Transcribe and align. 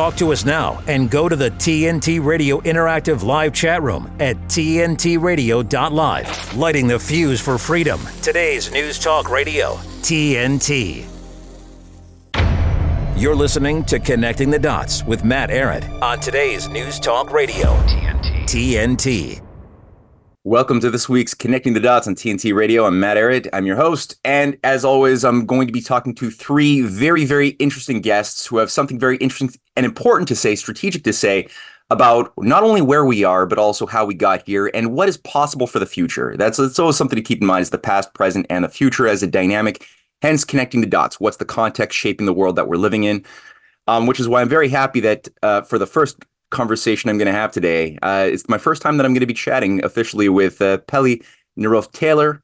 Talk 0.00 0.16
to 0.16 0.32
us 0.32 0.46
now 0.46 0.82
and 0.86 1.10
go 1.10 1.28
to 1.28 1.36
the 1.36 1.50
TNT 1.50 2.24
Radio 2.24 2.62
Interactive 2.62 3.22
Live 3.22 3.52
chat 3.52 3.82
room 3.82 4.10
at 4.18 4.34
TNTRadio.live. 4.48 6.56
Lighting 6.56 6.86
the 6.86 6.98
fuse 6.98 7.38
for 7.38 7.58
freedom. 7.58 8.00
Today's 8.22 8.72
News 8.72 8.98
Talk 8.98 9.28
Radio, 9.28 9.74
TNT. 10.00 11.04
You're 13.14 13.36
listening 13.36 13.84
to 13.84 13.98
Connecting 13.98 14.48
the 14.48 14.58
Dots 14.58 15.04
with 15.04 15.22
Matt 15.22 15.50
Ehret 15.50 16.00
on 16.00 16.18
today's 16.18 16.66
News 16.70 16.98
Talk 16.98 17.30
Radio, 17.30 17.66
TNT. 17.66 18.46
TNT. 18.46 19.49
Welcome 20.44 20.80
to 20.80 20.88
this 20.88 21.06
week's 21.06 21.34
Connecting 21.34 21.74
the 21.74 21.80
Dots 21.80 22.08
on 22.08 22.14
TNT 22.14 22.54
Radio. 22.54 22.86
I'm 22.86 22.98
Matt 22.98 23.18
Ehret. 23.18 23.46
I'm 23.52 23.66
your 23.66 23.76
host. 23.76 24.18
And 24.24 24.56
as 24.64 24.86
always, 24.86 25.22
I'm 25.22 25.44
going 25.44 25.66
to 25.66 25.72
be 25.72 25.82
talking 25.82 26.14
to 26.14 26.30
three 26.30 26.80
very, 26.80 27.26
very 27.26 27.48
interesting 27.58 28.00
guests 28.00 28.46
who 28.46 28.56
have 28.56 28.70
something 28.70 28.98
very 28.98 29.18
interesting 29.18 29.60
and 29.76 29.84
important 29.84 30.28
to 30.28 30.34
say, 30.34 30.56
strategic 30.56 31.04
to 31.04 31.12
say 31.12 31.46
about 31.90 32.32
not 32.38 32.62
only 32.62 32.80
where 32.80 33.04
we 33.04 33.22
are, 33.22 33.44
but 33.44 33.58
also 33.58 33.84
how 33.84 34.06
we 34.06 34.14
got 34.14 34.42
here 34.46 34.70
and 34.72 34.94
what 34.94 35.10
is 35.10 35.18
possible 35.18 35.66
for 35.66 35.78
the 35.78 35.84
future. 35.84 36.34
That's, 36.38 36.56
that's 36.56 36.78
always 36.78 36.96
something 36.96 37.16
to 37.16 37.22
keep 37.22 37.42
in 37.42 37.46
mind 37.46 37.60
is 37.60 37.70
the 37.70 37.76
past, 37.76 38.14
present, 38.14 38.46
and 38.48 38.64
the 38.64 38.70
future 38.70 39.06
as 39.06 39.22
a 39.22 39.26
dynamic, 39.26 39.86
hence 40.22 40.46
connecting 40.46 40.80
the 40.80 40.86
dots. 40.86 41.20
What's 41.20 41.36
the 41.36 41.44
context 41.44 41.98
shaping 41.98 42.24
the 42.24 42.32
world 42.32 42.56
that 42.56 42.66
we're 42.66 42.76
living 42.76 43.04
in? 43.04 43.26
Um, 43.86 44.06
which 44.06 44.18
is 44.18 44.26
why 44.26 44.40
I'm 44.40 44.48
very 44.48 44.70
happy 44.70 45.00
that 45.00 45.28
uh, 45.42 45.60
for 45.62 45.78
the 45.78 45.86
first 45.86 46.24
conversation 46.50 47.08
I'm 47.10 47.18
going 47.18 47.26
to 47.26 47.32
have 47.32 47.52
today. 47.52 47.98
Uh, 48.02 48.28
it's 48.30 48.48
my 48.48 48.58
first 48.58 48.82
time 48.82 48.96
that 48.96 49.06
I'm 49.06 49.12
going 49.12 49.20
to 49.20 49.26
be 49.26 49.34
chatting 49.34 49.84
officially 49.84 50.28
with 50.28 50.60
uh, 50.60 50.78
Pelle 50.78 51.16
Neroth 51.58 51.92
Taylor, 51.92 52.42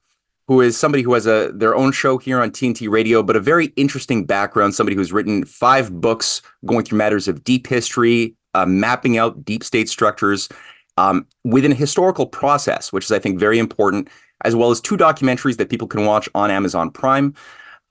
who 0.48 0.60
is 0.60 0.79
somebody 0.79 1.02
who 1.02 1.12
has 1.15 1.27
a 1.27 1.52
their 1.52 1.74
own 1.74 1.92
show 1.92 2.19
here 2.19 2.41
on 2.41 2.51
TNT 2.51 2.88
Radio, 2.88 3.23
but 3.23 3.37
a 3.37 3.41
very 3.41 3.66
interesting 3.77 4.24
background. 4.24 4.74
Somebody 4.74 4.96
who's 4.96 5.12
written 5.12 5.45
five 5.45 6.01
books 6.01 6.42
going 6.65 6.84
through 6.84 6.98
matters 6.98 7.29
of 7.29 7.45
deep 7.45 7.66
history, 7.66 8.34
uh, 8.55 8.66
mapping 8.66 9.19
out 9.19 9.45
deep 9.45 9.65
state 9.65 9.88
structures 9.88 10.48
um, 10.96 11.27
within 11.45 11.73
a 11.73 11.77
historical 11.77 12.27
process, 12.27 12.93
which 12.93 13.04
is 13.04 13.12
I 13.12 13.18
think 13.18 13.38
very 13.38 13.59
important, 13.59 14.09
as 14.45 14.54
well 14.54 14.71
as 14.71 14.80
two 14.80 14.96
documentaries 14.96 15.57
that 15.57 15.68
people 15.68 15.88
can 15.88 16.04
watch 16.04 16.29
on 16.34 16.51
Amazon 16.51 16.90
Prime. 16.90 17.34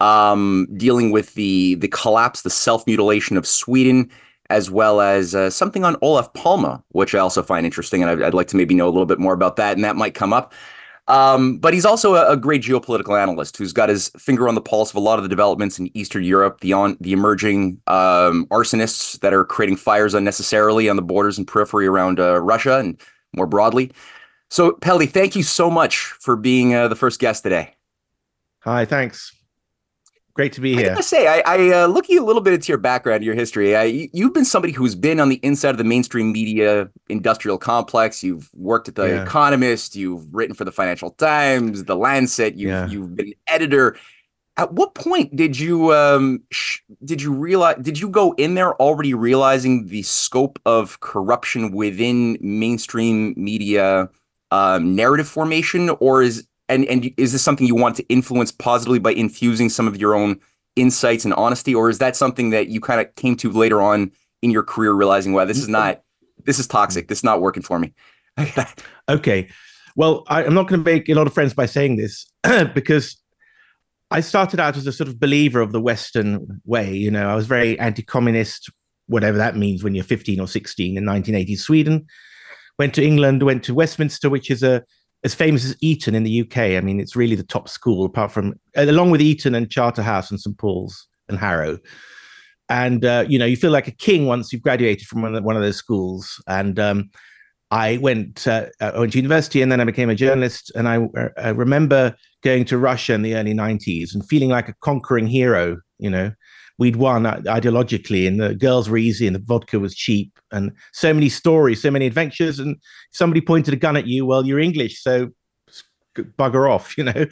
Um, 0.02 0.68
dealing 0.76 1.12
with 1.12 1.36
the 1.36 1.76
the 1.76 1.88
collapse, 1.88 2.42
the 2.42 2.50
self 2.50 2.86
mutilation 2.86 3.38
of 3.38 3.48
Sweden, 3.48 4.10
as 4.50 4.70
well 4.70 5.02
as 5.02 5.34
uh, 5.34 5.50
something 5.50 5.84
on 5.84 5.96
Olof 6.02 6.34
Palme, 6.34 6.84
which 6.90 7.16
I 7.16 7.20
also 7.20 7.42
find 7.42 7.66
interesting, 7.66 8.02
and 8.02 8.12
I'd, 8.12 8.22
I'd, 8.22 8.34
like 8.34 8.48
to 8.50 8.58
maybe 8.58 8.76
know 8.76 8.88
a 8.88 8.92
little 8.92 9.06
bit 9.06 9.20
more 9.20 9.34
about 9.34 9.56
that, 9.56 9.76
and 9.76 9.84
that 9.84 9.96
might 9.96 10.14
come 10.14 10.34
up. 10.34 10.54
Um, 11.08 11.60
but 11.60 11.74
he's 11.74 11.86
also 11.86 12.16
a, 12.16 12.32
a, 12.32 12.38
great 12.38 12.64
geopolitical 12.64 13.20
analyst 13.20 13.58
who's 13.58 13.74
got 13.74 13.90
his 13.90 14.10
finger 14.18 14.48
on 14.48 14.56
the 14.56 14.62
pulse 14.62 14.90
of 14.90 14.96
a 14.96 15.00
lot 15.00 15.20
of 15.20 15.24
the 15.24 15.30
developments 15.30 15.78
in 15.78 15.96
Eastern 15.96 16.24
Europe, 16.24 16.62
the 16.62 16.74
on 16.74 16.98
the 17.00 17.14
emerging 17.14 17.80
um, 17.86 18.48
arsonists 18.48 19.20
that 19.20 19.32
are 19.32 19.46
creating 19.46 19.76
fires 19.76 20.16
unnecessarily 20.16 20.90
on 20.90 20.96
the 20.96 21.04
borders 21.04 21.38
and 21.38 21.48
periphery 21.48 21.86
around 21.86 22.20
uh, 22.20 22.40
Russia 22.42 22.80
and 22.80 23.00
more 23.36 23.46
broadly. 23.46 23.92
So, 24.50 24.74
Pelle, 24.74 25.06
thank 25.06 25.36
you 25.36 25.44
so 25.44 25.70
much 25.70 25.98
for 25.98 26.36
being 26.36 26.74
uh, 26.74 26.88
the 26.88 26.96
first 26.96 27.20
guest 27.20 27.44
today. 27.44 27.76
Hi, 28.62 28.86
thanks. 28.86 29.32
Great 30.36 30.52
to 30.52 30.62
be 30.62 30.76
here. 30.76 30.88
I 30.88 30.90
gotta 30.90 31.04
say, 31.04 31.28
I, 31.28 31.44
I 31.46 31.84
uh, 31.84 31.88
looking 31.88 32.20
a 32.20 32.22
little 32.22 32.42
bit 32.42 32.54
into 32.54 32.68
your 32.68 32.78
background, 32.78 33.24
your 33.24 33.36
history. 33.36 33.74
I, 33.74 34.10
you've 34.12 34.34
been 34.34 34.44
somebody 34.44 34.74
who's 34.74 34.94
been 34.94 35.22
on 35.22 35.30
the 35.30 35.40
inside 35.44 35.70
of 35.70 35.78
the 35.78 35.86
mainstream 35.86 36.34
media 36.34 36.90
industrial 37.08 37.58
complex. 37.58 38.22
You've 38.22 38.50
worked 38.54 38.90
at 38.90 38.96
the 38.96 39.08
yeah. 39.08 39.24
Economist. 39.24 39.96
You've 39.96 40.34
written 40.36 40.54
for 40.54 40.66
the 40.66 40.74
Financial 40.74 41.12
Times, 41.12 41.86
the 41.86 41.96
Lancet. 41.96 42.56
You've 42.56 42.70
yeah. 42.70 42.88
you've 42.88 43.16
been 43.16 43.34
editor. 43.48 43.96
At 44.58 44.74
what 44.74 44.94
point 44.94 45.34
did 45.38 45.58
you 45.58 45.94
um 45.94 46.44
sh- 46.52 46.80
did 47.06 47.22
you 47.22 47.32
realize 47.32 47.78
did 47.82 47.98
you 47.98 48.10
go 48.10 48.34
in 48.34 48.56
there 48.56 48.76
already 48.76 49.14
realizing 49.14 49.88
the 49.88 50.02
scope 50.02 50.60
of 50.66 51.00
corruption 51.00 51.72
within 51.72 52.38
mainstream 52.42 53.34
media 53.38 54.10
um, 54.52 54.96
narrative 54.96 55.30
formation, 55.30 55.92
or 56.02 56.22
is 56.22 56.46
and 56.70 56.86
and 56.86 57.12
is 57.18 57.32
this 57.32 57.42
something 57.42 57.68
you 57.68 57.76
want 57.76 57.96
to 57.98 58.08
influence 58.08 58.52
positively 58.52 59.00
by 59.00 59.12
infusing 59.12 59.70
some 59.70 59.88
of 59.88 59.98
your 59.98 60.16
own 60.16 60.40
insights 60.76 61.26
and 61.26 61.34
honesty? 61.36 61.74
Or 61.76 61.90
is 61.90 62.00
that 62.00 62.16
something 62.16 62.50
that 62.50 62.68
you 62.68 62.80
kind 62.82 63.00
of 63.00 63.14
came 63.16 63.36
to 63.38 63.52
later 63.52 63.82
on 63.82 64.12
in 64.42 64.52
your 64.52 64.64
career 64.64 64.94
realizing 64.94 65.34
wow 65.34 65.46
this 65.46 65.58
is 65.58 65.68
not 65.68 66.02
this 66.46 66.60
is 66.60 66.68
toxic. 66.68 67.08
This 67.08 67.20
is 67.20 67.24
not 67.24 67.42
working 67.42 67.64
for 67.64 67.80
me. 67.80 67.94
Okay. 69.08 69.50
Well 69.96 70.24
I, 70.28 70.44
am 70.44 70.56
not 70.56 70.68
going 70.68 70.84
to 70.84 70.92
make 70.92 71.08
a 71.10 71.14
lot 71.14 71.28
of 71.28 71.34
friends 71.34 71.54
by 71.54 71.68
saying 71.68 71.98
this 71.98 72.26
because 72.74 73.22
i 74.10 74.20
started 74.20 74.60
out 74.60 74.76
as 74.78 74.88
a 74.88 74.92
sort 74.92 75.08
of 75.08 75.20
believer 75.20 75.62
of 75.62 75.72
the 75.72 75.82
western 75.82 76.60
way 76.66 76.92
you 76.92 77.12
know. 77.12 77.30
I 77.30 77.36
was 77.36 77.46
very 77.46 77.80
anti-communist 77.80 78.72
whatever 79.06 79.38
that 79.38 79.56
means 79.56 79.84
when 79.84 79.94
you're 79.94 80.04
15 80.04 80.40
or 80.40 80.48
16 80.48 80.98
in 80.98 81.06
1980 81.06 81.56
sweden. 81.56 82.08
Went 82.80 82.96
to 82.96 83.06
england 83.06 83.44
went 83.44 83.64
to 83.66 83.76
westminster 83.76 84.28
which 84.30 84.50
is 84.50 84.64
a 84.64 84.84
as 85.24 85.34
famous 85.34 85.66
as 85.66 85.76
Eton 85.82 86.16
in 86.16 86.24
the 86.24 86.42
UK. 86.42 86.58
I 86.58 86.82
mean, 86.82 87.00
it's 87.00 87.16
really 87.16 87.36
the 87.36 87.44
top 87.44 87.68
school, 87.68 88.06
apart 88.06 88.32
from 88.32 88.54
along 88.76 89.12
with 89.12 89.22
Eton 89.22 89.56
and 89.56 89.70
Charterhouse 89.70 90.30
and 90.30 90.40
St 90.40 90.58
Paul's 90.58 91.08
and 91.30 91.40
Harrow. 91.40 91.80
And 92.70 93.06
uh, 93.06 93.26
you 93.28 93.38
know, 93.38 93.46
you 93.46 93.58
feel 93.58 93.72
like 93.72 93.88
a 93.88 93.92
king 93.92 94.26
once 94.26 94.52
you've 94.52 94.62
graduated 94.62 95.08
from 95.08 95.22
one 95.22 95.36
of, 95.36 95.44
one 95.44 95.56
of 95.56 95.62
those 95.62 95.78
schools. 95.78 96.42
And 96.48 96.80
um, 96.80 97.10
I 97.72 97.98
went 97.98 98.48
uh, 98.48 98.68
I 98.80 98.98
went 99.00 99.14
to 99.14 99.18
university, 99.18 99.62
and 99.62 99.72
then 99.72 99.82
I 99.82 99.86
became 99.86 100.10
a 100.10 100.16
journalist. 100.16 100.72
And 100.76 100.88
I, 100.88 101.08
I 101.38 101.50
remember 101.50 102.16
going 102.44 102.66
to 102.66 102.78
Russia 102.78 103.14
in 103.14 103.22
the 103.22 103.36
early 103.36 103.54
'90s 103.54 104.14
and 104.14 104.28
feeling 104.28 104.50
like 104.50 104.70
a 104.70 104.76
conquering 104.82 105.28
hero. 105.28 105.78
You 106.00 106.10
know, 106.10 106.32
we'd 106.78 106.96
won 106.96 107.24
ideologically, 107.24 108.28
and 108.28 108.40
the 108.40 108.56
girls 108.56 108.90
were 108.90 108.98
easy, 108.98 109.28
and 109.28 109.36
the 109.36 109.44
vodka 109.44 109.80
was 109.80 109.96
cheap, 109.96 110.35
and 110.56 110.72
so 110.94 111.14
many 111.14 111.30
stories, 111.30 111.82
so 111.82 111.92
many 111.92 112.06
adventures. 112.06 112.60
And 112.60 112.78
somebody 113.12 113.42
pointed 113.42 113.74
a 113.74 113.78
gun 113.78 113.98
at 113.98 114.08
you, 114.08 114.26
well, 114.26 114.46
you're 114.46 114.60
English, 114.60 115.02
so 115.02 115.32
bugger 116.16 116.70
off, 116.70 116.98
you 116.98 117.04
know. 117.04 117.26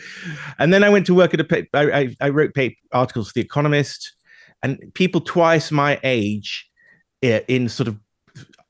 And 0.60 0.74
then 0.74 0.84
I 0.84 0.90
went 0.90 1.06
to 1.08 1.16
work 1.16 1.34
at 1.34 1.40
a. 1.40 1.68
I, 1.74 2.16
I 2.22 2.30
wrote 2.30 2.52
articles 2.92 3.30
for 3.30 3.34
The 3.36 3.42
Economist, 3.42 4.14
and 4.62 4.80
people 4.94 5.22
twice 5.22 5.72
my 5.72 6.00
age, 6.04 6.70
in 7.22 7.70
sort 7.70 7.88
of 7.88 7.98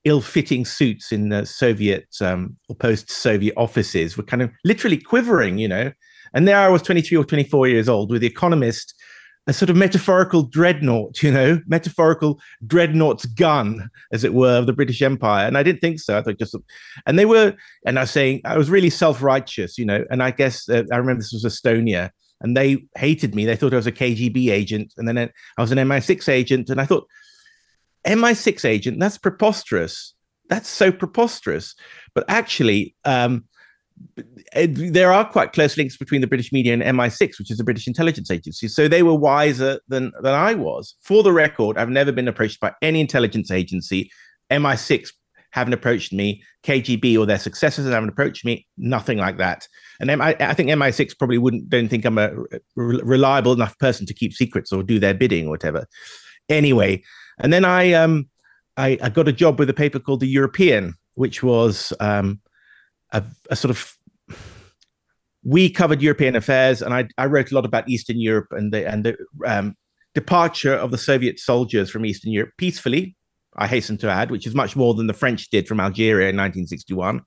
ill-fitting 0.06 0.66
suits 0.66 1.12
in 1.12 1.30
the 1.30 1.46
Soviet 1.46 2.08
um, 2.22 2.58
or 2.68 2.76
post-Soviet 2.76 3.54
offices, 3.56 4.18
were 4.18 4.24
kind 4.24 4.42
of 4.42 4.52
literally 4.64 4.98
quivering, 4.98 5.58
you 5.58 5.68
know. 5.68 5.92
And 6.34 6.48
there 6.48 6.58
I 6.58 6.68
was, 6.68 6.82
23 6.82 7.18
or 7.18 7.24
24 7.24 7.68
years 7.68 7.88
old, 7.88 8.12
with 8.12 8.22
The 8.22 8.28
Economist 8.28 8.96
a 9.48 9.54
sort 9.54 9.70
of 9.70 9.76
metaphorical 9.76 10.44
dreadnought, 10.44 11.22
you 11.22 11.32
know, 11.32 11.60
metaphorical 11.68 12.40
dreadnought's 12.66 13.26
gun, 13.26 13.90
as 14.12 14.24
it 14.24 14.34
were, 14.34 14.58
of 14.58 14.68
the 14.68 14.74
British 14.74 15.02
Empire. 15.02 15.46
And 15.46 15.58
I 15.58 15.64
didn't 15.64 15.82
think 15.82 16.00
so. 16.00 16.18
I 16.18 16.22
thought 16.22 16.40
just, 16.40 16.56
and 17.06 17.20
they 17.20 17.26
were, 17.26 17.54
and 17.86 18.00
I 18.00 18.04
was 18.04 18.12
saying, 18.12 18.42
I 18.46 18.58
was 18.58 18.70
really 18.70 18.90
self 18.90 19.22
righteous, 19.22 19.78
you 19.78 19.86
know, 19.86 20.06
and 20.10 20.24
I 20.24 20.32
guess 20.32 20.70
uh, 20.70 20.84
I 20.92 20.98
remember 20.98 21.22
this 21.22 21.34
was 21.34 21.44
Estonia 21.44 22.12
and 22.44 22.56
they 22.56 22.86
hated 22.96 23.34
me. 23.34 23.46
They 23.46 23.56
thought 23.56 23.74
I 23.74 23.78
was 23.78 23.88
a 23.88 23.92
KGB 23.92 24.52
agent. 24.52 24.94
And 24.98 25.08
then 25.08 25.18
I 25.18 25.62
was 25.62 25.72
an 25.72 25.78
MI6 25.78 26.28
agent. 26.28 26.70
And 26.70 26.80
I 26.80 26.86
thought, 26.86 27.08
MI6 28.06 28.66
agent, 28.66 29.00
that's 29.00 29.18
preposterous. 29.18 30.14
That's 30.50 30.68
so 30.68 30.92
preposterous. 30.92 31.74
But 32.14 32.26
actually, 32.28 32.96
um, 33.06 33.46
there 34.68 35.12
are 35.12 35.30
quite 35.30 35.54
close 35.54 35.78
links 35.78 35.98
between 35.98 36.22
the 36.22 36.28
British 36.28 36.52
media 36.52 36.74
and 36.74 36.84
MI6, 36.84 37.40
which 37.40 37.52
is 37.52 37.58
the 37.58 37.64
British 37.64 37.88
intelligence 37.88 38.30
agency. 38.30 38.68
So 38.68 38.88
they 38.88 39.04
were 39.04 39.16
wiser 39.16 39.80
than 39.88 40.12
than 40.22 40.34
I 40.34 40.54
was. 40.54 40.96
For 41.02 41.24
the 41.24 41.34
record, 41.34 41.78
I've 41.78 41.90
never 41.90 42.12
been 42.12 42.28
approached 42.28 42.60
by 42.60 42.74
any 42.82 43.02
intelligence 43.02 43.52
agency. 43.52 44.12
MI6 44.52 45.10
haven't 45.52 45.74
approached 45.74 46.12
me. 46.12 46.44
KGB 46.64 47.18
or 47.18 47.26
their 47.26 47.38
successors 47.38 47.86
haven't 47.86 48.10
approached 48.10 48.44
me. 48.44 48.66
Nothing 48.78 49.20
like 49.20 49.38
that. 49.38 49.68
And 50.00 50.12
I, 50.12 50.36
I 50.40 50.54
think 50.54 50.70
MI6 50.70 51.18
probably 51.18 51.38
wouldn't 51.38 51.70
don't 51.70 51.90
think 51.90 52.06
I'm 52.06 52.18
a 52.18 52.32
re- 52.76 53.02
reliable 53.04 53.54
enough 53.54 53.78
person 53.78 54.06
to 54.08 54.14
keep 54.14 54.34
secrets 54.34 54.72
or 54.72 54.82
do 54.82 55.00
their 55.00 55.14
bidding 55.14 55.48
or 55.48 55.52
whatever. 55.52 55.88
Anyway, 56.50 57.04
and 57.40 57.54
then 57.54 57.66
I 57.66 57.94
um 57.94 58.30
I, 58.78 58.98
I 59.02 59.10
got 59.10 59.28
a 59.28 59.34
job 59.34 59.60
with 59.60 59.70
a 59.70 59.74
paper 59.74 60.00
called 60.00 60.22
the 60.22 60.28
European, 60.28 60.96
which 61.14 61.44
was 61.44 61.94
um 62.00 62.42
a, 63.14 63.24
a 63.50 63.56
sort 63.56 63.72
of 63.72 63.96
we 65.44 65.70
covered 65.70 66.02
European 66.02 66.36
affairs, 66.36 66.82
and 66.82 66.94
I, 66.94 67.08
I, 67.18 67.26
wrote 67.26 67.52
a 67.52 67.56
lot 67.56 67.66
about 67.66 67.90
Eastern 67.90 68.20
Europe 68.20 68.48
and 68.52 68.74
the 68.74 68.88
and 68.88 69.06
the 69.06 69.18
um, 69.46 69.76
departure 70.14 70.74
of 70.74 70.92
the 70.92 70.98
Soviet 70.98 71.40
soldiers 71.40 71.90
from 71.90 72.06
Eastern 72.06 72.32
Europe 72.32 72.52
peacefully. 72.58 73.16
I 73.56 73.68
hasten 73.68 73.98
to 74.00 74.10
add, 74.10 74.32
which 74.32 74.48
is 74.48 74.56
much 74.56 74.76
more 74.76 74.94
than 74.96 75.08
the 75.08 75.14
French 75.14 75.50
did 75.50 75.68
from 75.68 75.80
Algeria 75.80 76.30
in 76.30 76.38
1961. 76.38 77.22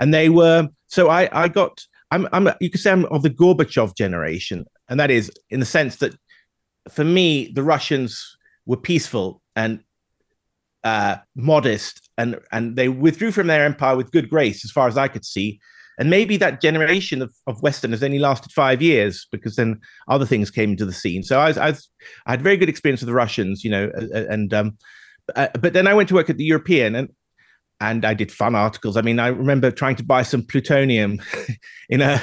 And 0.00 0.14
they 0.14 0.28
were 0.28 0.68
so 0.88 1.10
I 1.10 1.28
I 1.32 1.48
got 1.48 1.84
I'm 2.10 2.28
I'm 2.32 2.48
you 2.60 2.70
could 2.70 2.80
say 2.80 2.92
I'm 2.92 3.04
of 3.06 3.22
the 3.22 3.30
Gorbachev 3.30 3.96
generation, 3.96 4.64
and 4.88 4.98
that 5.00 5.10
is 5.10 5.30
in 5.50 5.60
the 5.60 5.66
sense 5.66 5.96
that 5.96 6.14
for 6.88 7.04
me 7.04 7.52
the 7.54 7.62
Russians 7.62 8.36
were 8.66 8.76
peaceful 8.76 9.42
and 9.56 9.80
uh, 10.84 11.16
modest, 11.34 12.10
and 12.16 12.38
and 12.52 12.76
they 12.76 12.88
withdrew 12.88 13.32
from 13.32 13.46
their 13.46 13.64
empire 13.64 13.96
with 13.96 14.12
good 14.12 14.30
grace, 14.30 14.64
as 14.64 14.70
far 14.70 14.88
as 14.88 14.96
I 14.96 15.08
could 15.08 15.24
see. 15.24 15.60
And 15.98 16.10
maybe 16.10 16.36
that 16.38 16.60
generation 16.60 17.22
of, 17.22 17.32
of 17.46 17.62
Westerners 17.62 18.02
only 18.02 18.18
lasted 18.18 18.50
five 18.50 18.82
years 18.82 19.28
because 19.30 19.54
then 19.54 19.80
other 20.08 20.26
things 20.26 20.50
came 20.50 20.70
into 20.70 20.84
the 20.84 20.92
scene. 20.92 21.22
So 21.22 21.38
I, 21.38 21.46
was, 21.46 21.56
I, 21.56 21.70
was, 21.70 21.88
I 22.26 22.32
had 22.32 22.42
very 22.42 22.56
good 22.56 22.68
experience 22.68 23.00
with 23.00 23.06
the 23.06 23.14
Russians, 23.14 23.62
you 23.62 23.70
know, 23.70 23.92
and 24.12 24.52
um, 24.52 24.76
uh, 25.36 25.48
but 25.60 25.72
then 25.72 25.86
I 25.86 25.94
went 25.94 26.08
to 26.08 26.14
work 26.14 26.28
at 26.28 26.36
the 26.36 26.44
European 26.44 26.94
and 26.94 27.08
and 27.80 28.04
I 28.04 28.14
did 28.14 28.30
fun 28.30 28.54
articles. 28.54 28.96
I 28.96 29.02
mean, 29.02 29.18
I 29.18 29.28
remember 29.28 29.70
trying 29.70 29.96
to 29.96 30.04
buy 30.04 30.22
some 30.22 30.42
plutonium 30.42 31.20
in 31.88 32.00
a 32.00 32.22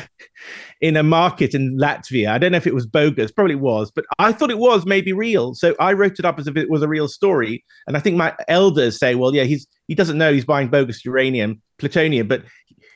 in 0.81 0.97
a 0.97 1.03
market 1.03 1.53
in 1.53 1.77
Latvia. 1.77 2.29
I 2.29 2.37
don't 2.37 2.51
know 2.51 2.57
if 2.57 2.65
it 2.65 2.73
was 2.73 2.87
bogus, 2.87 3.31
probably 3.31 3.55
was, 3.55 3.91
but 3.91 4.05
I 4.17 4.31
thought 4.31 4.49
it 4.49 4.57
was 4.57 4.85
maybe 4.85 5.13
real. 5.13 5.53
So 5.53 5.75
I 5.79 5.93
wrote 5.93 6.17
it 6.17 6.25
up 6.25 6.39
as 6.39 6.47
if 6.47 6.57
it 6.57 6.69
was 6.69 6.81
a 6.81 6.87
real 6.87 7.07
story. 7.07 7.63
And 7.85 7.95
I 7.95 7.99
think 7.99 8.17
my 8.17 8.35
elders 8.47 8.97
say, 8.97 9.13
well, 9.15 9.35
yeah, 9.35 9.43
he's 9.43 9.67
he 9.87 9.95
doesn't 9.95 10.17
know 10.17 10.33
he's 10.33 10.45
buying 10.45 10.69
bogus 10.69 11.05
uranium, 11.05 11.61
plutonium, 11.77 12.27
but 12.27 12.43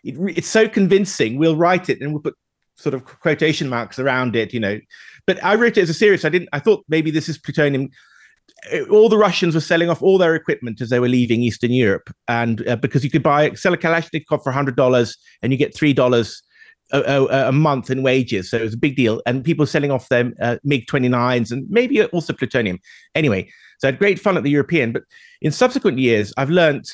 it, 0.03 0.15
it's 0.37 0.49
so 0.49 0.67
convincing. 0.67 1.37
We'll 1.37 1.57
write 1.57 1.89
it 1.89 2.01
and 2.01 2.13
we'll 2.13 2.21
put 2.21 2.35
sort 2.77 2.93
of 2.93 3.05
quotation 3.05 3.69
marks 3.69 3.99
around 3.99 4.35
it, 4.35 4.53
you 4.53 4.59
know. 4.59 4.79
But 5.27 5.43
I 5.43 5.55
wrote 5.55 5.77
it 5.77 5.81
as 5.81 5.89
a 5.89 5.93
serious. 5.93 6.25
I 6.25 6.29
didn't. 6.29 6.49
I 6.53 6.59
thought 6.59 6.85
maybe 6.87 7.11
this 7.11 7.29
is 7.29 7.37
plutonium 7.37 7.89
all 8.89 9.09
the 9.09 9.17
Russians 9.17 9.55
were 9.55 9.61
selling 9.61 9.89
off 9.89 10.01
all 10.01 10.17
their 10.17 10.35
equipment 10.35 10.81
as 10.81 10.89
they 10.89 10.99
were 10.99 11.09
leaving 11.09 11.41
Eastern 11.41 11.71
Europe, 11.71 12.09
and 12.27 12.67
uh, 12.67 12.75
because 12.75 13.03
you 13.03 13.09
could 13.09 13.23
buy 13.23 13.51
sell 13.53 13.73
a 13.73 13.77
Kalashnikov 13.77 14.43
for 14.43 14.51
hundred 14.51 14.75
dollars 14.75 15.17
and 15.41 15.51
you 15.51 15.57
get 15.57 15.75
three 15.75 15.93
dollars 15.93 16.41
a, 16.91 17.47
a, 17.47 17.51
month 17.51 17.89
in 17.89 18.03
wages, 18.03 18.49
so 18.49 18.57
it 18.57 18.63
was 18.63 18.73
a 18.73 18.77
big 18.77 18.95
deal. 18.95 19.21
And 19.25 19.43
people 19.43 19.65
selling 19.65 19.91
off 19.91 20.09
their 20.09 20.31
uh, 20.41 20.57
MiG 20.63 20.87
twenty 20.87 21.09
nines 21.09 21.51
and 21.51 21.65
maybe 21.69 22.03
also 22.05 22.33
plutonium. 22.33 22.79
Anyway, 23.13 23.49
so 23.79 23.87
I 23.87 23.91
had 23.91 23.99
great 23.99 24.19
fun 24.19 24.37
at 24.37 24.43
the 24.43 24.51
European, 24.51 24.91
but 24.91 25.03
in 25.41 25.51
subsequent 25.51 25.99
years, 25.99 26.33
I've 26.37 26.49
learned. 26.49 26.85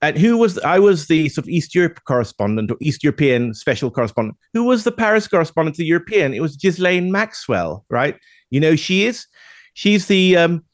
And 0.00 0.16
who 0.16 0.38
was 0.38 0.60
I 0.60 0.78
was 0.78 1.08
the 1.08 1.28
sort 1.28 1.44
of 1.44 1.48
East 1.48 1.74
Europe 1.74 1.98
correspondent 2.06 2.70
or 2.70 2.76
East 2.80 3.02
European 3.02 3.52
special 3.52 3.90
correspondent. 3.90 4.36
Who 4.54 4.62
was 4.62 4.84
the 4.84 4.92
Paris 4.92 5.26
correspondent 5.26 5.74
to 5.74 5.82
the 5.82 5.88
European? 5.88 6.32
It 6.32 6.40
was 6.40 6.56
Ghislaine 6.56 7.10
Maxwell, 7.10 7.84
right? 7.90 8.16
You 8.50 8.60
know 8.60 8.76
she 8.76 9.06
is. 9.06 9.26
She's 9.74 10.06
the 10.06 10.36
um, 10.36 10.64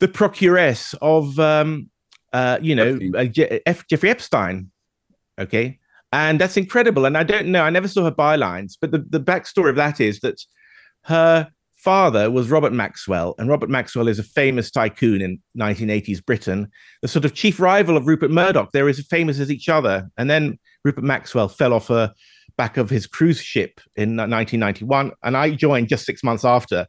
the 0.00 0.08
procuress 0.08 0.94
of 1.00 1.38
um, 1.38 1.90
uh, 2.32 2.58
you 2.60 2.74
know 2.74 2.98
uh, 3.16 3.24
Je- 3.24 3.60
F- 3.66 3.86
Jeffrey 3.88 4.10
Epstein. 4.10 4.70
Okay, 5.38 5.78
and 6.12 6.40
that's 6.40 6.56
incredible. 6.56 7.06
And 7.06 7.16
I 7.16 7.24
don't 7.24 7.48
know, 7.48 7.62
I 7.62 7.70
never 7.70 7.88
saw 7.88 8.04
her 8.04 8.12
bylines, 8.12 8.74
but 8.80 8.90
the 8.90 9.04
the 9.08 9.20
backstory 9.20 9.70
of 9.70 9.76
that 9.76 10.00
is 10.00 10.20
that 10.20 10.40
her 11.02 11.50
father 11.76 12.30
was 12.30 12.50
Robert 12.50 12.72
Maxwell, 12.72 13.34
and 13.38 13.48
Robert 13.48 13.68
Maxwell 13.68 14.08
is 14.08 14.18
a 14.18 14.24
famous 14.24 14.70
tycoon 14.70 15.20
in 15.20 15.40
1980s 15.58 16.24
Britain, 16.24 16.68
the 17.02 17.08
sort 17.08 17.26
of 17.26 17.34
chief 17.34 17.60
rival 17.60 17.96
of 17.96 18.06
Rupert 18.06 18.30
Murdoch. 18.30 18.72
They're 18.72 18.88
as 18.88 19.00
famous 19.06 19.38
as 19.38 19.50
each 19.50 19.68
other. 19.68 20.08
And 20.16 20.30
then 20.30 20.58
Rupert 20.82 21.04
Maxwell 21.04 21.48
fell 21.48 21.74
off 21.74 21.90
a 21.90 22.14
back 22.56 22.78
of 22.78 22.88
his 22.88 23.06
cruise 23.06 23.40
ship 23.40 23.80
in 23.96 24.16
1991, 24.16 25.12
and 25.22 25.36
I 25.36 25.50
joined 25.50 25.88
just 25.88 26.06
six 26.06 26.24
months 26.24 26.44
after 26.44 26.86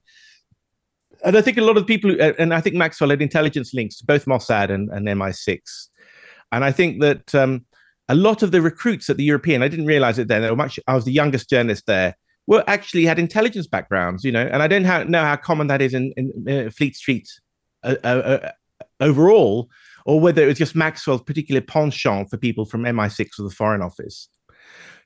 and 1.25 1.35
I 1.35 1.41
think 1.41 1.57
a 1.57 1.61
lot 1.61 1.77
of 1.77 1.87
people, 1.87 2.11
uh, 2.21 2.33
and 2.37 2.53
I 2.53 2.61
think 2.61 2.75
Maxwell 2.75 3.09
had 3.09 3.21
intelligence 3.21 3.73
links 3.73 3.97
to 3.97 4.05
both 4.05 4.25
Mossad 4.25 4.69
and, 4.69 4.89
and 4.91 5.07
MI6. 5.07 5.59
And 6.51 6.63
I 6.63 6.71
think 6.71 7.01
that 7.01 7.33
um, 7.33 7.65
a 8.07 8.15
lot 8.15 8.43
of 8.43 8.51
the 8.51 8.61
recruits 8.61 9.09
at 9.09 9.17
the 9.17 9.23
European, 9.23 9.63
I 9.63 9.67
didn't 9.67 9.87
realize 9.87 10.19
it 10.19 10.27
then, 10.27 10.43
they 10.43 10.49
were 10.49 10.55
much, 10.55 10.79
I 10.87 10.93
was 10.93 11.05
the 11.05 11.11
youngest 11.11 11.49
journalist 11.49 11.87
there, 11.87 12.15
were 12.47 12.63
actually 12.67 13.05
had 13.05 13.17
intelligence 13.17 13.65
backgrounds, 13.65 14.23
you 14.23 14.31
know, 14.31 14.47
and 14.51 14.61
I 14.61 14.67
don't 14.67 15.09
know 15.09 15.23
how 15.23 15.35
common 15.35 15.67
that 15.67 15.81
is 15.81 15.95
in, 15.95 16.13
in 16.15 16.67
uh, 16.67 16.69
Fleet 16.69 16.95
Street 16.95 17.27
uh, 17.83 17.95
uh, 18.03 18.07
uh, 18.07 18.51
overall, 18.99 19.67
or 20.05 20.19
whether 20.19 20.43
it 20.43 20.47
was 20.47 20.57
just 20.59 20.75
Maxwell's 20.75 21.23
particular 21.23 21.61
penchant 21.61 22.29
for 22.29 22.37
people 22.37 22.65
from 22.65 22.83
MI6 22.83 23.39
or 23.39 23.43
the 23.43 23.55
Foreign 23.55 23.81
Office. 23.81 24.29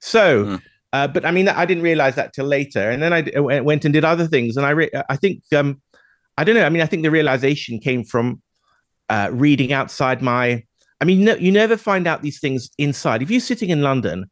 So, 0.02 0.46
mm. 0.46 0.62
Uh, 0.92 1.08
but 1.08 1.24
I 1.24 1.30
mean, 1.30 1.48
I 1.48 1.66
didn't 1.66 1.84
realize 1.84 2.16
that 2.16 2.34
till 2.34 2.46
later, 2.46 2.90
and 2.90 3.04
then 3.04 3.14
I 3.14 3.60
went 3.60 3.86
and 3.86 3.94
did 3.94 4.04
other 4.04 4.26
things. 4.26 4.58
And 4.58 4.66
I, 4.66 4.72
re- 4.72 4.90
I 5.08 5.18
think 5.18 5.44
um, 5.56 5.80
I 6.40 6.46
don't 6.46 6.56
know. 6.56 6.66
I 6.66 6.70
mean, 6.70 6.82
I 6.82 6.86
think 6.86 7.04
the 7.04 7.12
realization 7.12 7.80
came 7.80 8.06
from 8.06 8.42
uh, 9.10 9.30
reading 9.34 9.74
outside 9.74 10.22
my. 10.22 10.64
I 11.02 11.06
mean, 11.06 11.26
no, 11.26 11.36
you 11.36 11.52
never 11.52 11.76
find 11.76 12.08
out 12.08 12.22
these 12.22 12.40
things 12.40 12.70
inside. 12.78 13.22
If 13.22 13.30
you're 13.30 13.42
sitting 13.42 13.72
in 13.72 13.82
London 13.82 14.32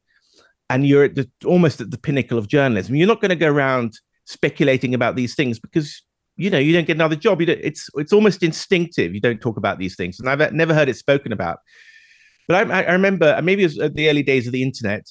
and 0.69 0.87
you're 0.87 1.03
at 1.03 1.15
the, 1.15 1.29
almost 1.45 1.81
at 1.81 1.91
the 1.91 1.97
pinnacle 1.97 2.37
of 2.37 2.47
journalism, 2.47 2.95
you're 2.95 3.09
not 3.09 3.19
going 3.19 3.29
to 3.29 3.35
go 3.35 3.51
around 3.51 3.91
speculating 4.23 4.93
about 4.93 5.17
these 5.17 5.35
things 5.35 5.59
because 5.59 6.01
you 6.37 6.49
know 6.49 6.57
you 6.57 6.71
don't 6.71 6.87
get 6.87 6.95
another 6.95 7.17
job. 7.17 7.41
You 7.41 7.47
don't, 7.47 7.59
it's 7.61 7.89
it's 7.95 8.13
almost 8.13 8.41
instinctive. 8.41 9.13
You 9.13 9.19
don't 9.19 9.41
talk 9.41 9.57
about 9.57 9.77
these 9.77 9.97
things, 9.97 10.17
and 10.17 10.29
I've 10.29 10.53
never 10.53 10.73
heard 10.73 10.87
it 10.87 10.95
spoken 10.95 11.33
about. 11.33 11.59
But 12.47 12.71
I, 12.71 12.83
I 12.83 12.93
remember 12.93 13.37
maybe 13.43 13.63
it 13.63 13.65
was 13.65 13.79
at 13.79 13.95
the 13.95 14.09
early 14.09 14.23
days 14.23 14.47
of 14.47 14.53
the 14.53 14.63
internet. 14.63 15.05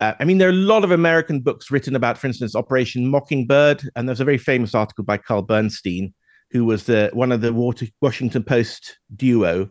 Uh, 0.00 0.14
I 0.18 0.24
mean, 0.24 0.38
there 0.38 0.48
are 0.48 0.58
a 0.58 0.66
lot 0.72 0.82
of 0.82 0.90
American 0.90 1.38
books 1.40 1.70
written 1.70 1.94
about, 1.94 2.18
for 2.18 2.26
instance, 2.26 2.56
Operation 2.56 3.06
Mockingbird, 3.06 3.88
and 3.94 4.08
there's 4.08 4.18
a 4.18 4.24
very 4.24 4.38
famous 4.38 4.74
article 4.74 5.04
by 5.04 5.16
Carl 5.16 5.42
Bernstein 5.42 6.12
who 6.52 6.64
was 6.64 6.84
the 6.84 7.10
one 7.12 7.32
of 7.32 7.40
the 7.40 7.52
Water, 7.52 7.86
Washington 8.00 8.44
Post 8.44 8.98
duo, 9.14 9.70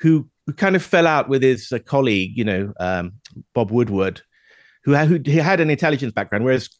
who, 0.00 0.28
who 0.46 0.52
kind 0.54 0.74
of 0.74 0.82
fell 0.82 1.06
out 1.06 1.28
with 1.28 1.42
his 1.42 1.70
uh, 1.70 1.78
colleague, 1.78 2.32
you 2.34 2.44
know, 2.44 2.72
um, 2.80 3.12
Bob 3.54 3.70
Woodward, 3.70 4.22
who, 4.84 4.96
who, 4.96 5.20
had 5.40 5.60
an 5.60 5.68
intelligence 5.68 6.12
background, 6.12 6.44
whereas 6.44 6.70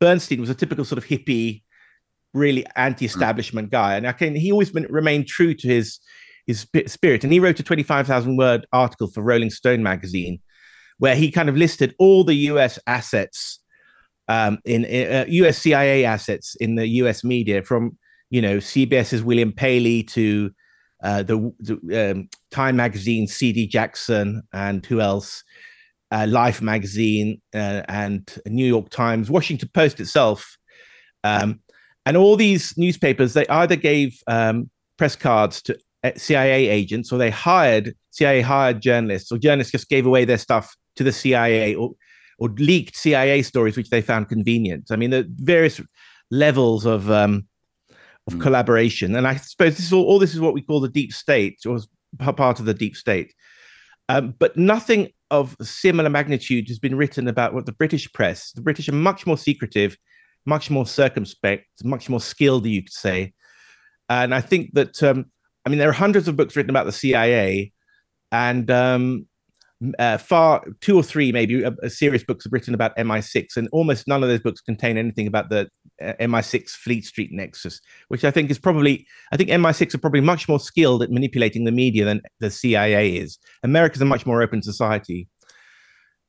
Bernstein 0.00 0.40
was 0.40 0.50
a 0.50 0.54
typical 0.54 0.84
sort 0.84 0.98
of 0.98 1.06
hippie, 1.06 1.62
really 2.34 2.66
anti-establishment 2.74 3.70
guy, 3.70 3.96
and 3.96 4.06
I 4.06 4.12
can 4.12 4.34
he 4.34 4.50
always 4.50 4.70
been, 4.70 4.86
remained 4.90 5.28
true 5.28 5.54
to 5.54 5.68
his 5.68 6.00
his 6.46 6.66
spirit. 6.86 7.24
And 7.24 7.32
he 7.32 7.40
wrote 7.40 7.60
a 7.60 7.62
twenty-five 7.62 8.06
thousand 8.06 8.36
word 8.36 8.66
article 8.72 9.08
for 9.08 9.22
Rolling 9.22 9.50
Stone 9.50 9.82
magazine, 9.82 10.40
where 10.98 11.14
he 11.14 11.30
kind 11.30 11.48
of 11.48 11.56
listed 11.56 11.94
all 11.98 12.24
the 12.24 12.34
U.S. 12.34 12.78
assets 12.86 13.60
um, 14.28 14.58
in 14.64 14.84
uh, 14.84 15.24
U.S. 15.28 15.58
CIA 15.58 16.04
assets 16.04 16.56
in 16.56 16.74
the 16.74 16.86
U.S. 16.88 17.22
media 17.24 17.62
from 17.62 17.96
you 18.30 18.42
know, 18.42 18.58
CBS's 18.58 19.22
William 19.22 19.52
Paley 19.52 20.02
to 20.04 20.50
uh, 21.02 21.22
the, 21.22 21.52
the 21.60 22.10
um, 22.10 22.28
Time 22.50 22.76
Magazine, 22.76 23.26
C.D. 23.26 23.66
Jackson, 23.68 24.42
and 24.52 24.84
who 24.84 25.00
else? 25.00 25.44
Uh, 26.12 26.24
Life 26.28 26.62
Magazine 26.62 27.40
uh, 27.52 27.82
and 27.88 28.32
New 28.46 28.64
York 28.64 28.90
Times, 28.90 29.28
Washington 29.28 29.68
Post 29.74 29.98
itself, 29.98 30.56
um, 31.24 31.60
and 32.06 32.16
all 32.16 32.36
these 32.36 32.78
newspapers. 32.78 33.34
They 33.34 33.46
either 33.48 33.74
gave 33.74 34.20
um, 34.28 34.70
press 34.98 35.16
cards 35.16 35.60
to 35.62 35.76
uh, 36.04 36.12
CIA 36.16 36.68
agents, 36.68 37.12
or 37.12 37.18
they 37.18 37.30
hired 37.30 37.96
CIA 38.12 38.40
hired 38.40 38.80
journalists, 38.80 39.32
or 39.32 39.38
journalists 39.38 39.72
just 39.72 39.88
gave 39.88 40.06
away 40.06 40.24
their 40.24 40.38
stuff 40.38 40.76
to 40.94 41.02
the 41.02 41.12
CIA, 41.12 41.74
or 41.74 41.90
or 42.38 42.50
leaked 42.50 42.96
CIA 42.96 43.42
stories 43.42 43.76
which 43.76 43.90
they 43.90 44.00
found 44.00 44.28
convenient. 44.28 44.92
I 44.92 44.96
mean, 44.96 45.10
the 45.10 45.26
various 45.28 45.80
levels 46.30 46.86
of 46.86 47.10
um, 47.10 47.46
of 48.26 48.34
mm. 48.34 48.42
collaboration. 48.42 49.14
And 49.16 49.26
I 49.26 49.36
suppose 49.36 49.76
this 49.76 49.86
is 49.86 49.92
all, 49.92 50.04
all, 50.04 50.18
this 50.18 50.34
is 50.34 50.40
what 50.40 50.54
we 50.54 50.62
call 50.62 50.80
the 50.80 50.88
deep 50.88 51.12
state, 51.12 51.60
or 51.66 51.78
part 52.34 52.60
of 52.60 52.66
the 52.66 52.74
deep 52.74 52.96
state. 52.96 53.34
Um, 54.08 54.34
but 54.38 54.56
nothing 54.56 55.10
of 55.30 55.56
similar 55.60 56.08
magnitude 56.08 56.68
has 56.68 56.78
been 56.78 56.94
written 56.94 57.28
about 57.28 57.54
what 57.54 57.66
the 57.66 57.72
British 57.72 58.12
press. 58.12 58.52
The 58.52 58.62
British 58.62 58.88
are 58.88 58.94
much 58.94 59.26
more 59.26 59.36
secretive, 59.36 59.96
much 60.44 60.70
more 60.70 60.86
circumspect, 60.86 61.66
much 61.82 62.08
more 62.08 62.20
skilled, 62.20 62.66
you 62.66 62.82
could 62.82 62.92
say. 62.92 63.32
And 64.08 64.34
I 64.34 64.40
think 64.40 64.74
that 64.74 65.02
um, 65.02 65.26
I 65.64 65.68
mean 65.68 65.78
there 65.78 65.88
are 65.88 65.92
hundreds 65.92 66.28
of 66.28 66.36
books 66.36 66.54
written 66.54 66.70
about 66.70 66.86
the 66.86 66.92
CIA, 66.92 67.72
and 68.30 68.70
um, 68.70 69.26
uh, 69.98 70.18
far 70.18 70.64
two 70.80 70.96
or 70.96 71.02
three 71.02 71.32
maybe 71.32 71.64
a, 71.64 71.74
a 71.82 71.90
serious 71.90 72.22
books 72.22 72.46
written 72.50 72.74
about 72.74 72.96
MI6, 72.96 73.56
and 73.56 73.68
almost 73.72 74.06
none 74.06 74.22
of 74.22 74.28
those 74.28 74.40
books 74.40 74.60
contain 74.60 74.96
anything 74.96 75.26
about 75.26 75.50
the 75.50 75.62
uh, 75.62 75.64
MI6 76.02 76.70
Fleet 76.70 77.04
Street 77.04 77.30
Nexus, 77.32 77.80
which 78.08 78.24
I 78.24 78.30
think 78.30 78.50
is 78.50 78.58
probably 78.58 79.06
I 79.32 79.36
think 79.36 79.50
MI6 79.50 79.94
are 79.94 79.98
probably 79.98 80.20
much 80.20 80.48
more 80.48 80.60
skilled 80.60 81.02
at 81.02 81.10
manipulating 81.10 81.64
the 81.64 81.72
media 81.72 82.04
than 82.04 82.20
the 82.40 82.50
CIA 82.50 83.16
is. 83.16 83.38
America's 83.62 84.02
a 84.02 84.04
much 84.04 84.26
more 84.26 84.42
open 84.42 84.62
society. 84.62 85.28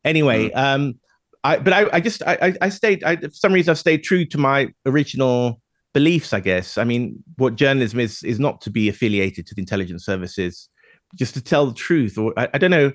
Anyway, 0.04 0.50
mm. 0.50 0.58
um, 0.58 1.00
I 1.44 1.58
but 1.58 1.74
I, 1.74 1.88
I 1.94 2.00
just 2.00 2.24
I, 2.24 2.54
I 2.62 2.70
stayed 2.70 3.04
I, 3.04 3.18
for 3.18 3.30
some 3.32 3.54
reason 3.54 3.72
I've 3.72 3.80
stayed 3.80 4.04
true 4.04 4.26
to 4.26 4.38
my 4.38 4.70
original 4.86 5.62
beliefs. 5.94 6.34
I 6.34 6.40
guess 6.40 6.78
I 6.78 6.84
mean 6.84 7.24
what 7.38 7.56
journalism 7.56 8.00
is 8.00 8.24
is 8.24 8.40
not 8.40 8.62
to 8.62 8.70
be 8.70 8.90
affiliated 8.90 9.48
to 9.48 9.56
the 9.56 9.62
intelligence 9.62 10.06
services, 10.06 10.70
just 11.16 11.34
to 11.34 11.42
tell 11.42 11.68
the 11.68 11.74
truth. 11.74 12.18
Or 12.18 12.34
I, 12.38 12.50
I 12.54 12.58
don't 12.58 12.72
know 12.72 12.92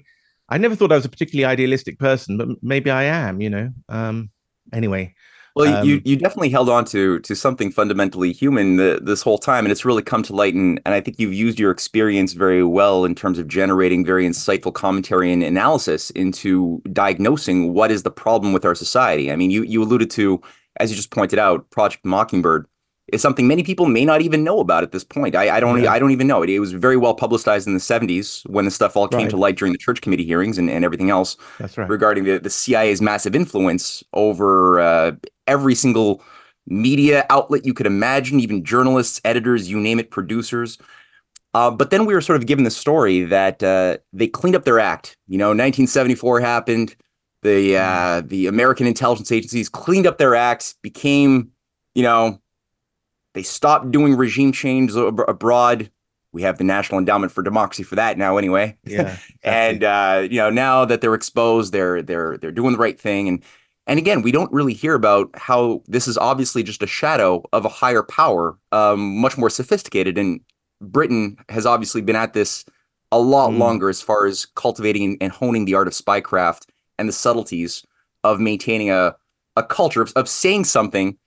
I 0.49 0.59
never 0.59 0.77
thought 0.77 0.93
I 0.93 0.97
was 0.97 1.07
a 1.07 1.09
particularly 1.09 1.51
idealistic 1.51 1.99
person, 1.99 2.37
but 2.37 2.49
maybe 2.63 2.91
I 2.91 3.05
am. 3.05 3.41
You 3.41 3.51
know. 3.51 3.71
Um, 3.89 4.31
anyway. 4.73 5.15
Well, 5.55 5.75
um, 5.75 5.87
you 5.87 6.01
you 6.05 6.17
definitely 6.17 6.49
held 6.49 6.69
on 6.69 6.85
to 6.87 7.19
to 7.21 7.35
something 7.35 7.71
fundamentally 7.71 8.33
human 8.33 8.77
the, 8.77 9.01
this 9.03 9.23
whole 9.23 9.39
time, 9.39 9.65
and 9.65 9.73
it's 9.73 9.85
really 9.85 10.03
come 10.03 10.23
to 10.25 10.35
light. 10.35 10.55
And 10.55 10.81
and 10.87 10.95
I 10.95 11.01
think 11.01 11.19
you've 11.19 11.35
used 11.35 11.59
your 11.59 11.71
experience 11.71 12.33
very 12.33 12.65
well 12.65 13.05
in 13.05 13.15
terms 13.15 13.39
of 13.39 13.49
generating 13.49 14.05
very 14.05 14.27
insightful 14.27 14.73
commentary 14.73 15.33
and 15.33 15.43
analysis 15.43 16.11
into 16.11 16.83
diagnosing 16.93 17.75
what 17.75 17.91
is 17.91 18.03
the 18.03 18.11
problem 18.11 18.53
with 18.53 18.65
our 18.65 18.75
society. 18.75 19.31
I 19.31 19.37
mean, 19.37 19.51
you 19.51 19.63
you 19.63 19.83
alluded 19.83 20.11
to, 20.13 20.41
as 20.77 20.91
you 20.91 20.97
just 20.97 21.11
pointed 21.11 21.39
out, 21.39 21.69
Project 21.71 22.05
Mockingbird 22.05 22.67
is 23.13 23.21
something 23.21 23.47
many 23.47 23.63
people 23.63 23.87
may 23.87 24.05
not 24.05 24.23
even 24.23 24.43
know 24.45 24.61
about 24.61 24.83
at 24.83 24.93
this 24.93 25.05
point. 25.05 25.35
I, 25.35 25.57
I 25.57 25.61
don't 25.61 25.83
yeah. 25.83 25.93
I 25.93 25.99
don't 25.99 26.13
even 26.13 26.27
know 26.27 26.43
it. 26.43 26.49
It 26.49 26.61
was 26.61 26.73
very 26.73 26.97
well 26.97 27.15
publicized 27.15 27.67
in 27.67 27.75
the 27.75 27.81
70s 27.81 28.49
when 28.49 28.65
the 28.65 28.71
stuff 28.71 28.97
all 28.97 29.09
came 29.09 29.21
right. 29.21 29.31
to 29.31 29.37
light 29.37 29.57
during 29.57 29.73
the 29.73 29.79
church 29.79 30.01
committee 30.01 30.25
hearings 30.25 30.57
and, 30.57 30.71
and 30.71 30.85
everything 30.85 31.11
else 31.11 31.37
That's 31.59 31.77
right. 31.77 31.89
regarding 31.89 32.25
the, 32.25 32.39
the 32.39 32.51
CIA's 32.51 33.03
massive 33.03 33.35
influence 33.35 34.03
over 34.15 34.81
uh, 34.81 35.13
every 35.47 35.75
single 35.75 36.23
media 36.67 37.27
outlet 37.31 37.65
you 37.67 37.75
could 37.75 37.87
imagine, 37.87 38.41
even 38.41 38.65
journalists, 38.65 39.21
editors, 39.25 39.71
you 39.71 39.81
name 39.81 39.99
it, 39.99 40.11
producers. 40.11 40.79
Uh, 41.55 41.71
but 41.71 41.91
then 41.91 42.07
we 42.07 42.15
were 42.15 42.21
sort 42.21 42.39
of 42.41 42.47
given 42.47 42.65
the 42.65 42.71
story 42.71 43.25
that 43.25 43.63
uh, 43.63 43.99
they 44.13 44.27
cleaned 44.27 44.57
up 44.57 44.65
their 44.65 44.81
act. 44.81 45.17
You 45.29 45.39
know, 45.39 45.49
1974 45.49 46.41
happened. 46.41 46.97
The 47.43 47.77
uh, 47.77 48.23
the 48.25 48.47
American 48.47 48.87
intelligence 48.87 49.33
agencies 49.33 49.69
cleaned 49.69 50.07
up 50.07 50.17
their 50.19 50.37
acts, 50.37 50.77
became, 50.81 51.51
you 51.95 52.05
know, 52.05 52.41
they 53.35 53.43
stopped 53.43 53.91
doing 53.91 54.17
regime 54.17 54.53
change 54.53 54.95
ab- 54.95 55.29
abroad. 55.29 55.91
We 56.31 56.43
have 56.43 56.57
the 56.57 56.65
National 56.65 56.99
Endowment 56.99 57.33
for 57.33 57.43
Democracy 57.43 57.83
for 57.83 57.97
that 57.97 58.17
now, 58.17 58.37
anyway. 58.37 58.79
Yeah, 58.85 59.01
exactly. 59.43 59.43
and 59.43 59.85
uh, 59.85 60.29
you 60.31 60.37
know, 60.39 60.51
now 60.51 60.85
that 60.85 61.01
they're 61.01 61.15
exposed, 61.15 61.73
they're 61.73 62.01
they're 62.01 62.39
they're 62.39 62.53
doing 62.53 62.73
the 62.73 62.79
right 62.79 62.99
thing. 62.99 63.29
And 63.29 63.43
and 63.87 63.99
again, 63.99 64.23
we 64.23 64.33
don't 64.33 64.53
really 64.53 64.75
hear 64.75 64.95
about 64.95 65.31
how 65.35 65.83
this 65.87 66.07
is 66.07 66.17
obviously 66.17 66.63
just 66.63 66.83
a 66.83 66.87
shadow 66.87 67.43
of 67.53 67.65
a 67.65 67.69
higher 67.69 68.03
power, 68.03 68.57
um, 68.71 69.17
much 69.19 69.37
more 69.37 69.51
sophisticated. 69.51 70.17
And 70.19 70.41
Britain 70.81 71.37
has 71.49 71.67
obviously 71.67 72.01
been 72.01 72.17
at 72.17 72.33
this 72.33 72.65
a 73.11 73.19
lot 73.19 73.51
Mm. 73.51 73.59
longer 73.59 73.89
as 73.89 74.01
far 74.01 74.27
as 74.27 74.47
cultivating 74.47 75.19
and 75.21 75.33
honing 75.33 75.65
the 75.65 75.75
art 75.75 75.87
of 75.87 75.93
spycraft 75.95 76.67
and 76.99 77.09
the 77.09 77.13
subtleties 77.13 77.85
of 78.25 78.41
maintaining 78.41 78.91
a 78.91 79.15
a 79.55 79.63
culture 79.63 80.01
of, 80.01 80.13
of 80.17 80.29
saying 80.29 80.65
something. 80.65 81.19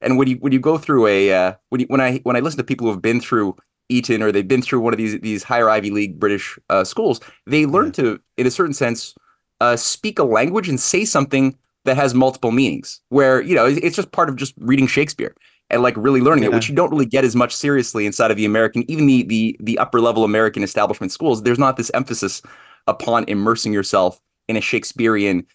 And 0.00 0.16
when 0.16 0.28
you 0.28 0.36
when 0.36 0.52
you 0.52 0.60
go 0.60 0.78
through 0.78 1.06
a 1.06 1.32
uh, 1.32 1.54
when 1.70 1.80
you 1.80 1.86
when 1.88 2.00
I 2.00 2.18
when 2.18 2.36
I 2.36 2.40
listen 2.40 2.58
to 2.58 2.64
people 2.64 2.86
who 2.86 2.92
have 2.92 3.02
been 3.02 3.20
through 3.20 3.56
Eton 3.88 4.22
or 4.22 4.30
they've 4.30 4.46
been 4.46 4.62
through 4.62 4.80
one 4.80 4.92
of 4.94 4.98
these 4.98 5.18
these 5.20 5.42
higher 5.42 5.68
Ivy 5.68 5.90
League 5.90 6.20
British 6.20 6.58
uh, 6.70 6.84
schools, 6.84 7.20
they 7.46 7.66
learn 7.66 7.90
to, 7.92 8.20
in 8.36 8.46
a 8.46 8.50
certain 8.50 8.74
sense, 8.74 9.14
uh, 9.60 9.76
speak 9.76 10.18
a 10.18 10.24
language 10.24 10.68
and 10.68 10.78
say 10.78 11.04
something 11.04 11.56
that 11.84 11.96
has 11.96 12.14
multiple 12.14 12.50
meanings. 12.50 13.00
Where 13.08 13.40
you 13.40 13.54
know 13.54 13.66
it's 13.66 13.96
just 13.96 14.12
part 14.12 14.28
of 14.28 14.36
just 14.36 14.54
reading 14.58 14.86
Shakespeare 14.86 15.34
and 15.70 15.82
like 15.82 15.96
really 15.96 16.20
learning 16.20 16.44
it, 16.44 16.52
which 16.52 16.68
you 16.68 16.74
don't 16.74 16.90
really 16.90 17.06
get 17.06 17.24
as 17.24 17.34
much 17.34 17.54
seriously 17.54 18.06
inside 18.06 18.30
of 18.30 18.36
the 18.36 18.44
American, 18.44 18.88
even 18.90 19.06
the 19.06 19.22
the 19.24 19.56
the 19.60 19.78
upper 19.78 20.00
level 20.00 20.24
American 20.24 20.62
establishment 20.62 21.12
schools. 21.12 21.42
There's 21.42 21.58
not 21.58 21.76
this 21.76 21.90
emphasis 21.94 22.42
upon 22.86 23.24
immersing 23.28 23.72
yourself 23.72 24.20
in 24.48 24.56
a 24.56 24.60
Shakespearean 24.60 25.46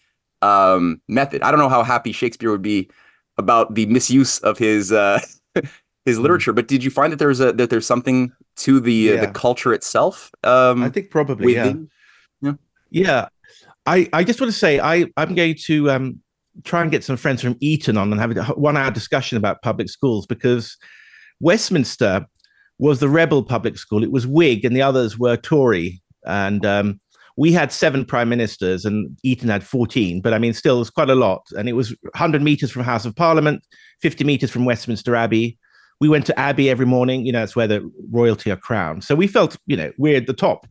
um, 0.42 1.00
method. 1.08 1.42
I 1.42 1.50
don't 1.50 1.60
know 1.60 1.68
how 1.68 1.82
happy 1.84 2.12
Shakespeare 2.12 2.50
would 2.50 2.62
be 2.62 2.90
about 3.38 3.74
the 3.74 3.86
misuse 3.86 4.38
of 4.40 4.58
his 4.58 4.90
uh, 4.92 5.20
his 6.04 6.16
Hmm. 6.16 6.22
literature, 6.22 6.52
but 6.52 6.66
did 6.66 6.82
you 6.82 6.90
find 6.90 7.12
that 7.12 7.18
there's 7.18 7.40
a 7.40 7.52
that 7.52 7.70
there's 7.70 7.86
something 7.86 8.32
to 8.56 8.80
the 8.80 9.16
uh, 9.18 9.20
the 9.26 9.32
culture 9.32 9.72
itself? 9.72 10.30
Um, 10.44 10.82
I 10.82 10.88
think 10.88 11.10
probably 11.10 11.54
yeah. 11.54 11.66
within- 11.68 11.90
Yeah, 12.90 13.28
I, 13.86 14.08
I 14.12 14.24
just 14.24 14.40
want 14.40 14.52
to 14.52 14.58
say 14.58 14.80
I 14.80 15.06
I'm 15.16 15.34
going 15.34 15.56
to 15.64 15.90
um, 15.90 16.20
try 16.64 16.82
and 16.82 16.90
get 16.90 17.04
some 17.04 17.16
friends 17.16 17.42
from 17.42 17.56
Eton 17.60 17.96
on 17.96 18.12
and 18.12 18.20
have 18.20 18.36
a 18.36 18.42
one 18.54 18.76
hour 18.76 18.90
discussion 18.90 19.36
about 19.36 19.62
public 19.62 19.88
schools 19.88 20.26
because 20.26 20.76
Westminster 21.40 22.26
was 22.78 23.00
the 23.00 23.08
rebel 23.08 23.42
public 23.42 23.78
school. 23.78 24.02
It 24.02 24.12
was 24.12 24.26
Whig 24.26 24.64
and 24.64 24.74
the 24.76 24.82
others 24.82 25.18
were 25.18 25.36
Tory, 25.36 26.00
and 26.24 26.64
um, 26.64 27.00
we 27.36 27.52
had 27.52 27.72
seven 27.72 28.04
prime 28.04 28.28
ministers 28.28 28.84
and 28.84 29.16
Eton 29.22 29.48
had 29.48 29.64
fourteen. 29.64 30.20
But 30.20 30.34
I 30.34 30.38
mean, 30.38 30.52
still, 30.52 30.76
it 30.76 30.80
was 30.80 30.90
quite 30.90 31.10
a 31.10 31.14
lot, 31.14 31.46
and 31.56 31.68
it 31.68 31.74
was 31.74 31.90
100 32.02 32.42
meters 32.42 32.70
from 32.70 32.82
House 32.82 33.06
of 33.06 33.16
Parliament, 33.16 33.62
50 34.02 34.24
meters 34.24 34.50
from 34.50 34.64
Westminster 34.64 35.14
Abbey. 35.14 35.58
We 36.00 36.08
went 36.08 36.24
to 36.26 36.38
Abbey 36.38 36.70
every 36.70 36.86
morning. 36.86 37.26
You 37.26 37.32
know, 37.32 37.40
that's 37.40 37.56
where 37.56 37.66
the 37.66 37.90
royalty 38.10 38.50
are 38.50 38.56
crowned. 38.56 39.04
So 39.04 39.14
we 39.14 39.26
felt, 39.26 39.56
you 39.66 39.76
know, 39.76 39.92
we're 39.98 40.16
at 40.16 40.26
the 40.26 40.32
top 40.32 40.66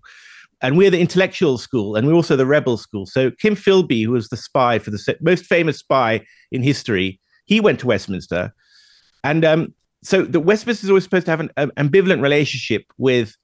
and 0.62 0.78
we're 0.78 0.90
the 0.90 1.00
intellectual 1.00 1.58
school 1.58 1.96
and 1.96 2.08
we're 2.08 2.14
also 2.14 2.36
the 2.36 2.46
rebel 2.46 2.78
school. 2.78 3.06
So 3.06 3.32
kim 3.32 3.56
philby 3.56 4.04
who 4.04 4.12
was 4.12 4.30
the 4.30 4.38
spy 4.38 4.80
for 4.80 4.92
the 4.92 5.18
most 5.22 5.46
famous 5.46 5.80
spy 5.80 6.22
in 6.52 6.64
history 6.64 7.20
he 7.46 7.60
went 7.60 7.80
to 7.80 7.88
westminster. 7.88 8.54
And 9.24 9.44
um, 9.44 9.74
so 10.04 10.22
the 10.22 10.40
westminster 10.40 10.86
is 10.86 10.90
always 10.90 11.04
supposed 11.04 11.26
to 11.26 11.32
have 11.32 11.40
an, 11.40 11.52
an 11.58 11.72
ambivalent 11.78 12.22
relationship 12.22 12.84
with 12.98 13.36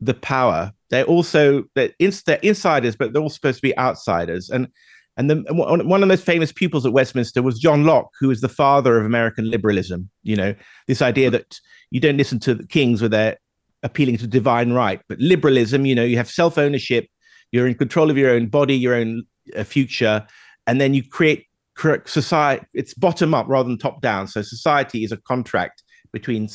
the 0.00 0.14
power. 0.14 0.72
They're 0.90 1.04
also 1.04 1.64
they're, 1.74 1.90
ins- 1.98 2.22
they're 2.24 2.40
insiders 2.42 2.96
but 2.96 3.12
they're 3.12 3.22
all 3.22 3.30
supposed 3.30 3.58
to 3.58 3.62
be 3.62 3.76
outsiders. 3.78 4.50
And 4.50 4.68
and 5.16 5.30
the, 5.30 5.44
one 5.50 5.86
one 5.86 6.02
of 6.02 6.08
the 6.08 6.12
most 6.12 6.24
famous 6.24 6.52
pupils 6.52 6.86
at 6.86 6.92
westminster 6.94 7.42
was 7.42 7.58
john 7.58 7.84
locke 7.84 8.10
who 8.18 8.30
is 8.30 8.40
the 8.40 8.48
father 8.48 8.98
of 8.98 9.04
american 9.04 9.50
liberalism 9.50 10.08
you 10.22 10.36
know? 10.36 10.54
This 10.88 11.02
idea 11.02 11.30
that 11.30 11.60
you 11.90 12.00
don't 12.00 12.16
listen 12.16 12.40
to 12.40 12.54
the 12.54 12.66
kings 12.66 13.02
with 13.02 13.10
their 13.10 13.36
appealing 13.82 14.16
to 14.18 14.26
divine 14.26 14.72
right. 14.72 15.00
But 15.08 15.18
liberalism 15.18 15.86
you 15.86 15.94
know 15.94 16.04
you 16.04 16.16
have 16.16 16.30
self-ownership 16.30 17.06
you're 17.52 17.68
in 17.68 17.74
control 17.74 18.10
of 18.10 18.18
your 18.18 18.30
own 18.30 18.48
body 18.48 18.74
your 18.74 18.94
own 18.94 19.24
uh, 19.56 19.62
future 19.62 20.26
and 20.66 20.80
then 20.80 20.94
you 20.94 21.02
create 21.08 21.46
society 22.04 22.64
it's 22.74 22.94
bottom 22.94 23.34
up 23.34 23.46
rather 23.48 23.68
than 23.68 23.78
top 23.78 24.00
down 24.02 24.26
so 24.26 24.42
society 24.42 25.04
is 25.04 25.12
a 25.12 25.16
contract 25.16 25.82
between 26.12 26.48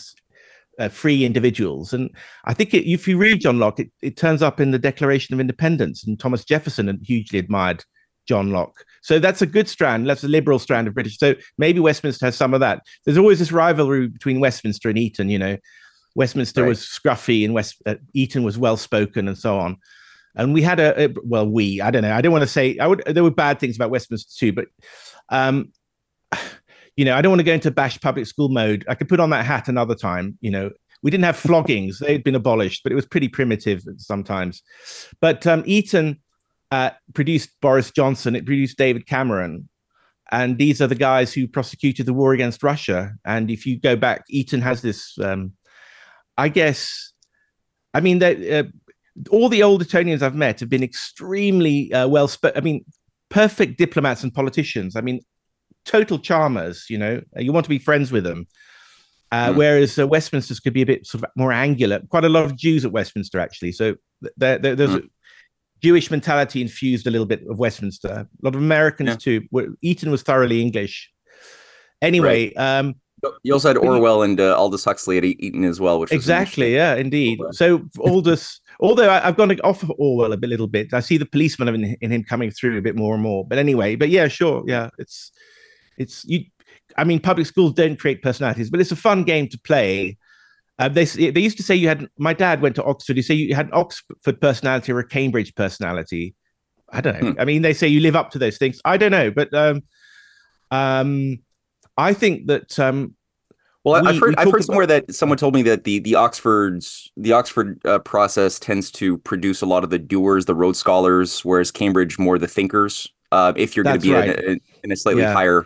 uh, 0.80 0.90
free 0.90 1.26
individuals. 1.26 1.94
And 1.94 2.10
i 2.46 2.54
think 2.54 2.74
it, 2.74 2.90
if 2.90 3.08
you 3.08 3.18
read 3.18 3.42
john 3.42 3.60
locke 3.60 3.80
it, 3.80 3.92
it 4.02 4.18
turns 4.18 4.42
up 4.42 4.60
in 4.60 4.72
the 4.72 4.80
declaration 4.80 5.34
of 5.34 5.40
independence 5.40 6.06
and 6.06 6.20
thomas 6.20 6.46
jefferson 6.46 7.00
hugely 7.04 7.40
admired 7.40 7.84
john 8.28 8.52
locke. 8.52 8.84
So 9.02 9.20
that's 9.20 9.42
a 9.42 9.48
good 9.48 9.68
strand 9.68 10.08
that's 10.08 10.24
a 10.24 10.28
liberal 10.28 10.60
strand 10.60 10.88
of 10.88 10.94
british 10.94 11.18
so 11.18 11.36
maybe 11.58 11.80
westminster 11.80 12.26
has 12.26 12.36
some 12.36 12.54
of 12.54 12.60
that. 12.60 12.82
There's 13.06 13.18
always 13.18 13.40
this 13.40 13.52
rivalry 13.52 14.08
between 14.08 14.40
westminster 14.40 14.90
and 14.90 14.98
eton 14.98 15.30
you 15.30 15.40
know 15.40 15.58
Westminster 16.18 16.64
Right. 16.64 16.70
was 16.70 16.80
scruffy 16.80 17.46
and 17.46 17.54
West 17.54 17.82
uh, 17.86 17.96
Eton 18.14 18.44
was 18.44 18.58
well 18.58 18.76
spoken 18.76 19.28
and 19.28 19.38
so 19.38 19.60
on. 19.60 19.78
And 20.36 20.52
we 20.52 20.64
had 20.64 20.80
a, 20.80 21.06
a 21.06 21.14
well, 21.24 21.48
we 21.48 21.80
I 21.80 21.92
don't 21.92 22.02
know. 22.02 22.14
I 22.14 22.22
don't 22.22 22.32
want 22.32 22.42
to 22.42 22.48
say 22.48 22.78
I 22.80 22.88
would. 22.88 23.04
There 23.06 23.24
were 23.24 23.32
bad 23.32 23.60
things 23.60 23.76
about 23.76 23.92
Westminster 23.92 24.34
too, 24.38 24.52
but 24.52 24.66
um, 25.30 25.72
you 26.96 27.06
know, 27.06 27.16
I 27.16 27.22
don't 27.22 27.30
want 27.30 27.40
to 27.40 27.46
go 27.46 27.54
into 27.54 27.70
bash 27.70 28.02
public 28.02 28.26
school 28.26 28.50
mode. 28.50 28.84
I 28.90 28.96
could 28.96 29.08
put 29.08 29.20
on 29.20 29.30
that 29.30 29.46
hat 29.46 29.68
another 29.68 29.94
time. 29.94 30.38
You 30.42 30.50
know, 30.50 30.72
we 31.04 31.12
didn't 31.12 31.26
have 31.26 31.38
floggings; 31.38 32.00
they'd 32.02 32.24
been 32.24 32.36
abolished, 32.36 32.82
but 32.84 32.92
it 32.92 32.96
was 32.96 33.06
pretty 33.06 33.30
primitive 33.30 33.84
sometimes. 33.98 34.64
But 35.22 35.46
um, 35.46 35.62
Eton 35.68 36.20
uh, 36.72 36.92
produced 37.14 37.52
Boris 37.62 37.92
Johnson. 37.92 38.36
It 38.36 38.46
produced 38.46 38.78
David 38.78 39.06
Cameron. 39.06 39.70
And 40.30 40.58
these 40.58 40.82
are 40.82 40.88
the 40.88 40.96
guys 40.96 41.34
who 41.34 41.48
prosecuted 41.48 42.06
the 42.06 42.14
war 42.14 42.34
against 42.34 42.62
Russia. 42.62 43.14
And 43.24 43.50
if 43.50 43.66
you 43.66 43.80
go 43.80 43.96
back, 43.96 44.26
Eton 44.30 44.60
has 44.60 44.82
this 44.82 45.18
um, 45.20 45.54
I 46.38 46.50
guess, 46.50 47.14
I 47.94 48.00
mean, 48.02 48.20
that 48.20 48.38
uh, 48.42 48.64
all 49.32 49.50
the 49.50 49.64
old 49.64 49.82
Etonians 49.82 50.22
I've 50.22 50.36
met 50.36 50.60
have 50.60 50.70
been 50.70 50.84
extremely 50.84 51.92
uh, 51.94 52.08
well 52.08 52.28
spoken. 52.28 52.58
I 52.58 52.62
mean, 52.64 52.86
perfect 53.30 53.78
diplomats 53.78 54.24
and 54.24 54.34
politicians. 54.34 54.96
I 54.96 55.02
mean, 55.02 55.22
total 55.86 56.20
charmers. 56.20 56.86
You 56.90 56.98
know, 56.98 57.22
you 57.38 57.52
want 57.52 57.66
to 57.66 57.70
be 57.70 57.80
friends 57.80 58.12
with 58.12 58.24
them. 58.24 58.48
Uh, 59.32 59.50
Mm. 59.50 59.56
Whereas 59.58 60.00
uh, 60.00 60.08
Westminster's 60.08 60.62
could 60.62 60.72
be 60.74 60.84
a 60.84 60.86
bit 60.86 61.06
sort 61.06 61.24
of 61.24 61.30
more 61.36 61.52
angular. 61.52 62.00
Quite 62.08 62.24
a 62.24 62.30
lot 62.30 62.46
of 62.46 62.56
Jews 62.56 62.86
at 62.86 62.94
Westminster, 62.94 63.40
actually. 63.42 63.74
So 63.74 63.96
there, 64.38 64.58
there, 64.58 64.74
there's 64.74 64.94
a 64.96 65.02
Jewish 65.84 66.10
mentality 66.10 66.62
infused 66.62 67.08
a 67.08 67.12
little 67.12 67.26
bit 67.28 67.44
of 67.50 67.60
Westminster. 67.60 68.08
A 68.08 68.28
lot 68.42 68.56
of 68.56 68.62
Americans 68.62 69.10
Yeah. 69.26 69.40
too. 69.50 69.76
Eton 69.82 70.12
was 70.12 70.24
thoroughly 70.24 70.62
English. 70.62 71.12
Anyway, 72.02 72.54
um, 72.54 72.96
You 73.44 73.54
also 73.54 73.70
had 73.70 73.78
Orwell 73.78 74.24
and 74.24 74.40
uh, 74.40 74.58
Aldous 74.58 74.86
Huxley 74.86 75.18
at 75.18 75.26
E- 75.26 75.38
Eton 75.40 75.64
as 75.64 75.80
well, 75.80 76.00
which 76.00 76.12
was 76.12 76.18
exactly 76.18 76.74
yeah 76.76 76.96
indeed. 76.96 77.40
So 77.52 77.88
aldous 78.00 78.62
although 78.80 79.10
I, 79.10 79.28
i've 79.28 79.38
gone 79.38 79.60
off 79.62 79.84
of 79.84 79.92
orwell 79.98 80.34
a 80.34 80.38
bit, 80.38 80.50
little 80.50 80.68
bit 80.68 80.94
i 80.94 81.00
see 81.00 81.18
the 81.18 81.26
policeman 81.26 81.74
in, 81.74 81.98
in 82.02 82.12
him 82.12 82.24
coming 82.24 82.52
through 82.52 82.78
a 82.78 82.82
bit 82.82 82.96
more 82.96 83.14
and 83.14 83.24
more. 83.24 83.46
But 83.46 83.58
anyway 83.58 83.96
but 83.96 84.10
yeah 84.10 84.28
sure 84.28 84.64
yeah 84.68 84.90
it's 84.98 85.32
it's 85.98 86.26
you 86.26 86.46
i 86.98 87.04
mean 87.04 87.20
public 87.20 87.48
schools 87.48 87.74
don't 87.74 88.00
create 88.00 88.22
personalities 88.22 88.70
but 88.70 88.80
it's 88.80 88.92
a 88.92 88.96
fun 88.96 89.24
game 89.24 89.48
to 89.50 89.60
play. 89.60 90.18
Uh, 90.80 90.88
they 90.88 91.06
they 91.06 91.40
used 91.40 91.58
to 91.58 91.64
say 91.64 91.74
you 91.74 91.88
had 91.88 92.08
my 92.20 92.34
dad 92.34 92.62
went 92.62 92.76
to 92.76 92.84
oxford 92.84 93.18
you 93.18 93.24
say 93.24 93.34
you 93.34 93.56
had 93.56 93.66
an 93.66 93.74
oxford 93.74 94.40
personality 94.40 94.92
or 94.92 95.00
a 95.00 95.08
cambridge 95.08 95.56
personality. 95.56 96.36
I 96.94 97.02
don't 97.02 97.22
know. 97.22 97.32
Hmm. 97.32 97.42
i 97.42 97.46
mean 97.46 97.64
they 97.64 97.74
say 97.74 97.88
you 97.88 98.00
live 98.00 98.16
up 98.16 98.32
to 98.32 98.40
those 98.40 98.58
things. 98.58 98.80
I 98.86 98.98
don't 98.98 99.12
know 99.12 99.32
but 99.32 99.54
um 99.54 99.82
um 100.70 101.40
i 101.98 102.14
think 102.14 102.48
that 102.48 102.78
um 102.78 103.16
Well, 103.88 104.02
We- 104.04 104.10
I've 104.10 104.20
heard 104.20 104.30
we 104.30 104.36
I've 104.38 104.52
heard 104.52 104.64
somewhere 104.66 104.86
that 104.88 105.16
someone 105.16 105.38
told 105.38 105.54
me 105.56 105.62
that 105.64 105.84
the 105.86 106.00
the 106.00 106.16
Oxford's 106.16 107.10
the 107.16 107.32
Oxford 107.32 107.80
uh, 107.86 108.00
process 108.00 108.60
tends 108.60 108.92
to 108.92 109.18
produce 109.20 109.62
a 109.62 109.66
lot 109.66 109.84
of 109.84 109.90
the 109.90 110.00
doers, 110.00 110.46
the 110.46 110.56
Rhodes 110.56 110.78
scholars, 110.80 111.46
whereas 111.46 111.72
Cambridge 111.72 112.20
more 112.20 112.38
the 112.38 112.48
thinkers. 112.48 113.08
Uh, 113.32 113.54
if 113.56 113.76
you're 113.76 113.84
going 113.84 114.00
to 114.00 114.02
be 114.08 114.14
right. 114.14 114.38
in, 114.44 114.50
a, 114.54 114.60
in 114.84 114.92
a 114.92 114.96
slightly 114.96 115.22
Yeah. 115.22 115.34
higher 115.34 115.66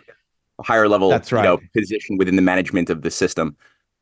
higher 0.60 0.88
level, 0.88 1.08
That's 1.10 1.32
you 1.32 1.42
know, 1.42 1.58
position 1.74 2.16
within 2.16 2.36
the 2.36 2.42
management 2.42 2.90
of 2.90 3.02
the 3.02 3.10
system. 3.10 3.56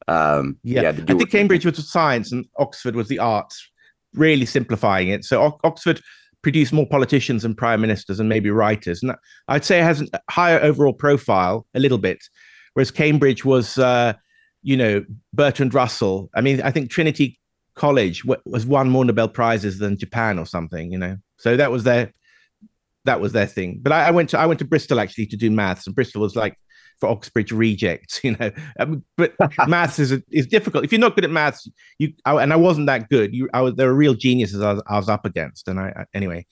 Um, 0.08 0.58
Yeah, 0.62 0.82
yeah, 0.82 0.88
I 0.90 1.14
think 1.14 1.30
Cambridge 1.30 1.64
was 1.64 1.76
the 1.76 1.82
science 1.82 2.32
and 2.32 2.44
Oxford 2.58 2.94
was 2.96 3.08
the 3.08 3.18
arts, 3.18 3.70
really 4.14 4.44
simplifying 4.46 5.08
it. 5.08 5.24
So 5.24 5.40
O- 5.42 5.58
Oxford 5.64 6.00
produced 6.42 6.72
more 6.72 6.86
politicians 6.86 7.44
and 7.44 7.56
prime 7.56 7.80
ministers 7.80 8.18
and 8.20 8.28
maybe 8.28 8.50
writers. 8.50 9.02
And 9.02 9.10
that- 9.10 9.18
I'd 9.48 9.64
say 9.64 9.78
it 9.80 9.84
has 9.84 10.02
a 10.02 10.20
higher 10.30 10.60
overall 10.60 10.92
profile 10.94 11.66
a 11.74 11.80
little 11.80 11.98
bit, 11.98 12.18
whereas 12.74 12.90
Cambridge 12.90 13.44
was, 13.44 13.78
uh, 13.78 14.14
you 14.62 14.76
know, 14.76 15.04
Bertrand 15.32 15.74
Russell. 15.74 16.30
I 16.34 16.40
mean, 16.40 16.60
I 16.62 16.70
think 16.70 16.90
Trinity 16.90 17.38
College 17.74 18.22
w- 18.22 18.42
was 18.44 18.66
won 18.66 18.90
more 18.90 19.04
Nobel 19.04 19.28
prizes 19.28 19.78
than 19.78 19.98
Japan 19.98 20.38
or 20.38 20.46
something, 20.46 20.92
you 20.92 20.98
know. 20.98 21.16
So 21.38 21.56
that 21.56 21.70
was 21.70 21.84
their 21.84 22.12
that 23.04 23.20
was 23.20 23.32
their 23.32 23.46
thing. 23.46 23.80
But 23.82 23.92
I, 23.92 24.08
I 24.08 24.10
went 24.10 24.30
to 24.30 24.38
I 24.38 24.46
went 24.46 24.58
to 24.58 24.64
Bristol 24.64 25.00
actually 25.00 25.26
to 25.26 25.36
do 25.36 25.50
maths, 25.50 25.86
and 25.86 25.94
Bristol 25.94 26.22
was 26.22 26.36
like 26.36 26.56
for 27.00 27.08
Oxbridge 27.08 27.50
rejects, 27.50 28.20
you 28.24 28.36
know. 28.36 28.50
Um, 28.78 29.04
but 29.16 29.34
maths 29.68 29.98
is 29.98 30.12
is 30.30 30.46
difficult. 30.46 30.84
If 30.84 30.92
you're 30.92 31.00
not 31.00 31.14
good 31.14 31.24
at 31.24 31.30
maths, 31.30 31.68
you 31.98 32.12
I, 32.24 32.42
and 32.42 32.52
I 32.52 32.56
wasn't 32.56 32.86
that 32.86 33.08
good. 33.08 33.34
You, 33.34 33.48
I 33.54 33.62
was 33.62 33.74
there 33.74 33.88
were 33.88 33.94
real 33.94 34.14
geniuses 34.14 34.60
I 34.60 34.74
was, 34.74 34.82
I 34.86 34.96
was 34.96 35.08
up 35.08 35.24
against, 35.24 35.68
and 35.68 35.80
I, 35.80 35.92
I 35.96 36.04
anyway. 36.14 36.46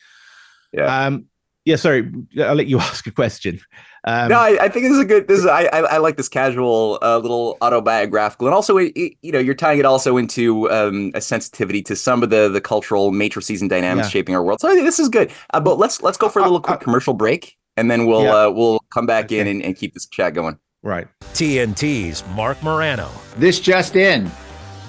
Yeah. 0.72 1.06
Um. 1.06 1.26
Yeah. 1.64 1.76
Sorry. 1.76 2.10
I'll 2.40 2.54
let 2.54 2.66
you 2.66 2.78
ask 2.80 3.06
a 3.06 3.10
question. 3.10 3.60
Um, 4.08 4.30
no, 4.30 4.38
I, 4.38 4.56
I, 4.58 4.68
think 4.70 4.84
this 4.84 4.92
is 4.92 5.00
a 5.00 5.04
good. 5.04 5.28
This 5.28 5.40
is 5.40 5.44
I 5.44 5.64
I, 5.64 5.80
I 5.80 5.96
like 5.98 6.16
this 6.16 6.30
casual 6.30 6.98
uh, 7.02 7.18
little 7.18 7.58
autobiographical, 7.60 8.46
and 8.46 8.54
also 8.54 8.78
it, 8.78 8.90
it, 8.96 9.12
you 9.20 9.30
know 9.30 9.38
you're 9.38 9.54
tying 9.54 9.78
it 9.78 9.84
also 9.84 10.16
into 10.16 10.70
um, 10.70 11.10
a 11.14 11.20
sensitivity 11.20 11.82
to 11.82 11.94
some 11.94 12.22
of 12.22 12.30
the 12.30 12.48
the 12.48 12.62
cultural 12.62 13.12
matrices 13.12 13.60
and 13.60 13.68
dynamics 13.68 14.06
yeah. 14.06 14.10
shaping 14.10 14.34
our 14.34 14.42
world. 14.42 14.62
So 14.62 14.74
this 14.74 14.98
is 14.98 15.10
good. 15.10 15.30
Uh, 15.52 15.60
but 15.60 15.76
let's 15.76 16.02
let's 16.02 16.16
go 16.16 16.30
for 16.30 16.38
a 16.38 16.42
little 16.44 16.62
quick 16.62 16.80
commercial 16.80 17.12
break, 17.12 17.58
and 17.76 17.90
then 17.90 18.06
we'll 18.06 18.22
yeah. 18.22 18.46
uh, 18.46 18.50
we'll 18.50 18.80
come 18.94 19.04
back 19.04 19.26
okay. 19.26 19.40
in 19.40 19.46
and, 19.46 19.62
and 19.62 19.76
keep 19.76 19.92
this 19.92 20.06
chat 20.06 20.32
going. 20.32 20.58
Right. 20.82 21.06
TNT's 21.34 22.26
Marc 22.28 22.62
Morano. 22.62 23.10
This 23.36 23.60
just 23.60 23.94
in. 23.94 24.30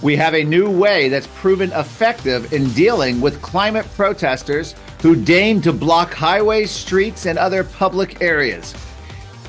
We 0.01 0.15
have 0.15 0.33
a 0.33 0.45
new 0.45 0.69
way 0.69 1.09
that's 1.09 1.27
proven 1.27 1.73
effective 1.73 2.53
in 2.53 2.69
dealing 2.69 3.19
with 3.19 3.41
climate 3.41 3.85
protesters 3.97 4.75
who 5.01 5.13
deign 5.13 5.59
to 5.63 5.73
block 5.73 6.13
highways, 6.13 6.71
streets, 6.71 7.25
and 7.25 7.38
other 7.38 7.65
public 7.65 8.21
areas. 8.21 8.73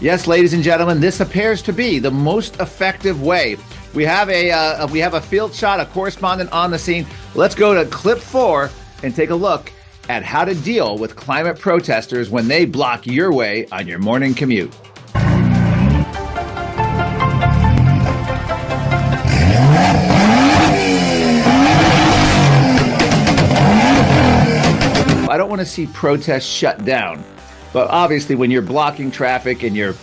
Yes, 0.00 0.26
ladies 0.26 0.54
and 0.54 0.62
gentlemen, 0.62 0.98
this 0.98 1.20
appears 1.20 1.60
to 1.60 1.74
be 1.74 1.98
the 1.98 2.10
most 2.10 2.58
effective 2.58 3.22
way. 3.22 3.58
We 3.92 4.02
have 4.06 4.30
a 4.30 4.50
uh, 4.50 4.86
we 4.86 4.98
have 5.00 5.12
a 5.12 5.20
field 5.20 5.54
shot, 5.54 5.78
a 5.78 5.84
correspondent 5.84 6.50
on 6.52 6.70
the 6.70 6.78
scene. 6.78 7.06
Let's 7.34 7.54
go 7.54 7.74
to 7.74 7.84
clip 7.90 8.18
four 8.18 8.70
and 9.02 9.14
take 9.14 9.28
a 9.28 9.34
look 9.34 9.70
at 10.08 10.22
how 10.22 10.46
to 10.46 10.54
deal 10.54 10.96
with 10.96 11.16
climate 11.16 11.58
protesters 11.58 12.30
when 12.30 12.48
they 12.48 12.64
block 12.64 13.06
your 13.06 13.30
way 13.30 13.66
on 13.72 13.86
your 13.86 13.98
morning 13.98 14.32
commute. 14.32 14.74
I 25.28 25.36
don't 25.36 25.50
want 25.50 25.60
to 25.60 25.66
see 25.66 25.86
protests 25.88 26.46
shut 26.46 26.86
down. 26.86 27.22
But 27.72 27.88
obviously, 27.90 28.34
when 28.34 28.50
you're 28.50 28.62
blocking 28.62 29.10
traffic 29.10 29.62
and 29.62 29.76
you're 29.76 29.94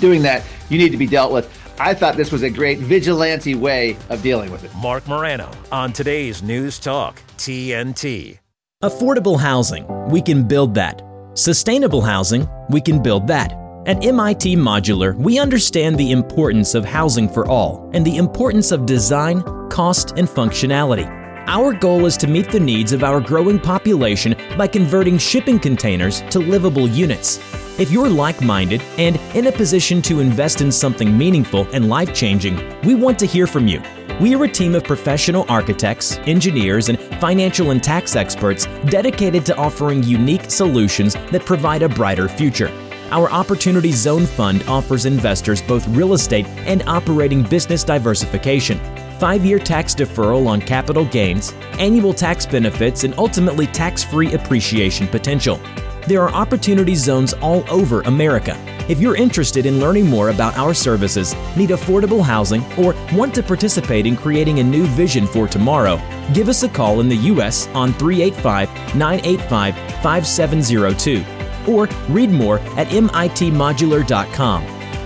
doing 0.00 0.22
that, 0.22 0.42
you 0.68 0.78
need 0.78 0.90
to 0.90 0.96
be 0.96 1.06
dealt 1.06 1.32
with. 1.32 1.50
I 1.78 1.92
thought 1.92 2.16
this 2.16 2.30
was 2.30 2.42
a 2.42 2.50
great 2.50 2.78
vigilante 2.78 3.54
way 3.54 3.96
of 4.08 4.22
dealing 4.22 4.52
with 4.52 4.62
it. 4.64 4.72
Marc 4.76 5.06
Morano 5.08 5.50
on 5.72 5.92
today's 5.92 6.42
News 6.42 6.78
Talk, 6.78 7.20
TNT. 7.36 8.38
Affordable 8.82 9.40
housing, 9.40 9.86
we 10.08 10.22
can 10.22 10.46
build 10.46 10.74
that. 10.74 11.02
Sustainable 11.34 12.00
housing, 12.00 12.48
we 12.70 12.80
can 12.80 13.02
build 13.02 13.26
that. 13.26 13.52
At 13.86 14.04
MIT 14.04 14.56
Modular, 14.56 15.14
we 15.16 15.38
understand 15.38 15.98
the 15.98 16.10
importance 16.10 16.74
of 16.74 16.84
housing 16.84 17.28
for 17.28 17.46
all 17.48 17.90
and 17.92 18.04
the 18.04 18.16
importance 18.16 18.72
of 18.72 18.86
design, 18.86 19.42
cost, 19.68 20.12
and 20.16 20.28
functionality. 20.28 21.23
Our 21.46 21.74
goal 21.74 22.06
is 22.06 22.16
to 22.18 22.26
meet 22.26 22.50
the 22.50 22.58
needs 22.58 22.92
of 22.92 23.04
our 23.04 23.20
growing 23.20 23.58
population 23.58 24.34
by 24.56 24.66
converting 24.66 25.18
shipping 25.18 25.58
containers 25.58 26.22
to 26.30 26.38
livable 26.38 26.88
units. 26.88 27.38
If 27.78 27.90
you're 27.90 28.08
like 28.08 28.40
minded 28.40 28.80
and 28.96 29.16
in 29.34 29.48
a 29.48 29.52
position 29.52 30.00
to 30.02 30.20
invest 30.20 30.62
in 30.62 30.72
something 30.72 31.16
meaningful 31.16 31.68
and 31.74 31.90
life 31.90 32.14
changing, 32.14 32.56
we 32.80 32.94
want 32.94 33.18
to 33.18 33.26
hear 33.26 33.46
from 33.46 33.68
you. 33.68 33.82
We 34.22 34.34
are 34.34 34.44
a 34.44 34.48
team 34.48 34.74
of 34.74 34.84
professional 34.84 35.44
architects, 35.50 36.16
engineers, 36.20 36.88
and 36.88 36.98
financial 37.20 37.72
and 37.72 37.82
tax 37.82 38.16
experts 38.16 38.64
dedicated 38.86 39.44
to 39.46 39.56
offering 39.56 40.02
unique 40.02 40.50
solutions 40.50 41.12
that 41.30 41.44
provide 41.44 41.82
a 41.82 41.90
brighter 41.90 42.26
future. 42.26 42.72
Our 43.10 43.30
Opportunity 43.30 43.92
Zone 43.92 44.24
Fund 44.24 44.64
offers 44.66 45.04
investors 45.04 45.60
both 45.60 45.86
real 45.88 46.14
estate 46.14 46.46
and 46.64 46.82
operating 46.86 47.42
business 47.42 47.84
diversification 47.84 48.80
five 49.18 49.44
year 49.44 49.58
tax 49.58 49.94
deferral 49.94 50.46
on 50.46 50.60
capital 50.60 51.04
gains, 51.04 51.52
annual 51.78 52.12
tax 52.12 52.46
benefits, 52.46 53.04
and 53.04 53.14
ultimately 53.18 53.66
tax 53.66 54.02
free 54.04 54.32
appreciation 54.34 55.06
potential. 55.06 55.60
There 56.06 56.22
are 56.22 56.30
opportunity 56.30 56.94
zones 56.94 57.32
all 57.34 57.64
over 57.70 58.02
America. 58.02 58.56
If 58.88 59.00
you're 59.00 59.16
interested 59.16 59.64
in 59.64 59.80
learning 59.80 60.10
more 60.10 60.28
about 60.28 60.58
our 60.58 60.74
services, 60.74 61.34
need 61.56 61.70
affordable 61.70 62.22
housing, 62.22 62.62
or 62.76 62.94
want 63.14 63.34
to 63.36 63.42
participate 63.42 64.04
in 64.04 64.14
creating 64.14 64.58
a 64.58 64.64
new 64.64 64.84
vision 64.88 65.26
for 65.26 65.48
tomorrow, 65.48 65.96
give 66.34 66.50
us 66.50 66.62
a 66.62 66.68
call 66.68 67.00
in 67.00 67.08
the 67.08 67.16
U.S. 67.32 67.66
on 67.68 67.94
385 67.94 68.94
985 68.94 69.74
5702 70.02 71.24
or 71.66 71.88
read 72.08 72.30
more 72.30 72.58
at 72.76 72.88
mitmodular.com. 72.88 74.62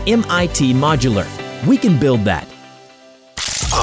MIT 0.09 0.75
Modular. 0.75 1.67
We 1.67 1.77
can 1.77 2.01
build 2.01 2.25
that. 2.25 2.48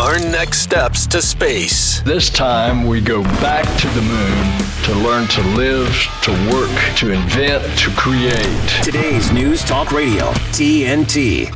Our 0.06 0.20
next 0.20 0.60
steps 0.60 1.08
to 1.08 1.20
space. 1.20 2.02
This 2.02 2.30
time 2.30 2.86
we 2.86 3.02
go 3.02 3.24
back 3.24 3.66
to 3.80 3.88
the 3.88 4.04
moon 4.04 4.84
to 4.84 4.94
learn 5.04 5.28
to 5.30 5.42
live, 5.58 5.90
to 6.22 6.32
work, 6.54 6.96
to 6.98 7.12
invent, 7.12 7.64
to 7.80 7.90
create. 7.98 8.84
Today's 8.84 9.32
News 9.32 9.64
Talk 9.64 9.92
Radio, 9.92 10.26
TNT. 10.54 11.50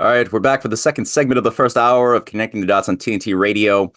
All 0.00 0.06
right, 0.06 0.32
we're 0.32 0.40
back 0.40 0.62
for 0.62 0.66
the 0.66 0.76
second 0.76 1.04
segment 1.04 1.38
of 1.38 1.44
the 1.44 1.52
first 1.52 1.76
hour 1.76 2.12
of 2.12 2.24
Connecting 2.24 2.60
the 2.60 2.66
Dots 2.66 2.88
on 2.88 2.96
TNT 2.96 3.38
Radio. 3.38 3.92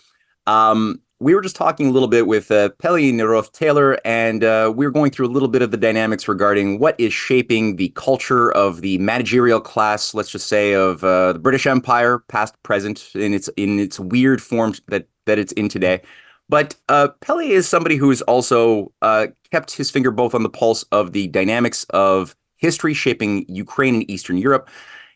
Um, 0.45 1.01
we 1.23 1.33
were 1.33 1.41
just 1.41 1.55
talking 1.55 1.88
a 1.88 1.91
little 1.91 2.09
bit 2.09 2.27
with 2.27 2.51
uh, 2.51 2.67
Pelle 2.79 2.95
Neroth 2.95 3.53
Taylor, 3.53 3.97
and 4.03 4.43
uh, 4.43 4.73
we 4.75 4.86
were 4.86 4.91
going 4.91 5.09
through 5.09 5.25
a 5.25 5.31
little 5.31 5.47
bit 5.47 5.62
of 5.62 5.71
the 5.71 5.77
dynamics 5.77 6.27
regarding 6.27 6.79
what 6.79 6.99
is 6.99 7.13
shaping 7.13 7.77
the 7.77 7.89
culture 7.95 8.51
of 8.51 8.81
the 8.81 8.97
managerial 8.97 9.62
class, 9.62 10.13
let's 10.13 10.29
just 10.29 10.47
say, 10.47 10.73
of 10.73 11.01
uh, 11.01 11.31
the 11.31 11.39
British 11.39 11.65
Empire, 11.65 12.19
past, 12.27 12.62
present, 12.63 13.09
in 13.15 13.33
its 13.33 13.47
in 13.55 13.79
its 13.79 14.01
weird 14.01 14.41
form 14.41 14.73
that 14.89 15.07
that 15.25 15.39
it's 15.39 15.53
in 15.53 15.69
today. 15.69 16.01
But 16.49 16.75
uh, 16.89 17.07
Pelle 17.21 17.39
is 17.39 17.69
somebody 17.69 17.95
who 17.95 18.09
has 18.09 18.21
also 18.23 18.91
uh, 19.01 19.27
kept 19.49 19.71
his 19.71 19.89
finger 19.89 20.12
both 20.12 20.36
on 20.36 20.43
the 20.43 20.49
pulse 20.49 20.83
of 20.91 21.13
the 21.13 21.27
dynamics 21.27 21.86
of 21.91 22.36
history 22.57 22.93
shaping 22.93 23.45
Ukraine 23.47 23.95
and 23.95 24.12
Eastern 24.12 24.38
Europe. 24.38 24.69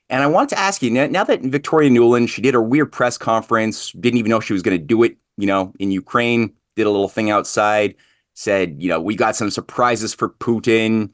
And 0.09 0.23
I 0.23 0.27
wanted 0.27 0.49
to 0.49 0.59
ask 0.59 0.81
you 0.81 0.89
now, 0.89 1.07
now 1.07 1.25
that 1.25 1.41
Victoria 1.41 1.89
Nuland, 1.89 2.29
she 2.29 2.41
did 2.41 2.53
her 2.53 2.61
weird 2.61 2.93
press 2.93 3.17
conference, 3.17 3.91
didn't 3.91 4.19
even 4.19 4.29
know 4.29 4.39
she 4.39 4.53
was 4.53 4.61
going 4.61 4.79
to 4.79 4.83
do 4.83 5.03
it 5.03 5.17
you 5.37 5.47
know, 5.47 5.73
in 5.79 5.91
Ukraine, 5.91 6.53
did 6.75 6.87
a 6.87 6.91
little 6.91 7.09
thing 7.09 7.29
outside, 7.29 7.95
said, 8.33 8.75
you 8.81 8.89
know, 8.89 9.01
we 9.01 9.15
got 9.15 9.35
some 9.35 9.49
surprises 9.49 10.13
for 10.13 10.29
Putin. 10.29 11.13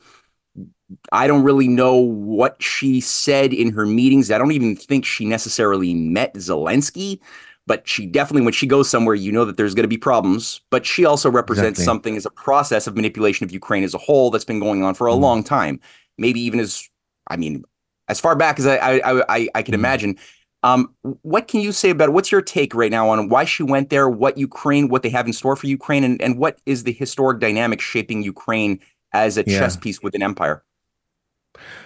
I 1.11 1.27
don't 1.27 1.43
really 1.43 1.67
know 1.67 1.95
what 1.95 2.61
she 2.61 2.99
said 3.01 3.53
in 3.53 3.71
her 3.71 3.85
meetings. 3.85 4.29
I 4.29 4.37
don't 4.37 4.51
even 4.51 4.75
think 4.75 5.05
she 5.05 5.25
necessarily 5.25 5.93
met 5.93 6.35
Zelensky, 6.35 7.19
but 7.65 7.87
she 7.87 8.05
definitely, 8.05 8.43
when 8.43 8.53
she 8.53 8.67
goes 8.67 8.89
somewhere, 8.89 9.15
you 9.15 9.31
know 9.31 9.45
that 9.45 9.57
there's 9.57 9.73
going 9.73 9.85
to 9.85 9.87
be 9.87 9.97
problems. 9.97 10.61
But 10.69 10.85
she 10.85 11.05
also 11.05 11.31
represents 11.31 11.79
exactly. 11.79 11.85
something 11.85 12.17
as 12.17 12.25
a 12.25 12.29
process 12.31 12.87
of 12.87 12.95
manipulation 12.95 13.45
of 13.45 13.51
Ukraine 13.51 13.83
as 13.83 13.93
a 13.93 13.97
whole 13.97 14.29
that's 14.29 14.45
been 14.45 14.59
going 14.59 14.83
on 14.83 14.93
for 14.93 15.07
a 15.07 15.13
mm. 15.13 15.19
long 15.19 15.43
time. 15.43 15.79
Maybe 16.17 16.41
even 16.41 16.59
as, 16.59 16.87
I 17.27 17.37
mean, 17.37 17.63
as 18.09 18.19
far 18.19 18.35
back 18.35 18.59
as 18.59 18.67
I 18.67 18.75
I 18.75 19.23
I, 19.29 19.49
I 19.55 19.61
can 19.63 19.71
mm. 19.71 19.79
imagine. 19.79 20.17
Um, 20.63 20.95
what 21.21 21.47
can 21.47 21.59
you 21.59 21.71
say 21.73 21.89
about 21.89 22.09
it? 22.09 22.11
What's 22.13 22.31
your 22.31 22.41
take 22.41 22.73
right 22.73 22.91
now 22.91 23.09
on 23.09 23.27
why 23.27 23.43
she 23.43 23.63
went 23.63 23.89
there, 23.89 24.09
what 24.09 24.37
Ukraine, 24.37 24.87
what 24.87 25.03
they 25.03 25.09
have 25.09 25.27
in 25.27 25.33
store 25.33 25.55
for 25.57 25.67
Ukraine, 25.67 26.03
and, 26.03 26.21
and 26.21 26.37
what 26.37 26.59
is 26.65 26.83
the 26.83 26.93
historic 26.93 27.39
dynamic 27.39 27.81
shaping 27.81 28.23
Ukraine 28.23 28.79
as 29.11 29.37
a 29.37 29.43
yeah. 29.45 29.59
chess 29.59 29.75
piece 29.75 30.01
within 30.01 30.23
empire? 30.23 30.63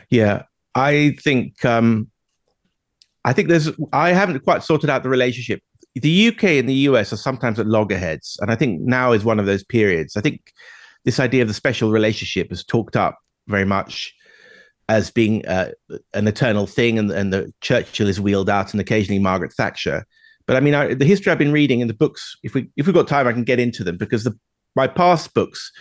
Yeah, 0.09 0.43
I 0.75 1.17
think 1.21 1.65
um, 1.65 2.09
I 3.25 3.33
think 3.33 3.49
there's 3.49 3.69
I 3.91 4.13
haven't 4.13 4.39
quite 4.43 4.63
sorted 4.63 4.89
out 4.89 5.03
the 5.03 5.09
relationship. 5.09 5.61
The 5.95 6.27
UK 6.27 6.43
and 6.43 6.69
the 6.69 6.75
US 6.89 7.11
are 7.11 7.17
sometimes 7.17 7.59
at 7.59 7.65
loggerheads, 7.65 8.37
and 8.41 8.51
I 8.51 8.55
think 8.55 8.81
now 8.81 9.11
is 9.11 9.23
one 9.23 9.39
of 9.39 9.47
those 9.47 9.63
periods. 9.63 10.15
I 10.15 10.21
think 10.21 10.53
this 11.03 11.19
idea 11.19 11.41
of 11.41 11.47
the 11.47 11.53
special 11.53 11.91
relationship 11.91 12.51
is 12.51 12.63
talked 12.63 12.95
up 12.95 13.17
very 13.47 13.65
much 13.65 14.13
as 14.89 15.11
being 15.11 15.45
uh, 15.45 15.71
an 16.13 16.27
eternal 16.27 16.65
thing, 16.65 16.97
and, 16.97 17.11
and 17.11 17.33
the 17.33 17.51
Churchill 17.61 18.07
is 18.07 18.21
wheeled 18.21 18.49
out, 18.49 18.71
and 18.71 18.79
occasionally 18.79 19.19
Margaret 19.19 19.53
Thatcher. 19.53 20.05
But 20.45 20.55
I 20.55 20.59
mean, 20.61 20.73
I, 20.73 20.93
the 20.93 21.05
history 21.05 21.31
I've 21.31 21.37
been 21.37 21.51
reading 21.51 21.81
in 21.81 21.87
the 21.87 21.93
books, 21.93 22.37
if 22.43 22.53
we 22.53 22.69
if 22.77 22.85
we've 22.85 22.95
got 22.95 23.07
time, 23.07 23.27
I 23.27 23.33
can 23.33 23.43
get 23.43 23.59
into 23.59 23.83
them 23.83 23.97
because 23.97 24.23
the 24.23 24.37
my 24.75 24.87
past 24.87 25.33
books, 25.33 25.71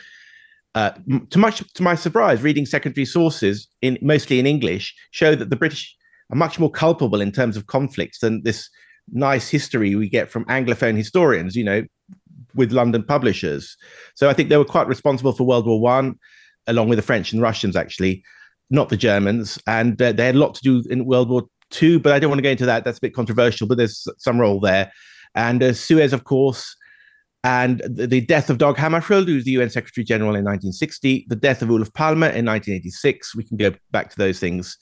uh, 0.75 0.91
to 1.31 1.39
much 1.39 1.63
to 1.75 1.83
my 1.83 1.95
surprise, 1.95 2.43
reading 2.43 2.67
secondary 2.67 3.05
sources 3.05 3.69
in 3.81 3.97
mostly 4.03 4.41
in 4.41 4.47
English, 4.47 4.95
show 5.13 5.35
that 5.35 5.51
the 5.51 5.57
British 5.57 5.95
are 6.31 6.37
much 6.37 6.59
more 6.59 6.71
culpable 6.71 7.21
in 7.21 7.31
terms 7.31 7.57
of 7.57 7.69
conflicts 7.69 8.19
than 8.19 8.43
this 8.43 8.69
nice 9.13 9.49
history 9.49 9.95
we 9.95 10.09
get 10.09 10.29
from 10.29 10.45
Anglophone 10.47 10.97
historians. 10.97 11.55
You 11.55 11.65
know, 11.65 11.85
with 12.57 12.73
London 12.73 13.05
publishers. 13.05 13.77
So 14.15 14.29
I 14.29 14.33
think 14.33 14.49
they 14.49 14.57
were 14.57 14.65
quite 14.65 14.89
responsible 14.89 15.33
for 15.33 15.45
World 15.45 15.67
War 15.67 15.81
One, 15.81 16.19
along 16.67 16.89
with 16.89 16.99
the 16.99 17.03
French 17.03 17.33
and 17.33 17.41
Russians, 17.41 17.77
actually 17.77 18.25
not 18.71 18.89
the 18.89 18.97
Germans, 18.97 19.59
and 19.67 20.01
uh, 20.01 20.13
they 20.13 20.27
had 20.27 20.35
a 20.35 20.39
lot 20.39 20.55
to 20.55 20.63
do 20.63 20.83
in 20.91 21.07
World 21.07 21.29
War 21.29 21.45
II. 21.81 21.99
But 21.99 22.13
I 22.13 22.19
don't 22.19 22.31
want 22.31 22.39
to 22.39 22.43
go 22.43 22.51
into 22.51 22.67
that; 22.67 22.85
that's 22.85 22.99
a 22.99 23.01
bit 23.01 23.15
controversial. 23.15 23.67
But 23.67 23.79
there's 23.79 24.07
some 24.19 24.41
role 24.41 24.61
there, 24.61 24.93
and 25.35 25.63
uh, 25.63 25.73
Suez, 25.73 26.13
of 26.13 26.25
course, 26.25 26.77
and 27.47 27.81
the, 27.89 28.21
death 28.21 28.51
of 28.51 28.59
Dag 28.59 28.75
Hammarskjöld, 28.75 29.27
who's 29.27 29.45
the 29.45 29.53
UN 29.53 29.71
Secretary 29.71 30.05
General 30.05 30.31
in 30.31 30.45
1960, 30.45 31.27
the 31.29 31.37
death 31.37 31.63
of 31.63 31.71
Olof 31.71 31.93
Palme 31.93 32.25
in 32.25 32.45
1986. 32.45 33.37
We 33.37 33.45
can 33.45 33.57
go 33.57 33.73
back 33.93 34.11
to 34.11 34.19
those 34.19 34.41
things. 34.41 34.77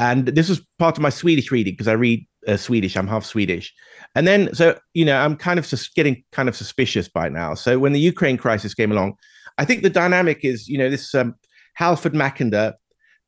And 0.00 0.26
this 0.26 0.48
was 0.48 0.60
part 0.80 0.98
of 0.98 1.02
my 1.02 1.10
Swedish 1.10 1.52
reading 1.52 1.74
because 1.74 1.86
I 1.86 1.92
read 1.92 2.26
uh, 2.48 2.56
Swedish. 2.56 2.96
I'm 2.96 3.06
half 3.06 3.24
Swedish. 3.24 3.72
And 4.16 4.26
then, 4.26 4.52
so, 4.52 4.76
you 4.94 5.04
know, 5.04 5.16
I'm 5.16 5.36
kind 5.36 5.60
of 5.60 5.68
just 5.68 5.94
getting 5.94 6.24
kind 6.32 6.48
of 6.48 6.56
suspicious 6.56 7.08
by 7.08 7.28
now. 7.28 7.54
So 7.54 7.78
when 7.78 7.92
the 7.92 8.00
Ukraine 8.00 8.36
crisis 8.36 8.74
came 8.74 8.90
along, 8.90 9.14
I 9.58 9.64
think 9.64 9.84
the 9.84 9.90
dynamic 9.90 10.40
is, 10.44 10.66
you 10.66 10.78
know, 10.78 10.90
this 10.90 11.14
um, 11.14 11.36
Halford 11.74 12.14
Mackinder 12.14 12.74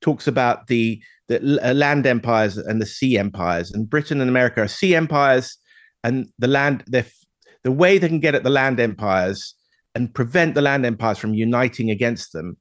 talks 0.00 0.26
about 0.26 0.66
the, 0.66 1.02
the 1.28 1.60
uh, 1.62 1.74
land 1.74 2.06
empires 2.06 2.56
and 2.56 2.80
the 2.80 2.86
sea 2.86 3.18
empires, 3.18 3.72
and 3.72 3.88
Britain 3.88 4.20
and 4.20 4.30
America 4.30 4.62
are 4.62 4.68
sea 4.68 4.94
empires, 4.94 5.58
and 6.04 6.28
the 6.38 6.48
land, 6.48 6.84
the 7.64 7.72
way 7.72 7.98
they 7.98 8.08
can 8.08 8.20
get 8.20 8.34
at 8.34 8.44
the 8.44 8.50
land 8.50 8.80
empires 8.80 9.54
and 9.94 10.14
prevent 10.14 10.54
the 10.54 10.62
land 10.62 10.86
empires 10.86 11.18
from 11.18 11.34
uniting 11.34 11.90
against 11.90 12.32
them 12.32 12.56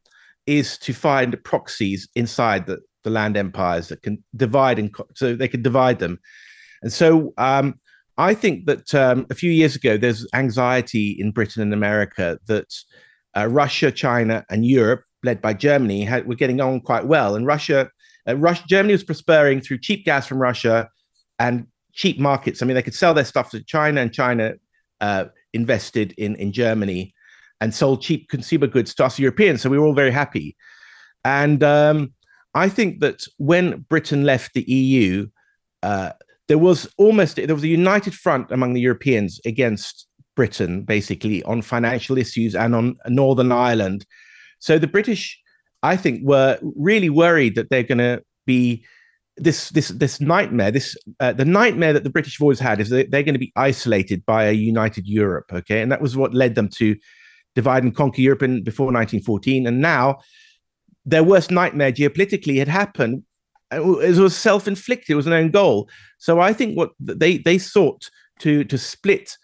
is 0.48 0.78
to 0.80 0.94
find 0.94 1.42
proxies 1.44 2.08
inside 2.16 2.66
the, 2.66 2.80
the 3.04 3.10
land 3.10 3.38
empires 3.38 3.90
that 3.90 4.02
can 4.02 4.24
divide 4.36 4.80
and 4.80 4.96
so 5.16 5.36
they 5.36 5.48
can 5.48 5.62
divide 5.62 6.00
them. 6.00 6.18
And 6.82 6.92
so 6.92 7.34
um, 7.38 7.76
I 8.18 8.34
think 8.34 8.66
that 8.66 8.96
um, 8.96 9.28
a 9.30 9.36
few 9.36 9.52
years 9.52 9.76
ago, 9.76 9.98
there's 9.98 10.28
anxiety 10.34 11.16
in 11.20 11.32
Britain 11.32 11.62
and 11.62 11.74
America 11.74 12.40
that 12.48 12.74
uh, 13.36 13.48
Russia, 13.48 13.92
China, 13.92 14.44
and 14.50 14.66
Europe, 14.66 15.04
led 15.24 15.42
by 15.42 15.54
Germany, 15.54 16.04
had, 16.04 16.28
were 16.28 16.36
getting 16.36 16.62
on 16.62 16.82
quite 16.82 17.06
well. 17.06 17.36
And 17.36 17.46
Russia, 17.46 17.90
uh, 18.28 18.36
Russia, 18.38 18.64
Germany 18.68 18.94
was 18.94 19.04
prospering 19.04 19.62
through 19.62 19.80
cheap 19.80 20.06
gas 20.06 20.28
from 20.28 20.40
Russia 20.40 20.90
and 21.40 21.68
cheap 21.94 22.20
markets. 22.20 22.62
I 22.62 22.66
mean, 22.66 22.76
they 22.76 22.84
could 22.84 22.96
sell 22.96 23.14
their 23.14 23.26
stuff 23.26 23.52
to 23.52 23.64
China, 23.64 24.02
and 24.02 24.14
China 24.14 24.54
uh, 25.02 25.26
invested 25.54 26.14
in 26.18 26.36
in 26.36 26.52
Germany 26.52 27.14
and 27.60 27.74
sold 27.74 28.02
cheap 28.02 28.30
consumer 28.30 28.68
goods 28.68 28.94
to 28.96 29.06
us 29.06 29.20
Europeans. 29.20 29.62
So 29.62 29.70
we 29.70 29.80
were 29.80 29.86
all 29.86 29.94
very 29.94 30.12
happy. 30.12 30.56
And 31.26 31.64
um, 31.64 32.14
I 32.54 32.70
think 32.70 33.00
that 33.02 33.26
when 33.38 33.86
Britain 33.90 34.24
left 34.24 34.54
the 34.54 34.64
EU, 34.64 35.28
uh, 35.84 36.12
there 36.48 36.58
was 36.58 36.88
almost 36.98 37.36
there 37.36 37.54
was 37.54 37.64
a 37.64 37.68
united 37.68 38.14
front 38.14 38.52
among 38.52 38.74
the 38.74 38.82
Europeans 38.82 39.40
against 39.46 40.08
Britain, 40.36 40.84
basically 40.84 41.44
on 41.44 41.62
financial 41.62 42.18
issues 42.18 42.56
and 42.56 42.74
on 42.76 42.96
Northern 43.08 43.52
Ireland. 43.52 44.06
So 44.60 44.80
the 44.80 44.88
British, 44.88 45.40
I 45.84 45.96
think, 45.96 46.22
were 46.24 46.60
really 46.76 47.10
worried 47.10 47.56
that 47.56 47.70
they're 47.70 47.84
going 47.84 48.00
to 48.00 48.22
be 48.46 48.86
this 49.38 49.70
this 49.70 49.90
this 49.90 50.20
nightmare. 50.20 50.72
This 50.72 50.98
uh, 51.20 51.34
the 51.34 51.46
nightmare 51.46 51.94
that 51.94 52.04
the 52.04 52.10
British 52.10 52.38
have 52.38 52.44
always 52.44 52.60
had 52.60 52.82
is 52.82 52.90
that 52.90 53.12
they're 53.12 53.24
going 53.24 53.36
to 53.36 53.40
be 53.40 53.54
isolated 53.56 54.26
by 54.26 54.46
a 54.46 54.52
united 54.52 55.08
Europe. 55.08 55.46
Okay, 55.54 55.82
and 55.82 55.92
that 55.92 56.02
was 56.02 56.18
what 56.18 56.34
led 56.34 56.56
them 56.56 56.70
to 56.78 56.96
divide 57.56 57.84
and 57.84 57.96
conquer 57.96 58.22
Europe 58.22 58.44
in, 58.44 58.64
before 58.64 58.86
1914. 58.86 59.66
And 59.68 59.82
now 59.82 60.20
their 61.06 61.24
worst 61.24 61.50
nightmare 61.50 61.92
geopolitically 61.92 62.58
had 62.58 62.68
happened. 62.68 63.24
It 63.72 63.84
was 63.84 64.36
self-inflicted. 64.36 65.10
It 65.10 65.16
was 65.16 65.28
an 65.28 65.34
own 65.34 65.52
goal. 65.52 65.90
So 66.20 66.40
I 66.40 66.54
think 66.54 66.78
what 66.78 66.92
they 67.00 67.38
they 67.38 67.58
sought 67.58 68.10
to 68.40 68.64
to 68.64 68.78
split 68.78 69.38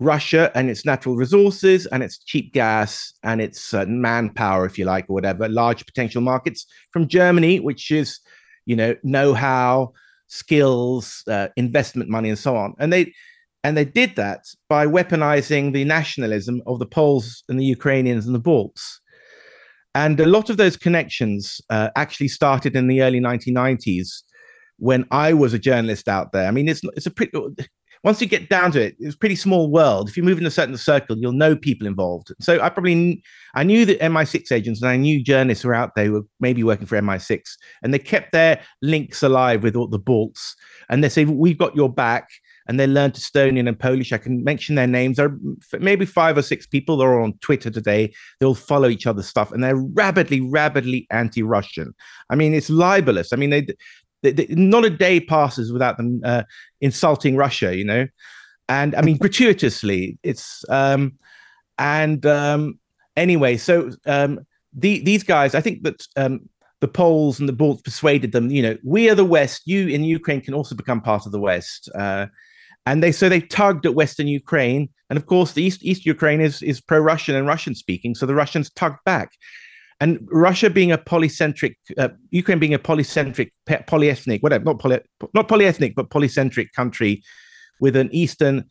Russia 0.00 0.50
and 0.54 0.68
its 0.68 0.84
natural 0.84 1.16
resources 1.16 1.86
and 1.86 2.02
its 2.02 2.18
cheap 2.18 2.52
gas 2.52 3.12
and 3.22 3.40
its 3.40 3.72
uh, 3.72 3.84
manpower, 3.86 4.66
if 4.66 4.78
you 4.78 4.84
like, 4.84 5.08
or 5.08 5.14
whatever, 5.14 5.48
large 5.48 5.86
potential 5.86 6.20
markets 6.20 6.66
from 6.92 7.08
Germany, 7.08 7.60
which 7.60 7.90
is, 7.90 8.18
you 8.66 8.76
know, 8.76 8.96
know-how, 9.02 9.92
skills, 10.26 11.22
uh, 11.28 11.48
investment 11.56 12.08
money, 12.08 12.28
and 12.28 12.38
so 12.38 12.56
on. 12.56 12.74
And 12.78 12.92
they 12.92 13.12
and 13.64 13.76
they 13.76 13.84
did 13.84 14.16
that 14.16 14.40
by 14.68 14.86
weaponizing 14.86 15.72
the 15.72 15.84
nationalism 15.84 16.62
of 16.66 16.80
the 16.80 16.86
Poles 16.86 17.44
and 17.48 17.60
the 17.60 17.64
Ukrainians 17.64 18.26
and 18.26 18.34
the 18.34 18.40
Balts. 18.40 19.00
And 19.94 20.18
a 20.18 20.26
lot 20.26 20.50
of 20.50 20.56
those 20.56 20.76
connections 20.76 21.60
uh, 21.70 21.90
actually 21.96 22.28
started 22.28 22.74
in 22.74 22.88
the 22.88 23.02
early 23.02 23.20
1990s 23.20 24.22
when 24.78 25.06
I 25.10 25.32
was 25.32 25.52
a 25.52 25.58
journalist 25.58 26.08
out 26.08 26.32
there. 26.32 26.48
I 26.48 26.50
mean, 26.50 26.68
it's 26.68 26.80
it's 26.96 27.06
a 27.06 27.10
pretty 27.10 27.32
once 28.04 28.20
you 28.20 28.26
get 28.26 28.48
down 28.48 28.72
to 28.72 28.80
it, 28.80 28.96
it's 28.98 29.14
a 29.14 29.18
pretty 29.18 29.36
small 29.36 29.70
world. 29.70 30.08
If 30.08 30.16
you 30.16 30.22
move 30.22 30.38
in 30.38 30.46
a 30.46 30.50
certain 30.50 30.76
circle, 30.76 31.16
you'll 31.18 31.32
know 31.32 31.54
people 31.54 31.86
involved. 31.86 32.32
So 32.40 32.60
I 32.60 32.68
probably 32.68 33.22
I 33.54 33.62
knew 33.62 33.84
that 33.86 34.00
MI6 34.00 34.50
agents 34.50 34.82
and 34.82 34.90
I 34.90 34.96
knew 34.96 35.22
journalists 35.22 35.64
were 35.64 35.74
out 35.74 35.94
there 35.94 36.06
who 36.06 36.12
were 36.12 36.26
maybe 36.40 36.64
working 36.64 36.86
for 36.86 37.00
MI6, 37.00 37.42
and 37.82 37.94
they 37.94 37.98
kept 37.98 38.32
their 38.32 38.60
links 38.80 39.22
alive 39.22 39.62
with 39.62 39.76
all 39.76 39.86
the 39.86 39.98
Balts. 39.98 40.56
And 40.88 41.02
they 41.02 41.08
say, 41.08 41.24
"We've 41.24 41.58
got 41.58 41.76
your 41.76 41.92
back." 41.92 42.28
and 42.68 42.78
they 42.78 42.86
learned 42.86 43.14
Estonian 43.14 43.68
and 43.68 43.78
Polish. 43.78 44.12
I 44.12 44.18
can 44.18 44.44
mention 44.44 44.76
their 44.76 44.86
names. 44.86 45.16
There 45.16 45.26
are 45.26 45.38
maybe 45.80 46.06
five 46.06 46.38
or 46.38 46.42
six 46.42 46.66
people 46.66 46.96
that 46.96 47.04
are 47.04 47.20
on 47.20 47.34
Twitter 47.40 47.70
today. 47.70 48.12
They'll 48.38 48.54
follow 48.54 48.88
each 48.88 49.06
other's 49.06 49.26
stuff, 49.26 49.52
and 49.52 49.62
they're 49.62 49.76
rabidly, 49.76 50.40
rabidly 50.40 51.06
anti-Russian. 51.10 51.92
I 52.30 52.36
mean, 52.36 52.54
it's 52.54 52.70
libelous. 52.70 53.32
I 53.32 53.36
mean, 53.36 53.50
they 53.50 53.66
not 54.22 54.84
a 54.84 54.90
day 54.90 55.20
passes 55.20 55.72
without 55.72 55.96
them 55.96 56.20
uh, 56.24 56.44
insulting 56.82 57.36
Russia. 57.36 57.74
You 57.74 57.84
know, 57.84 58.06
and 58.68 58.94
I 58.94 59.00
mean 59.00 59.16
gratuitously. 59.24 60.18
It's 60.22 60.64
um, 60.68 61.18
and 61.78 62.24
um, 62.26 62.78
anyway, 63.16 63.56
so 63.56 63.90
um, 64.06 64.40
the, 64.72 65.00
these 65.00 65.22
guys, 65.22 65.54
I 65.54 65.60
think 65.60 65.82
that 65.82 66.06
um, 66.16 66.48
the 66.80 66.88
Poles 66.88 67.40
and 67.40 67.48
the 67.48 67.52
Balts 67.52 67.82
persuaded 67.82 68.32
them, 68.32 68.50
you 68.50 68.62
know, 68.62 68.76
we 68.84 69.08
are 69.10 69.14
the 69.14 69.24
West. 69.24 69.62
You 69.66 69.88
in 69.88 70.04
Ukraine 70.04 70.40
can 70.40 70.54
also 70.54 70.74
become 70.74 71.00
part 71.00 71.26
of 71.26 71.32
the 71.32 71.40
West. 71.40 71.88
Uh, 71.94 72.26
and 72.86 73.02
they 73.02 73.12
so 73.12 73.28
they 73.28 73.40
tugged 73.40 73.86
at 73.86 73.94
Western 73.94 74.26
Ukraine, 74.26 74.88
and 75.08 75.16
of 75.16 75.26
course 75.26 75.52
the 75.52 75.62
East 75.62 75.84
East 75.84 76.04
Ukraine 76.04 76.40
is 76.40 76.62
is 76.62 76.80
pro-Russian 76.80 77.36
and 77.36 77.46
Russian 77.46 77.76
speaking, 77.76 78.14
so 78.14 78.26
the 78.26 78.34
Russians 78.34 78.70
tugged 78.70 78.98
back. 79.04 79.30
And 80.02 80.18
Russia 80.32 80.68
being 80.68 80.90
a 80.90 80.98
polycentric, 80.98 81.76
uh, 81.96 82.08
Ukraine 82.30 82.58
being 82.58 82.74
a 82.74 82.78
polycentric, 82.78 83.52
polyethnic, 83.68 84.42
whatever, 84.42 84.64
not 84.64 84.80
poly, 84.80 84.98
not 85.32 85.46
polyethnic, 85.46 85.94
but 85.94 86.10
polycentric 86.10 86.72
country 86.72 87.22
with 87.80 87.94
an 87.94 88.08
Eastern, 88.12 88.64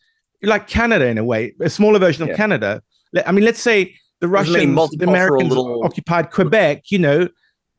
like 0.43 0.67
Canada 0.67 1.07
in 1.07 1.17
a 1.17 1.23
way, 1.23 1.53
a 1.61 1.69
smaller 1.69 1.99
version 1.99 2.23
of 2.23 2.29
yeah. 2.29 2.35
Canada. 2.35 2.81
I 3.25 3.31
mean, 3.31 3.45
let's 3.45 3.61
say 3.61 3.95
the 4.19 4.27
Russians, 4.27 4.89
the 4.97 5.07
Americans 5.07 5.51
little... 5.55 5.85
occupied 5.85 6.31
Quebec, 6.31 6.91
you 6.91 6.99
know, 6.99 7.29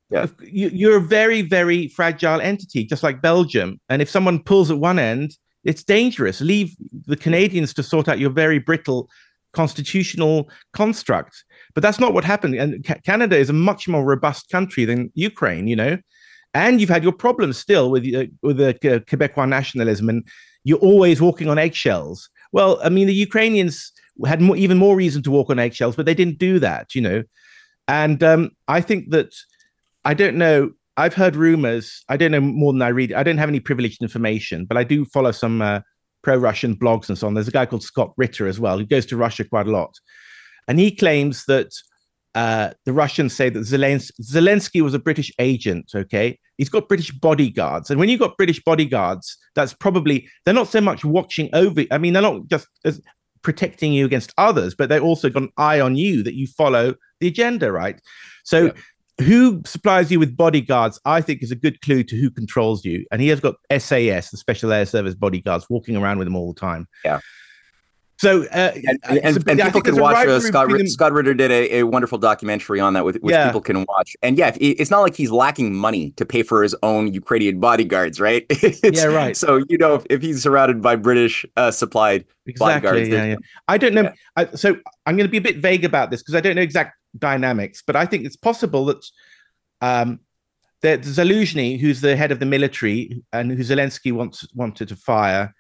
yeah. 0.09 0.29
you, 0.41 0.91
are 0.91 0.97
a 0.97 1.01
very, 1.01 1.43
very 1.43 1.89
fragile 1.89 2.41
entity, 2.41 2.87
just 2.87 3.03
like 3.03 3.21
Belgium. 3.21 3.79
And 3.91 4.01
if 4.01 4.09
someone 4.09 4.43
pulls 4.43 4.71
at 4.71 4.79
one 4.79 4.99
end, 4.99 5.37
it's 5.63 5.85
dangerous. 5.85 6.41
Leave 6.41 6.75
the 7.07 7.19
Canadians 7.19 7.75
to 7.75 7.83
sort 7.83 8.09
out 8.09 8.19
your 8.19 8.31
very 8.31 8.59
brittle 8.59 9.11
constitutional 9.53 10.49
construct. 10.73 11.45
But 11.75 11.83
that's 11.83 12.01
not 12.01 12.15
what 12.15 12.25
happened. 12.25 12.55
And 12.55 12.85
ca- 12.85 13.01
Canada 13.05 13.37
is 13.37 13.51
a 13.51 13.55
much 13.55 13.89
more 13.89 14.05
robust 14.05 14.51
country 14.51 14.85
than 14.85 15.11
Ukraine, 15.15 15.69
you 15.69 15.77
know. 15.77 15.99
And 16.55 16.81
you've 16.81 16.91
had 16.91 17.03
your 17.03 17.13
problems 17.13 17.57
still 17.59 17.91
with 17.91 18.05
uh, 18.15 18.27
with 18.43 18.59
the 18.59 18.71
uh, 18.71 18.99
Quebecois 19.01 19.49
nationalism, 19.49 20.09
and 20.09 20.27
you're 20.65 20.79
always 20.79 21.21
walking 21.21 21.49
on 21.49 21.59
eggshells. 21.59 22.29
Well, 22.53 22.79
I 22.85 22.91
mean, 22.91 23.07
the 23.07 23.15
Ukrainians 23.15 23.93
had 24.27 24.43
more, 24.43 24.57
even 24.57 24.77
more 24.77 24.95
reason 24.95 25.23
to 25.23 25.31
walk 25.31 25.49
on 25.49 25.59
eggshells, 25.59 25.97
but 25.97 26.05
they 26.05 26.15
didn't 26.15 26.39
do 26.39 26.59
that, 26.59 26.95
you 26.95 27.01
know. 27.01 27.23
And 27.89 28.23
um, 28.23 28.51
I 28.69 28.83
think 28.83 29.11
that 29.11 29.35
I 30.05 30.13
don't 30.15 30.37
know 30.37 30.73
I've 30.97 31.15
heard 31.15 31.37
rumors. 31.37 32.05
I 32.09 32.17
don't 32.17 32.33
know 32.33 32.41
more 32.41 32.73
than 32.73 32.83
I 32.83 32.89
read. 32.89 33.13
I 33.13 33.23
don't 33.23 33.39
have 33.39 33.49
any 33.49 33.61
privileged 33.61 34.03
information, 34.03 34.67
but 34.67 34.77
I 34.77 34.85
do 34.85 35.05
follow 35.07 35.33
some 35.33 35.63
uh, 35.63 35.81
pro-Russian 36.23 36.77
blogs 36.77 37.09
and 37.09 37.17
so 37.17 37.27
on. 37.27 37.35
There's 37.35 37.49
a 37.49 37.53
guy 37.53 37.67
called 37.67 37.83
Scott 37.83 38.13
Ritter 38.17 38.47
as 38.47 38.61
well 38.61 38.79
who 38.79 38.85
goes 38.85 39.07
to 39.07 39.17
Russia 39.17 39.45
quite 39.45 39.67
a 39.67 39.71
lot, 39.71 39.95
and 40.69 40.79
he 40.79 40.95
claims 40.95 41.45
that 41.47 41.73
uh, 42.35 42.71
the 42.85 42.93
Russians 42.93 43.35
say 43.35 43.51
that 43.51 43.61
Zelensky, 43.61 44.11
Zelensky 44.23 44.81
was 44.81 44.95
a 44.95 44.99
British 44.99 45.31
agent. 45.39 45.91
Okay, 45.95 46.39
he's 46.57 46.69
got 46.69 46.89
British 46.89 47.11
bodyguards, 47.13 47.91
and 47.91 47.99
when 47.99 48.09
you've 48.09 48.21
got 48.21 48.37
British 48.37 48.63
bodyguards, 48.63 49.37
that's 49.55 49.75
probably 49.75 50.29
they're 50.45 50.55
not 50.55 50.69
so 50.69 50.81
much 50.81 51.05
watching 51.05 51.51
over. 51.53 51.85
I 51.91 51.99
mean, 51.99 52.13
they're 52.13 52.23
not 52.23 52.47
just 52.49 52.69
protecting 53.43 53.93
you 53.93 54.07
against 54.07 54.33
others, 54.39 54.75
but 54.75 54.89
they 54.89 55.01
also 55.01 55.29
got 55.29 55.43
an 55.43 55.53
eye 55.57 55.81
on 55.81 55.97
you 55.97 56.23
that 56.23 56.35
you 56.35 56.47
follow 56.47 56.95
the 57.21 57.29
agenda, 57.29 57.73
right? 57.73 58.01
So. 58.45 58.67
Yeah 58.67 58.73
who 59.21 59.63
supplies 59.65 60.11
you 60.11 60.19
with 60.19 60.37
bodyguards, 60.37 61.01
I 61.05 61.21
think, 61.21 61.43
is 61.43 61.51
a 61.51 61.57
good 61.57 61.81
clue 61.81 62.03
to 62.05 62.17
who 62.17 62.31
controls 62.31 62.85
you. 62.85 63.05
And 63.11 63.21
he 63.21 63.29
has 63.29 63.41
got 63.41 63.57
SAS, 63.71 64.31
the 64.31 64.37
Special 64.37 64.73
Air 64.73 64.87
Service 64.87 65.15
bodyguards, 65.15 65.67
walking 65.69 65.97
around 65.97 66.19
with 66.19 66.27
him 66.27 66.37
all 66.37 66.53
the 66.53 66.61
time. 66.61 66.89
Yeah. 67.05 67.21
So, 68.23 68.45
uh, 68.45 68.71
and, 68.77 69.01
and, 69.25 69.49
and 69.49 69.61
people 69.61 69.81
can 69.81 69.97
watch. 69.97 70.29
Uh, 70.29 70.39
Scott, 70.39 70.71
Scott 70.87 71.13
Ritter 71.13 71.35
did 71.35 71.51
a, 71.51 71.79
a, 71.79 71.83
wonderful 71.83 72.19
documentary 72.19 72.79
on 72.79 72.93
that, 72.93 73.05
with, 73.05 73.17
which 73.17 73.33
yeah. 73.33 73.47
people 73.47 73.61
can 73.61 73.85
watch. 73.89 74.17
And 74.23 74.39
yeah, 74.39 74.57
it's 74.61 74.93
not 74.93 75.01
like 75.01 75.17
he's 75.17 75.33
lacking 75.33 75.75
money 75.75 76.13
to 76.13 76.25
pay 76.25 76.45
for 76.45 76.63
his 76.63 76.73
own 76.85 77.13
Ukrainian 77.13 77.59
bodyguards, 77.59 78.21
right? 78.21 78.47
yeah, 78.85 79.07
right. 79.07 79.37
So 79.37 79.65
you 79.69 79.77
know, 79.77 79.97
if, 79.97 80.07
if 80.09 80.23
he's 80.23 80.41
surrounded 80.41 80.81
by 80.81 80.95
British 80.95 81.45
uh, 81.57 81.73
supplied 81.73 82.25
exactly, 82.47 82.91
bodyguards, 82.91 83.09
yeah, 83.09 83.25
yeah. 83.25 83.37
I 83.67 83.77
don't 83.77 83.93
know. 83.93 84.03
Yeah. 84.03 84.15
I, 84.37 84.45
so 84.55 84.77
I'm 85.05 85.17
going 85.17 85.27
to 85.27 85.33
be 85.33 85.39
a 85.39 85.41
bit 85.41 85.57
vague 85.57 85.85
about 85.85 86.13
this 86.13 86.23
because 86.23 86.37
I 86.37 86.41
don't 86.41 86.55
know 86.55 86.63
exact 86.63 86.97
dynamics, 87.19 87.83
but 87.85 87.97
I 87.97 88.07
think 88.07 88.25
it's 88.25 88.37
possible 88.37 88.85
that 88.85 89.05
um, 89.81 90.21
that 90.83 91.01
Zaluzhny, 91.01 91.81
who's 91.81 92.01
the 92.01 92.15
head 92.15 92.31
of 92.31 92.39
the 92.39 92.47
military 92.47 93.21
and 93.33 93.51
who 93.51 93.65
Zelensky 93.65 94.13
wants 94.13 94.47
wanted 94.55 94.91
to 94.91 94.97
fire, 94.97 95.53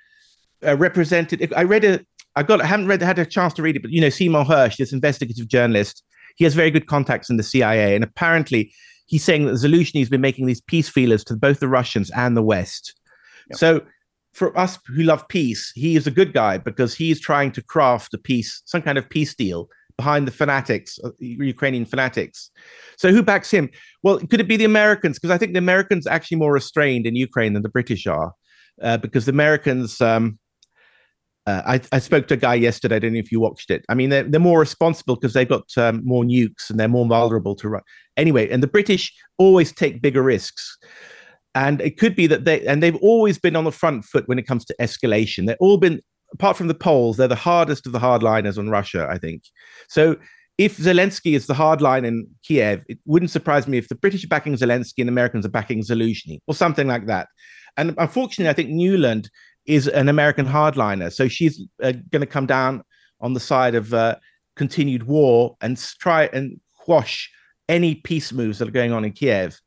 uh, 0.64 0.77
represented. 0.77 1.53
I 1.57 1.64
read 1.64 1.85
a. 1.85 2.07
I 2.37 2.42
got. 2.42 2.61
I 2.61 2.66
haven't 2.66 2.87
read. 2.87 3.03
Had 3.03 3.18
a 3.18 3.27
chance 3.27 3.53
to 3.55 3.62
read 3.62 3.77
it, 3.77 3.83
but 3.83 3.90
you 3.90 4.01
know, 4.01 4.09
Seymour 4.09 4.45
Hersh, 4.45 4.77
this 4.77 4.92
investigative 4.92 5.49
journalist, 5.49 6.03
he 6.37 6.45
has 6.45 6.55
very 6.55 6.71
good 6.71 6.87
contacts 6.87 7.31
in 7.31 7.37
the 7.37 7.42
CIA, 7.42 7.95
and 7.95 8.05
apparently 8.05 8.73
he's 9.07 9.25
saying 9.25 9.47
that 9.47 9.53
Zelensky 9.53 9.99
has 9.99 10.09
been 10.09 10.21
making 10.21 10.47
these 10.47 10.61
peace 10.61 10.88
feelers 10.88 11.25
to 11.25 11.37
both 11.37 11.61
the 11.61 11.68
Russians 11.68 12.11
and 12.12 12.37
the 12.37 12.42
West. 12.42 12.95
Yep. 13.51 13.59
So 13.59 13.81
for 14.33 14.57
us 14.59 14.79
who 14.87 15.03
love 15.03 15.27
peace, 15.29 15.71
he 15.75 15.97
is 15.97 16.07
a 16.07 16.11
good 16.11 16.33
guy 16.33 16.59
because 16.59 16.95
he 16.95 17.11
is 17.11 17.21
trying 17.21 17.53
to 17.53 17.62
craft 17.62 18.14
a 18.14 18.18
peace, 18.18 18.62
some 18.64 18.83
kind 18.83 18.97
of 18.97 19.09
peace 19.09 19.35
deal 19.35 19.68
behind 19.99 20.27
the 20.27 20.33
fanatics, 20.33 20.99
uh, 21.05 21.11
Ukrainian 21.18 21.85
fanatics. 21.85 22.51
So 22.97 23.12
who 23.12 23.23
backs 23.23 23.51
him? 23.51 23.68
Well, 24.03 24.18
could 24.18 24.40
it 24.40 24.49
be 24.49 24.57
the 24.57 24.64
Americans? 24.64 25.18
Because 25.18 25.31
I 25.31 25.38
think 25.38 25.53
the 25.53 25.59
Americans 25.59 26.07
are 26.07 26.14
actually 26.14 26.38
more 26.38 26.53
restrained 26.53 27.07
in 27.07 27.14
Ukraine 27.14 27.53
than 27.53 27.62
the 27.62 27.68
British 27.68 28.07
are, 28.07 28.33
uh, 28.81 28.97
because 28.97 29.27
the 29.27 29.33
Americans. 29.33 30.01
Um, 30.01 30.38
uh, 31.46 31.62
I, 31.66 31.81
I, 31.90 31.98
spoke 31.98 32.28
to 32.28 32.35
a 32.35 32.37
guy 32.37 32.55
yesterday. 32.55 32.96
I 32.96 32.98
don't 33.00 33.14
know 33.14 33.18
if 33.18 33.33
you 33.33 33.40
watched 33.40 33.70
it. 33.70 33.85
I 33.88 33.94
mean, 33.94 34.11
they're, 34.11 34.22
they're 34.22 34.40
more 34.40 34.61
responsible 34.61 35.16
because 35.16 35.33
they've 35.33 35.48
got 35.48 35.66
um, 35.76 36.00
more 36.05 36.22
nukes 36.22 36.70
and 36.70 36.78
they're 36.78 36.87
more 36.88 37.07
vulnerable 37.07 37.57
to 37.57 37.68
run. 37.68 37.83
Anyway, 38.16 38.48
and 38.48 38.62
the 38.62 38.68
British 38.68 39.12
always 39.38 39.72
take 39.72 40.00
bigger 40.00 40.22
risks. 40.22 40.78
And 41.55 41.81
it 41.81 41.98
could 41.98 42.14
be 42.14 42.26
that 42.28 42.44
they, 42.44 42.64
and 42.66 42.83
they've 42.83 42.96
always 42.96 43.38
been 43.38 43.57
on 43.57 43.64
the 43.64 43.72
front 43.72 44.05
foot 44.05 44.28
when 44.28 44.38
it 44.38 44.46
comes 44.46 44.64
to 44.66 44.76
escalation. 44.81 45.46
They've 45.46 45.57
all 45.59 45.78
been 45.78 46.00
apart 46.33 46.57
from 46.57 46.68
the 46.68 46.74
Poles, 46.74 47.16
they're 47.16 47.28
the 47.28 47.35
hardest 47.35 47.87
of 47.87 47.92
the 47.92 47.98
hardliners 47.98 48.59
on 48.59 48.70
Russia, 48.70 49.07
I 49.11 49.18
think. 49.18 49.42
So 49.88 50.16
if 50.59 50.76
Zelensky 50.76 51.35
is 51.35 51.46
the 51.46 51.55
hardline 51.55 52.05
in 52.05 52.26
Kiev, 52.42 52.85
it 52.88 52.98
wouldn't 53.05 53.31
surprise 53.31 53.66
me 53.66 53.78
if 53.78 53.88
the 53.88 53.94
British 53.94 54.24
are 54.24 54.28
backing 54.28 54.55
Zelensky 54.55 54.98
and 54.98 55.09
Americans 55.09 55.46
are 55.46 55.50
backing 55.50 55.83
Zelensky 55.83 56.38
or 56.46 56.55
something 56.55 56.87
like 56.87 57.07
that. 57.07 57.28
And 57.76 57.94
unfortunately, 57.98 58.50
I 58.50 58.52
think 58.52 58.70
Nuland 58.70 59.28
is 59.66 59.88
an 59.88 60.09
American 60.09 60.46
hardliner. 60.46 61.12
So 61.12 61.29
she's 61.29 61.62
uh, 61.83 61.92
going 62.11 62.20
to 62.20 62.27
come 62.27 62.46
down 62.46 62.83
on 63.20 63.35
the 63.35 63.40
side 63.40 63.75
of 63.75 63.94
uh, 63.94 64.16
continued 64.57 65.05
war 65.05 65.57
and 65.61 65.79
try 65.79 66.29
and 66.33 66.61
quash 66.75 67.31
any 67.68 67.94
peace 67.94 68.33
moves 68.33 68.59
that 68.59 68.68
are 68.68 68.72
going 68.72 68.92
on 68.92 69.05
in 69.05 69.12
Kiev. 69.12 69.61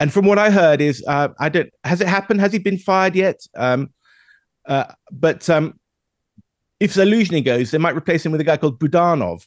And 0.00 0.12
from 0.12 0.26
what 0.26 0.38
I 0.38 0.50
heard 0.50 0.80
is, 0.80 1.04
uh, 1.06 1.28
I 1.38 1.48
don't, 1.48 1.70
has 1.84 2.00
it 2.00 2.08
happened? 2.08 2.40
Has 2.40 2.52
he 2.52 2.58
been 2.58 2.78
fired 2.78 3.14
yet? 3.14 3.40
Um, 3.56 3.90
uh, 4.66 4.86
but 5.12 5.48
um, 5.48 5.78
if 6.80 6.94
Zaluzhny 6.94 7.44
goes, 7.44 7.70
they 7.70 7.78
might 7.78 7.96
replace 7.96 8.26
him 8.26 8.32
with 8.32 8.40
a 8.40 8.44
guy 8.44 8.56
called 8.56 8.80
Budanov, 8.80 9.46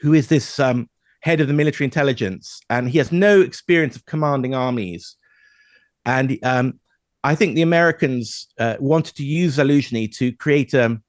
who 0.00 0.14
is 0.14 0.28
this 0.28 0.60
um, 0.60 0.88
head 1.20 1.40
of 1.40 1.48
the 1.48 1.54
military 1.54 1.84
intelligence, 1.84 2.60
and 2.70 2.88
he 2.88 2.98
has 2.98 3.10
no 3.10 3.40
experience 3.40 3.96
of 3.96 4.06
commanding 4.06 4.54
armies. 4.54 5.16
And 6.04 6.38
um, 6.42 6.80
I 7.24 7.34
think 7.34 7.54
the 7.54 7.62
Americans 7.62 8.48
uh, 8.58 8.76
wanted 8.80 9.14
to 9.16 9.24
use 9.24 9.56
Zaluzhny 9.56 10.14
to 10.16 10.32
create, 10.32 10.74
um, 10.74 11.02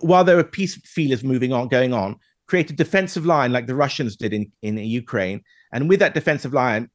while 0.00 0.24
there 0.24 0.36
were 0.36 0.44
peace 0.44 0.76
feelers 0.84 1.24
moving 1.24 1.52
on, 1.52 1.68
going 1.68 1.94
on, 1.94 2.16
create 2.46 2.70
a 2.70 2.74
defensive 2.74 3.24
line 3.24 3.52
like 3.52 3.66
the 3.66 3.74
Russians 3.74 4.16
did 4.16 4.32
in, 4.32 4.52
in 4.62 4.76
Ukraine. 4.78 5.42
And 5.72 5.88
with 5.88 6.00
that 6.00 6.14
defensive 6.14 6.52
line, 6.52 6.90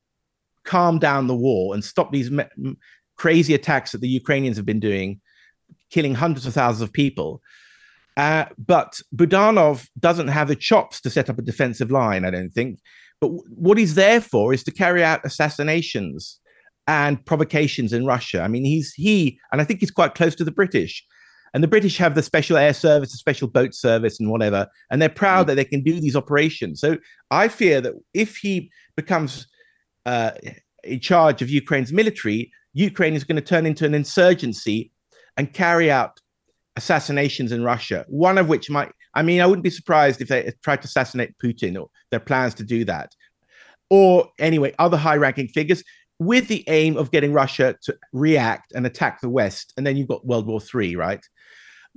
calm 0.63 0.99
down 0.99 1.27
the 1.27 1.35
war 1.35 1.73
and 1.73 1.83
stop 1.83 2.11
these 2.11 2.29
me- 2.29 2.75
crazy 3.15 3.53
attacks 3.53 3.91
that 3.91 4.01
the 4.01 4.07
Ukrainians 4.07 4.57
have 4.57 4.65
been 4.65 4.79
doing, 4.79 5.21
killing 5.89 6.15
hundreds 6.15 6.45
of 6.45 6.53
thousands 6.53 6.81
of 6.81 6.93
people. 6.93 7.41
Uh, 8.17 8.45
but 8.57 8.99
Budanov 9.15 9.87
doesn't 9.99 10.27
have 10.27 10.47
the 10.47 10.55
chops 10.55 11.01
to 11.01 11.09
set 11.09 11.29
up 11.29 11.39
a 11.39 11.41
defensive 11.41 11.91
line, 11.91 12.25
I 12.25 12.29
don't 12.29 12.51
think. 12.51 12.79
But 13.19 13.27
w- 13.27 13.43
what 13.49 13.77
he's 13.77 13.95
there 13.95 14.21
for 14.21 14.53
is 14.53 14.63
to 14.65 14.71
carry 14.71 15.03
out 15.03 15.25
assassinations 15.25 16.39
and 16.87 17.23
provocations 17.25 17.93
in 17.93 18.05
Russia. 18.05 18.41
I 18.41 18.47
mean, 18.47 18.65
he's 18.65 18.93
he, 18.93 19.39
and 19.51 19.61
I 19.61 19.63
think 19.63 19.79
he's 19.79 19.91
quite 19.91 20.15
close 20.15 20.35
to 20.35 20.43
the 20.43 20.51
British. 20.51 21.05
And 21.53 21.61
the 21.61 21.67
British 21.67 21.97
have 21.97 22.15
the 22.15 22.23
special 22.23 22.55
air 22.57 22.73
service, 22.73 23.11
the 23.11 23.17
special 23.17 23.47
boat 23.47 23.73
service, 23.73 24.19
and 24.19 24.31
whatever. 24.31 24.67
And 24.89 25.01
they're 25.01 25.09
proud 25.09 25.43
mm. 25.43 25.47
that 25.47 25.55
they 25.55 25.65
can 25.65 25.83
do 25.83 25.99
these 25.99 26.15
operations. 26.15 26.79
So 26.79 26.97
I 27.29 27.49
fear 27.49 27.81
that 27.81 27.93
if 28.13 28.37
he 28.37 28.71
becomes 28.95 29.47
uh, 30.05 30.31
in 30.83 30.99
charge 31.01 31.41
of 31.41 31.49
Ukraine's 31.49 31.91
military, 31.91 32.51
Ukraine 32.73 33.15
is 33.15 33.25
going 33.25 33.35
to 33.35 33.41
turn 33.41 33.65
into 33.65 33.85
an 33.85 33.93
insurgency 33.93 34.91
and 35.35 35.53
carry 35.53 35.91
out 35.91 36.19
assassinations 36.77 37.51
in 37.51 37.63
Russia, 37.63 38.05
one 38.07 38.37
of 38.37 38.47
which 38.47 38.69
might, 38.69 38.91
I 39.13 39.21
mean, 39.21 39.41
I 39.41 39.45
wouldn't 39.45 39.63
be 39.63 39.69
surprised 39.69 40.21
if 40.21 40.29
they 40.29 40.53
tried 40.63 40.81
to 40.81 40.85
assassinate 40.85 41.37
Putin 41.43 41.79
or 41.79 41.89
their 42.11 42.19
plans 42.21 42.53
to 42.55 42.63
do 42.63 42.85
that. 42.85 43.13
Or 43.89 44.29
anyway, 44.39 44.73
other 44.79 44.95
high 44.95 45.17
ranking 45.17 45.49
figures 45.49 45.83
with 46.21 46.47
the 46.49 46.63
aim 46.67 46.97
of 46.97 47.09
getting 47.09 47.33
Russia 47.33 47.75
to 47.81 47.97
react 48.13 48.73
and 48.73 48.85
attack 48.85 49.21
the 49.21 49.29
West. 49.29 49.73
And 49.75 49.87
then 49.87 49.97
you've 49.97 50.07
got 50.07 50.23
World 50.23 50.45
War 50.45 50.61
III, 50.61 50.95
right? 50.95 51.25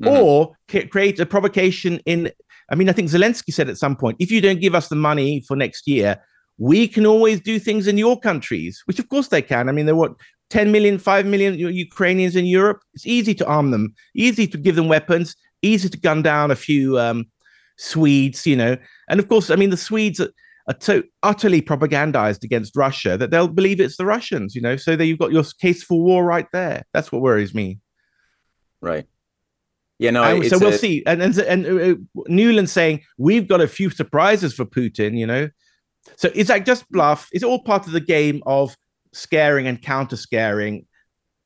Mm-hmm. 0.00 0.08
Or 0.08 0.56
create 0.90 1.20
a 1.20 1.26
provocation 1.26 2.00
in, 2.06 2.32
I 2.70 2.74
mean, 2.74 2.88
I 2.88 2.92
think 2.92 3.10
Zelensky 3.10 3.52
said 3.52 3.68
at 3.68 3.76
some 3.76 3.94
point, 3.94 4.16
if 4.20 4.30
you 4.30 4.40
don't 4.40 4.62
give 4.62 4.74
us 4.74 4.88
the 4.88 4.96
money 4.96 5.42
for 5.46 5.56
next 5.56 5.86
year, 5.86 6.16
we 6.56 6.88
can 6.88 7.04
always 7.04 7.38
do 7.38 7.58
things 7.58 7.86
in 7.86 7.98
your 7.98 8.18
countries, 8.18 8.82
which 8.86 8.98
of 8.98 9.10
course 9.10 9.28
they 9.28 9.42
can. 9.42 9.68
I 9.68 9.72
mean, 9.72 9.84
they're 9.84 9.94
what 9.94 10.14
10 10.48 10.72
million, 10.72 10.98
5 10.98 11.26
million 11.26 11.58
Ukrainians 11.58 12.34
in 12.34 12.46
Europe. 12.46 12.80
It's 12.94 13.06
easy 13.06 13.34
to 13.34 13.46
arm 13.46 13.72
them, 13.72 13.92
easy 14.14 14.46
to 14.46 14.56
give 14.56 14.74
them 14.74 14.88
weapons, 14.88 15.36
easy 15.60 15.90
to 15.90 15.98
gun 15.98 16.22
down 16.22 16.50
a 16.50 16.56
few 16.56 16.98
um, 16.98 17.26
Swedes, 17.76 18.46
you 18.46 18.56
know. 18.56 18.78
And 19.10 19.20
of 19.20 19.28
course, 19.28 19.50
I 19.50 19.56
mean, 19.56 19.68
the 19.68 19.76
Swedes 19.76 20.18
are, 20.68 20.76
so 20.80 21.02
utterly 21.22 21.62
propagandized 21.62 22.44
against 22.44 22.76
Russia 22.76 23.16
that 23.16 23.30
they'll 23.30 23.48
believe 23.48 23.80
it's 23.80 23.96
the 23.96 24.06
Russians, 24.06 24.54
you 24.54 24.60
know. 24.60 24.76
So 24.76 24.96
there 24.96 25.06
you've 25.06 25.18
got 25.18 25.32
your 25.32 25.44
case 25.60 25.82
for 25.82 26.00
war 26.00 26.24
right 26.24 26.46
there. 26.52 26.84
That's 26.92 27.12
what 27.12 27.22
worries 27.22 27.54
me. 27.54 27.80
Right. 28.80 29.06
Yeah, 29.98 30.10
no. 30.10 30.42
So 30.42 30.58
we'll 30.58 30.70
a... 30.70 30.78
see. 30.78 31.02
And 31.06 31.22
and, 31.22 31.38
and 31.38 31.66
uh, 31.66 31.94
Nuland 32.28 32.68
saying 32.68 33.02
we've 33.18 33.48
got 33.48 33.60
a 33.60 33.68
few 33.68 33.90
surprises 33.90 34.54
for 34.54 34.64
Putin, 34.64 35.16
you 35.18 35.26
know. 35.26 35.48
So 36.16 36.30
is 36.34 36.48
that 36.48 36.66
just 36.66 36.90
bluff? 36.90 37.28
Is 37.32 37.42
it 37.42 37.46
all 37.46 37.62
part 37.62 37.86
of 37.86 37.92
the 37.92 38.00
game 38.00 38.42
of 38.44 38.76
scaring 39.12 39.66
and 39.66 39.80
counter 39.80 40.16
scaring? 40.16 40.86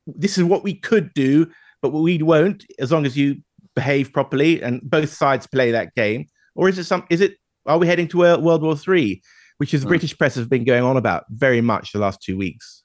This 0.07 0.37
is 0.37 0.43
what 0.43 0.63
we 0.63 0.73
could 0.73 1.13
do, 1.13 1.49
but 1.81 1.91
we 1.91 2.21
won't 2.21 2.65
as 2.79 2.91
long 2.91 3.05
as 3.05 3.15
you 3.15 3.37
behave 3.75 4.11
properly 4.11 4.61
and 4.61 4.81
both 4.81 5.13
sides 5.13 5.47
play 5.47 5.71
that 5.71 5.95
game. 5.95 6.27
Or 6.55 6.67
is 6.67 6.77
it 6.77 6.85
some? 6.85 7.05
Is 7.09 7.21
it? 7.21 7.37
Are 7.69 7.77
we 7.77 7.85
heading 7.85 8.07
to 8.09 8.17
World 8.17 8.63
War 8.63 8.75
Three, 8.75 9.21
which 9.57 9.75
is 9.75 9.81
the 9.81 9.85
mm. 9.85 9.89
British 9.89 10.17
press 10.17 10.33
has 10.33 10.47
been 10.47 10.63
going 10.63 10.83
on 10.83 10.97
about 10.97 11.25
very 11.29 11.61
much 11.61 11.91
the 11.91 11.99
last 11.99 12.19
two 12.19 12.35
weeks? 12.35 12.83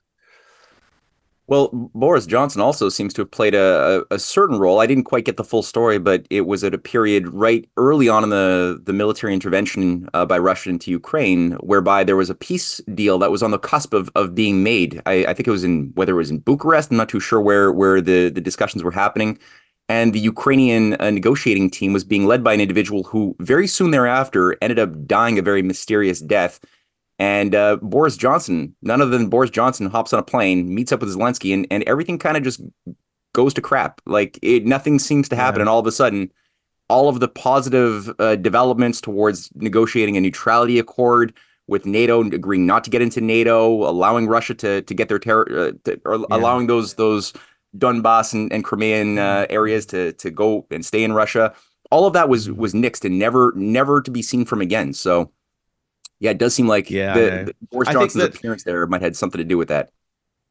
Well, 1.46 1.68
Boris 1.94 2.26
Johnson 2.26 2.60
also 2.60 2.88
seems 2.88 3.12
to 3.14 3.22
have 3.22 3.30
played 3.30 3.54
a, 3.54 4.04
a, 4.10 4.14
a, 4.14 4.18
certain 4.18 4.58
role. 4.58 4.80
I 4.80 4.86
didn't 4.86 5.04
quite 5.04 5.26
get 5.26 5.36
the 5.36 5.44
full 5.44 5.62
story, 5.62 5.98
but 5.98 6.26
it 6.30 6.42
was 6.42 6.64
at 6.64 6.72
a 6.72 6.78
period 6.78 7.28
right 7.28 7.68
early 7.76 8.08
on 8.08 8.24
in 8.24 8.30
the, 8.30 8.80
the 8.82 8.94
military 8.94 9.34
intervention 9.34 10.08
uh, 10.14 10.24
by 10.24 10.38
Russia 10.38 10.70
into 10.70 10.90
Ukraine, 10.90 11.52
whereby 11.60 12.02
there 12.02 12.16
was 12.16 12.30
a 12.30 12.34
peace 12.34 12.80
deal 12.94 13.18
that 13.18 13.30
was 13.30 13.42
on 13.42 13.50
the 13.50 13.58
cusp 13.58 13.92
of, 13.92 14.10
of 14.14 14.34
being 14.34 14.62
made. 14.62 15.02
I, 15.04 15.26
I 15.26 15.34
think 15.34 15.46
it 15.46 15.50
was 15.50 15.64
in 15.64 15.92
whether 15.94 16.12
it 16.12 16.16
was 16.16 16.30
in 16.30 16.38
Bucharest. 16.38 16.90
I'm 16.90 16.96
not 16.96 17.10
too 17.10 17.20
sure 17.20 17.42
where 17.42 17.70
where 17.72 18.00
the, 18.00 18.30
the 18.30 18.40
discussions 18.40 18.82
were 18.82 18.90
happening. 18.90 19.38
And 19.88 20.14
the 20.14 20.20
Ukrainian 20.20 20.94
uh, 20.94 21.10
negotiating 21.10 21.70
team 21.70 21.92
was 21.92 22.04
being 22.04 22.26
led 22.26 22.42
by 22.42 22.54
an 22.54 22.60
individual 22.60 23.02
who 23.04 23.36
very 23.40 23.66
soon 23.66 23.90
thereafter 23.90 24.56
ended 24.62 24.78
up 24.78 25.06
dying 25.06 25.38
a 25.38 25.42
very 25.42 25.62
mysterious 25.62 26.20
death 26.20 26.58
and 27.18 27.54
uh, 27.54 27.76
Boris 27.76 28.16
Johnson, 28.16 28.74
none 28.82 29.00
other 29.00 29.10
than 29.10 29.28
Boris 29.28 29.50
Johnson, 29.50 29.86
hops 29.86 30.12
on 30.12 30.18
a 30.18 30.22
plane, 30.22 30.74
meets 30.74 30.90
up 30.90 31.00
with 31.00 31.14
Zelensky, 31.14 31.54
and, 31.54 31.66
and 31.70 31.84
everything 31.84 32.18
kind 32.18 32.36
of 32.36 32.42
just 32.42 32.60
goes 33.32 33.54
to 33.54 33.60
crap. 33.60 34.00
Like 34.04 34.38
it, 34.42 34.66
nothing 34.66 34.98
seems 34.98 35.28
to 35.28 35.36
happen, 35.36 35.58
yeah. 35.58 35.62
and 35.62 35.68
all 35.68 35.78
of 35.78 35.86
a 35.86 35.92
sudden, 35.92 36.32
all 36.88 37.08
of 37.08 37.20
the 37.20 37.28
positive 37.28 38.12
uh, 38.18 38.36
developments 38.36 39.00
towards 39.00 39.50
negotiating 39.54 40.16
a 40.16 40.20
neutrality 40.20 40.78
accord 40.78 41.32
with 41.66 41.86
NATO, 41.86 42.20
agreeing 42.20 42.66
not 42.66 42.84
to 42.84 42.90
get 42.90 43.00
into 43.00 43.20
NATO, 43.20 43.88
allowing 43.88 44.26
Russia 44.26 44.54
to 44.54 44.82
to 44.82 44.94
get 44.94 45.08
their 45.08 45.20
terror, 45.20 45.46
uh, 45.86 45.92
or 46.04 46.16
yeah. 46.16 46.26
allowing 46.30 46.66
those 46.66 46.94
those 46.94 47.32
Donbass 47.76 48.32
and, 48.32 48.52
and 48.52 48.64
Crimean 48.64 49.18
uh, 49.18 49.46
areas 49.50 49.86
to 49.86 50.12
to 50.14 50.30
go 50.30 50.66
and 50.70 50.84
stay 50.84 51.04
in 51.04 51.12
Russia. 51.12 51.54
All 51.90 52.06
of 52.06 52.12
that 52.12 52.28
was 52.28 52.50
was 52.50 52.74
nixed 52.74 53.04
and 53.04 53.18
never 53.18 53.52
never 53.56 54.00
to 54.00 54.10
be 54.10 54.22
seen 54.22 54.44
from 54.44 54.60
again. 54.60 54.92
So 54.92 55.32
yeah, 56.20 56.30
it 56.30 56.38
does 56.38 56.54
seem 56.54 56.68
like 56.68 56.90
yeah, 56.90 57.14
the, 57.14 57.20
the 57.46 57.54
Boris 57.70 57.88
Johnson's 57.88 58.22
that, 58.22 58.36
appearance 58.36 58.64
there 58.64 58.86
might 58.86 59.02
have 59.02 59.16
something 59.16 59.38
to 59.38 59.44
do 59.44 59.58
with 59.58 59.68
that. 59.68 59.90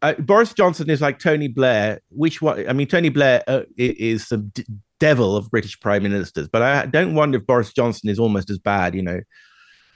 Uh, 0.01 0.13
Boris 0.15 0.53
Johnson 0.53 0.89
is 0.89 1.01
like 1.01 1.17
Tony 1.17 1.47
Blair. 1.47 2.01
Which 2.09 2.41
one? 2.41 2.67
I 2.67 2.73
mean, 2.73 2.87
Tony 2.87 3.09
Blair 3.09 3.41
uh, 3.47 3.61
is 3.77 4.27
the 4.27 4.37
d- 4.37 4.65
devil 4.99 5.37
of 5.37 5.49
British 5.49 5.79
prime 5.79 6.03
ministers, 6.03 6.49
but 6.49 6.61
I 6.61 6.85
don't 6.85 7.15
wonder 7.15 7.37
if 7.37 7.47
Boris 7.47 7.71
Johnson 7.71 8.09
is 8.09 8.19
almost 8.19 8.49
as 8.49 8.59
bad. 8.59 8.95
You 8.95 9.01
know, 9.01 9.21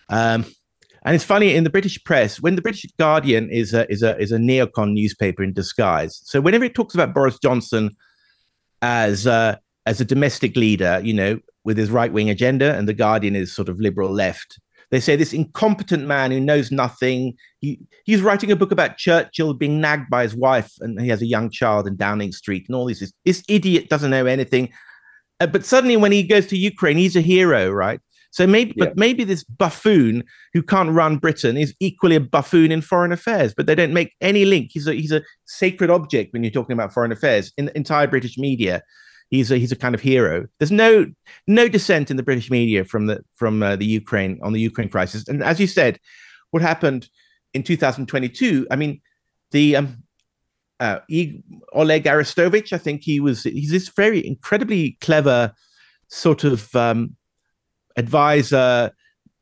um, 0.09 0.45
and 1.07 1.15
it's 1.15 1.23
funny 1.23 1.55
in 1.55 1.63
the 1.63 1.69
British 1.69 2.03
press 2.03 2.39
when 2.39 2.55
the 2.55 2.61
British 2.61 2.85
Guardian 2.99 3.49
is 3.49 3.73
a 3.73 3.89
is 3.91 4.03
a 4.03 4.17
is 4.19 4.31
a 4.31 4.37
neocon 4.37 4.93
newspaper 4.93 5.41
in 5.41 5.53
disguise. 5.53 6.21
So 6.25 6.41
whenever 6.41 6.65
it 6.65 6.75
talks 6.75 6.93
about 6.93 7.13
Boris 7.13 7.39
Johnson 7.39 7.95
as 8.81 9.25
uh, 9.25 9.55
as 9.85 10.01
a 10.01 10.05
domestic 10.05 10.55
leader, 10.55 11.01
you 11.03 11.13
know, 11.13 11.39
with 11.63 11.77
his 11.77 11.89
right 11.89 12.11
wing 12.11 12.29
agenda, 12.29 12.75
and 12.75 12.87
the 12.87 12.93
Guardian 12.93 13.35
is 13.35 13.55
sort 13.55 13.69
of 13.69 13.79
liberal 13.79 14.11
left 14.11 14.59
they 14.89 14.99
say 14.99 15.15
this 15.15 15.33
incompetent 15.33 16.05
man 16.05 16.31
who 16.31 16.39
knows 16.39 16.71
nothing. 16.71 17.35
He, 17.59 17.79
he's 18.05 18.21
writing 18.21 18.51
a 18.51 18.55
book 18.55 18.71
about 18.71 18.97
Churchill 18.97 19.53
being 19.53 19.81
nagged 19.81 20.09
by 20.09 20.23
his 20.23 20.35
wife, 20.35 20.71
and 20.79 20.99
he 20.99 21.09
has 21.09 21.21
a 21.21 21.25
young 21.25 21.49
child 21.49 21.87
in 21.87 21.97
Downing 21.97 22.31
Street, 22.31 22.65
and 22.67 22.75
all 22.75 22.87
this. 22.87 22.99
This, 22.99 23.13
this 23.25 23.43
idiot 23.49 23.89
doesn't 23.89 24.11
know 24.11 24.25
anything. 24.25 24.69
Uh, 25.39 25.47
but 25.47 25.65
suddenly, 25.65 25.97
when 25.97 26.11
he 26.11 26.23
goes 26.23 26.47
to 26.47 26.57
Ukraine, 26.57 26.97
he's 26.97 27.15
a 27.15 27.21
hero, 27.21 27.69
right? 27.69 27.99
So 28.31 28.45
maybe, 28.45 28.73
Yeah. 28.75 28.85
but 28.85 28.97
maybe 28.97 29.23
this 29.23 29.43
buffoon 29.43 30.23
who 30.53 30.61
can't 30.61 30.91
run 30.91 31.17
Britain 31.17 31.57
is 31.57 31.73
equally 31.79 32.15
a 32.15 32.19
buffoon 32.19 32.71
in 32.71 32.81
foreign 32.81 33.11
affairs. 33.11 33.53
But 33.55 33.65
they 33.65 33.75
don't 33.75 33.93
make 33.93 34.13
any 34.21 34.45
link. 34.45 34.69
He's 34.71 34.87
a 34.87 34.93
he's 34.93 35.11
a 35.11 35.21
sacred 35.45 35.89
object 35.89 36.33
when 36.33 36.43
you're 36.43 36.51
talking 36.51 36.73
about 36.73 36.93
foreign 36.93 37.11
affairs 37.11 37.53
in 37.57 37.65
the 37.65 37.77
entire 37.77 38.07
British 38.07 38.37
media. 38.37 38.81
He's 39.29 39.51
a 39.51 39.57
he's 39.57 39.71
a 39.71 39.75
kind 39.75 39.95
of 39.95 40.01
hero. 40.01 40.45
There's 40.59 40.71
no 40.71 41.05
no 41.47 41.67
dissent 41.67 42.11
in 42.11 42.17
the 42.17 42.23
British 42.23 42.49
media 42.49 42.85
from 42.85 43.07
the 43.07 43.19
from 43.35 43.63
uh, 43.63 43.75
the 43.75 43.85
Ukraine 43.85 44.39
on 44.43 44.53
the 44.53 44.61
Ukraine 44.61 44.89
crisis. 44.89 45.27
And 45.27 45.43
as 45.43 45.59
you 45.59 45.67
said, 45.67 45.99
what 46.51 46.61
happened 46.61 47.09
in 47.53 47.63
2022? 47.63 48.67
I 48.71 48.75
mean, 48.75 49.01
the 49.51 49.75
um, 49.77 50.03
uh, 50.79 50.99
Oleg 51.73 52.03
Arestovich, 52.05 52.71
I 52.71 52.77
think 52.77 53.03
he 53.03 53.19
was 53.19 53.43
he's 53.43 53.71
this 53.71 53.89
very 53.89 54.25
incredibly 54.25 54.97
clever 55.01 55.53
sort 56.09 56.43
of 56.43 56.73
um, 56.75 57.15
advisor 57.97 58.91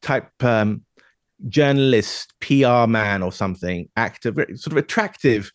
type 0.02 0.32
um, 0.44 0.84
journalist, 1.50 2.34
PR 2.40 2.88
man 2.88 3.22
or 3.22 3.32
something, 3.32 3.90
actor, 3.96 4.32
very 4.32 4.58
sort 4.58 4.72
of 4.74 4.78
attractive, 4.78 5.52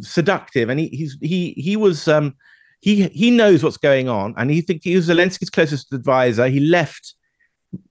seductive, 0.00 0.68
and 0.68 0.80
he 0.80 0.88
he's, 0.88 1.16
he 1.20 1.52
he 1.52 1.76
was 1.76 2.08
um, 2.08 2.34
he 2.80 3.08
he 3.08 3.30
knows 3.30 3.62
what's 3.62 3.76
going 3.76 4.08
on, 4.08 4.34
and 4.36 4.50
he 4.50 4.60
think 4.60 4.82
he 4.82 4.96
was 4.96 5.08
Zelensky's 5.08 5.50
closest 5.50 5.92
advisor. 5.92 6.48
He 6.48 6.60
left 6.60 7.14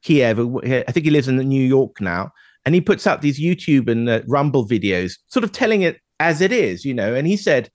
Kiev. 0.04 0.40
I 0.40 0.92
think 0.92 1.06
he 1.06 1.12
lives 1.12 1.28
in 1.28 1.38
New 1.38 1.66
York 1.66 2.02
now, 2.02 2.32
and 2.66 2.76
he 2.76 2.82
puts 2.82 3.08
out 3.08 3.22
these 3.22 3.40
YouTube 3.40 3.90
and 3.90 4.10
uh, 4.10 4.22
Rumble 4.28 4.68
videos, 4.68 5.18
sort 5.28 5.44
of 5.44 5.52
telling 5.52 5.82
it 5.82 6.00
as 6.20 6.42
it 6.42 6.52
is, 6.52 6.86
you 6.86 6.94
know. 6.94 7.16
And 7.16 7.26
he 7.26 7.38
said, 7.38 7.72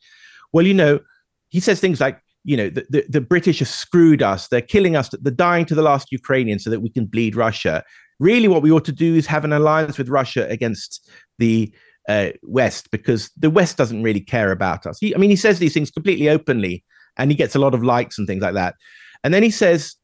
"Well, 0.53 0.67
you 0.67 0.75
know," 0.75 1.01
he 1.49 1.61
says 1.61 1.81
things 1.81 2.01
like, 2.01 2.21
"You 2.45 2.57
know, 2.57 2.69
the, 2.71 2.87
the, 2.91 3.05
the 3.09 3.21
British 3.21 3.59
have 3.59 3.69
screwed 3.69 4.23
us. 4.23 4.49
They're 4.49 4.61
killing 4.61 4.97
us. 4.97 5.09
They're 5.11 5.33
dying 5.33 5.67
to 5.67 5.75
the 5.75 5.83
last 5.83 6.13
Ukrainian 6.13 6.59
so 6.59 6.71
that 6.71 6.81
we 6.81 6.91
can 6.91 7.07
bleed 7.07 7.37
Russia. 7.37 7.83
Really, 8.21 8.49
what 8.49 8.63
we 8.63 8.71
ought 8.71 8.85
to 8.85 8.93
do 8.93 9.15
is 9.15 9.27
have 9.27 9.45
an 9.45 9.53
alliance 9.53 9.99
with 9.99 10.09
Russia 10.09 10.47
against 10.49 11.11
the." 11.39 11.75
Uh, 12.07 12.33
West, 12.43 12.91
because 12.91 13.31
the 13.35 13.49
West 13.49 13.79
doesn't 13.79 14.03
really 14.03 14.21
care 14.21 14.53
about 14.53 14.85
us. 14.87 14.99
He, 14.99 15.15
I 15.15 15.19
mean, 15.19 15.31
he 15.31 15.37
says 15.37 15.59
these 15.59 15.73
things 15.73 15.91
completely 15.91 16.29
openly, 16.29 16.85
and 17.17 17.31
he 17.31 17.35
gets 17.35 17.55
a 17.55 17.59
lot 17.59 17.73
of 17.73 17.83
likes 17.83 18.19
and 18.19 18.27
things 18.27 18.43
like 18.43 18.53
that. 18.53 18.75
And 19.23 19.33
then 19.33 19.43
he 19.43 19.49
says, 19.49 19.97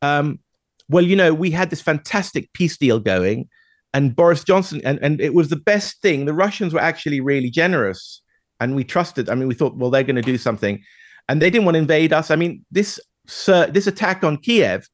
um, 0.00 0.38
well, 0.88 1.02
you 1.04 1.16
know, 1.16 1.34
we 1.34 1.50
had 1.50 1.70
this 1.70 1.82
fantastic 1.82 2.52
peace 2.52 2.78
deal 2.78 3.00
going, 3.00 3.48
and 3.92 4.14
Boris 4.14 4.44
Johnson, 4.44 4.80
and, 4.84 5.00
and 5.02 5.20
it 5.20 5.34
was 5.34 5.48
the 5.48 5.56
best 5.56 6.00
thing. 6.00 6.26
The 6.26 6.32
Russians 6.32 6.72
were 6.72 6.80
actually 6.80 7.20
really 7.20 7.50
generous, 7.50 8.22
and 8.60 8.76
we 8.76 8.84
trusted. 8.84 9.28
I 9.28 9.34
mean, 9.34 9.48
we 9.48 9.54
thought, 9.56 9.76
well, 9.76 9.90
they're 9.90 10.04
going 10.04 10.14
to 10.14 10.22
do 10.22 10.38
something, 10.38 10.80
and 11.28 11.40
they 11.42 11.50
didn't 11.50 11.64
want 11.64 11.74
to 11.74 11.80
invade 11.80 12.12
us. 12.12 12.30
I 12.30 12.36
mean, 12.36 12.64
this 12.70 13.00
this 13.46 13.86
attack 13.86 14.24
on 14.24 14.38
Kiev, 14.38 14.88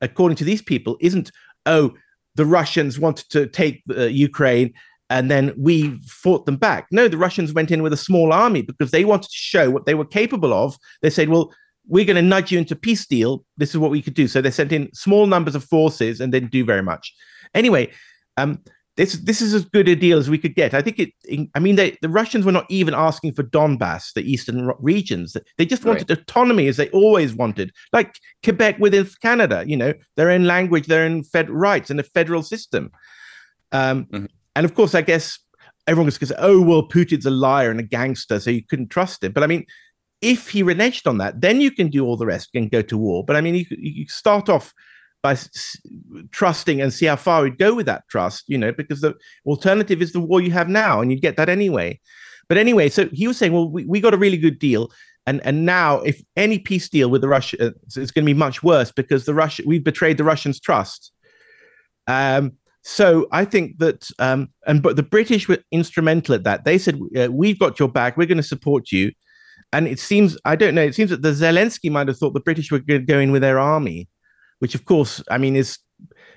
according 0.00 0.36
to 0.36 0.44
these 0.44 0.62
people, 0.62 0.96
isn't 1.00 1.30
oh, 1.66 1.94
the 2.34 2.46
Russians 2.46 2.98
wanted 2.98 3.28
to 3.30 3.46
take 3.46 3.82
uh, 3.96 4.02
Ukraine. 4.04 4.72
And 5.08 5.28
then 5.28 5.52
we 5.58 5.98
fought 6.06 6.46
them 6.46 6.56
back. 6.56 6.86
No, 6.92 7.08
the 7.08 7.18
Russians 7.18 7.52
went 7.52 7.72
in 7.72 7.82
with 7.82 7.92
a 7.92 7.96
small 7.96 8.32
army 8.32 8.62
because 8.62 8.92
they 8.92 9.04
wanted 9.04 9.28
to 9.30 9.36
show 9.36 9.68
what 9.68 9.84
they 9.84 9.94
were 9.94 10.04
capable 10.04 10.54
of. 10.54 10.76
They 11.02 11.10
said, 11.10 11.28
well, 11.28 11.52
we're 11.88 12.04
going 12.04 12.14
to 12.14 12.22
nudge 12.22 12.52
you 12.52 12.58
into 12.60 12.76
peace 12.76 13.06
deal. 13.06 13.44
This 13.56 13.70
is 13.70 13.78
what 13.78 13.90
we 13.90 14.02
could 14.02 14.14
do. 14.14 14.28
So 14.28 14.40
they 14.40 14.52
sent 14.52 14.70
in 14.70 14.88
small 14.94 15.26
numbers 15.26 15.56
of 15.56 15.64
forces 15.64 16.20
and 16.20 16.30
didn't 16.30 16.52
do 16.52 16.64
very 16.64 16.82
much. 16.82 17.12
Anyway, 17.54 17.90
um, 18.36 18.62
this 18.96 19.14
this 19.14 19.40
is 19.40 19.54
as 19.54 19.64
good 19.64 19.88
a 19.88 19.96
deal 19.96 20.18
as 20.18 20.28
we 20.28 20.38
could 20.38 20.54
get. 20.54 20.74
I 20.74 20.82
think 20.82 20.98
it. 20.98 21.48
I 21.54 21.58
mean, 21.58 21.76
they, 21.76 21.96
the 22.02 22.08
Russians 22.08 22.44
were 22.44 22.52
not 22.52 22.66
even 22.68 22.94
asking 22.94 23.34
for 23.34 23.42
Donbass, 23.42 24.12
the 24.14 24.22
eastern 24.22 24.72
regions. 24.78 25.36
They 25.58 25.66
just 25.66 25.84
wanted 25.84 26.10
autonomy, 26.10 26.68
as 26.68 26.76
they 26.76 26.88
always 26.90 27.34
wanted, 27.34 27.72
like 27.92 28.14
Quebec 28.44 28.78
within 28.78 29.08
Canada. 29.22 29.64
You 29.66 29.76
know, 29.76 29.94
their 30.16 30.30
own 30.30 30.44
language, 30.44 30.86
their 30.86 31.04
own 31.04 31.22
fed 31.22 31.48
rights, 31.50 31.90
and 31.90 32.00
a 32.00 32.04
federal 32.04 32.42
system. 32.42 32.90
Um, 33.72 34.06
Mhm. 34.06 34.28
And 34.56 34.64
of 34.64 34.74
course, 34.74 34.94
I 34.94 35.02
guess 35.02 35.38
everyone 35.86 36.06
was 36.06 36.18
going 36.18 36.28
to 36.28 36.34
say, 36.34 36.40
"Oh, 36.40 36.60
well, 36.60 36.88
Putin's 36.88 37.26
a 37.26 37.30
liar 37.30 37.70
and 37.70 37.80
a 37.80 37.84
gangster, 37.84 38.40
so 38.40 38.50
you 38.50 38.64
couldn't 38.64 38.90
trust 38.90 39.22
him." 39.22 39.32
But 39.32 39.44
I 39.44 39.46
mean, 39.46 39.64
if 40.20 40.48
he 40.48 40.62
reneged 40.62 41.06
on 41.06 41.18
that, 41.18 41.40
then 41.40 41.60
you 41.60 41.70
can 41.70 41.88
do 41.88 42.04
all 42.04 42.16
the 42.16 42.26
rest 42.26 42.50
and 42.54 42.70
go 42.70 42.82
to 42.82 42.98
war. 42.98 43.24
But 43.24 43.36
I 43.36 43.40
mean, 43.40 43.54
you, 43.54 43.64
you 43.70 44.06
start 44.08 44.48
off 44.48 44.74
by 45.22 45.32
s- 45.32 45.76
trusting 46.30 46.80
and 46.80 46.92
see 46.92 47.06
how 47.06 47.16
far 47.16 47.42
we'd 47.42 47.58
go 47.58 47.74
with 47.74 47.86
that 47.86 48.04
trust, 48.08 48.44
you 48.48 48.58
know, 48.58 48.72
because 48.72 49.00
the 49.00 49.14
alternative 49.46 50.02
is 50.02 50.12
the 50.12 50.20
war 50.20 50.40
you 50.40 50.50
have 50.50 50.68
now, 50.68 51.00
and 51.00 51.10
you'd 51.10 51.22
get 51.22 51.36
that 51.36 51.48
anyway. 51.48 51.98
But 52.48 52.58
anyway, 52.58 52.88
so 52.88 53.08
he 53.12 53.28
was 53.28 53.36
saying, 53.36 53.52
well, 53.52 53.68
we, 53.68 53.84
we 53.84 54.00
got 54.00 54.14
a 54.14 54.18
really 54.18 54.36
good 54.36 54.58
deal. 54.58 54.90
And, 55.26 55.40
and 55.44 55.64
now, 55.64 56.00
if 56.00 56.22
any 56.36 56.58
peace 56.58 56.88
deal 56.88 57.10
with 57.10 57.20
the 57.20 57.28
Russia, 57.28 57.68
uh, 57.68 57.70
it's 57.86 58.10
going 58.10 58.24
to 58.24 58.32
be 58.32 58.34
much 58.34 58.62
worse 58.62 58.90
because 58.90 59.24
the 59.24 59.34
Russia 59.34 59.62
we've 59.66 59.84
betrayed 59.84 60.16
the 60.16 60.24
Russians' 60.24 60.58
trust. 60.58 61.12
Um, 62.06 62.52
so 62.82 63.28
I 63.30 63.44
think 63.44 63.78
that, 63.78 64.08
um, 64.18 64.48
and 64.66 64.82
but 64.82 64.96
the 64.96 65.02
British 65.02 65.46
were 65.46 65.58
instrumental 65.70 66.34
at 66.34 66.44
that. 66.44 66.64
They 66.64 66.78
said, 66.78 66.98
uh, 67.16 67.28
"We've 67.30 67.58
got 67.58 67.78
your 67.78 67.88
back. 67.88 68.16
We're 68.16 68.26
going 68.26 68.38
to 68.38 68.42
support 68.42 68.90
you." 68.90 69.12
And 69.72 69.86
it 69.86 70.00
seems, 70.00 70.36
I 70.44 70.56
don't 70.56 70.74
know, 70.74 70.82
it 70.82 70.94
seems 70.94 71.10
that 71.10 71.22
the 71.22 71.30
Zelensky 71.30 71.90
might 71.90 72.08
have 72.08 72.18
thought 72.18 72.34
the 72.34 72.40
British 72.40 72.72
were 72.72 72.80
going 72.80 73.00
to 73.00 73.06
go 73.06 73.20
in 73.20 73.30
with 73.30 73.42
their 73.42 73.58
army, 73.58 74.08
which, 74.60 74.74
of 74.74 74.84
course, 74.84 75.22
I 75.30 75.36
mean, 75.36 75.56
is 75.56 75.78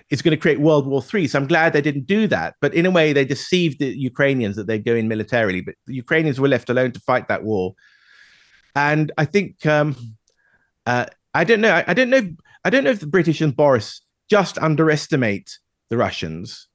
is 0.09 0.21
going 0.21 0.36
to 0.36 0.41
create 0.41 0.59
World 0.59 0.86
War 0.86 1.01
Three. 1.01 1.27
So 1.27 1.39
I'm 1.39 1.47
glad 1.47 1.71
they 1.71 1.81
didn't 1.81 2.07
do 2.07 2.27
that. 2.27 2.55
But 2.59 2.73
in 2.73 2.86
a 2.86 2.91
way, 2.91 3.13
they 3.13 3.25
deceived 3.25 3.79
the 3.79 3.97
Ukrainians 3.97 4.55
that 4.57 4.67
they'd 4.67 4.83
go 4.83 4.95
in 4.95 5.07
militarily. 5.07 5.62
But 5.62 5.75
the 5.86 5.95
Ukrainians 5.95 6.39
were 6.39 6.49
left 6.49 6.69
alone 6.69 6.91
to 6.91 6.99
fight 6.99 7.27
that 7.29 7.43
war. 7.43 7.75
And 8.75 9.12
I 9.17 9.25
think 9.25 9.65
um, 9.65 9.95
uh, 10.86 11.05
I 11.33 11.43
don't 11.43 11.62
know. 11.62 11.71
I, 11.71 11.86
I 11.88 11.93
don't 11.93 12.09
know. 12.09 12.27
I 12.65 12.69
don't 12.69 12.83
know 12.83 12.91
if 12.91 12.99
the 12.99 13.07
British 13.07 13.41
and 13.41 13.55
Boris 13.55 14.01
just 14.29 14.57
underestimate 14.57 15.57
the 15.89 15.97
Russians. 15.97 16.67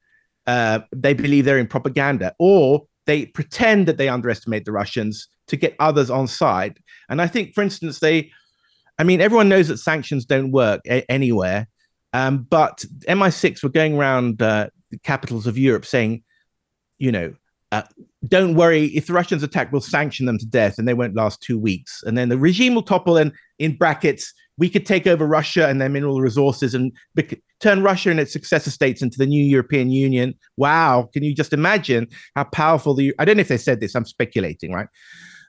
Uh, 0.47 0.81
they 0.93 1.13
believe 1.13 1.45
they're 1.45 1.59
in 1.59 1.67
propaganda, 1.67 2.35
or 2.39 2.87
they 3.07 3.27
pretend 3.27 3.87
that 3.87 3.97
they 3.97 4.09
underestimate 4.09 4.65
the 4.65 4.73
Russians 4.73 5.29
to 5.49 5.57
get 5.57 5.75
others 5.79 6.11
on 6.11 6.27
side. 6.27 6.79
And 7.09 7.21
I 7.21 7.27
think, 7.27 7.55
for 7.55 7.63
instance, 7.63 8.01
they, 8.01 8.31
I 8.99 9.05
mean, 9.05 9.21
everyone 9.21 9.49
knows 9.49 9.69
that 9.69 9.79
sanctions 9.79 10.25
don't 10.25 10.51
work 10.51 10.81
a- 10.87 11.11
anywhere. 11.11 11.69
Um, 12.13 12.47
but 12.49 12.85
MI6 13.07 13.63
were 13.63 13.69
going 13.69 13.97
around 13.97 14.41
uh, 14.41 14.69
the 14.91 14.99
capitals 14.99 15.47
of 15.47 15.59
Europe 15.59 15.85
saying, 15.85 16.23
you 16.99 17.13
know, 17.13 17.35
uh, 17.71 17.83
don't 18.27 18.55
worry, 18.55 18.87
if 18.87 19.07
the 19.07 19.13
Russians 19.13 19.43
attack, 19.43 19.71
we'll 19.71 19.83
sanction 19.83 20.27
them 20.27 20.39
to 20.39 20.47
death 20.47 20.79
and 20.79 20.89
they 20.89 20.95
won't 20.95 21.15
last 21.15 21.43
two 21.43 21.59
weeks. 21.59 22.03
And 22.03 22.17
then 22.17 22.31
the 22.31 22.39
regime 22.39 22.75
will 22.75 22.83
topple 22.83 23.19
and 23.19 23.31
in 23.59 23.77
brackets, 23.77 24.33
we 24.57 24.71
could 24.71 24.87
take 24.87 25.07
over 25.07 25.27
Russia 25.27 25.69
and 25.69 25.81
their 25.81 25.89
mineral 25.89 26.21
resources 26.21 26.75
and 26.75 26.93
turn 27.61 27.83
Russia 27.83 28.11
and 28.11 28.19
its 28.19 28.33
successor 28.33 28.71
states 28.71 29.03
into 29.03 29.19
the 29.19 29.27
new 29.27 29.45
European 29.45 29.91
Union. 29.91 30.35
Wow. 30.57 31.11
Can 31.13 31.23
you 31.23 31.35
just 31.35 31.53
imagine 31.53 32.09
how 32.35 32.45
powerful 32.45 32.95
the, 32.95 33.15
I 33.19 33.25
don't 33.25 33.37
know 33.37 33.43
if 33.43 33.49
they 33.49 33.59
said 33.59 33.81
this, 33.81 33.95
I'm 33.95 34.07
speculating, 34.07 34.73
right? 34.73 34.89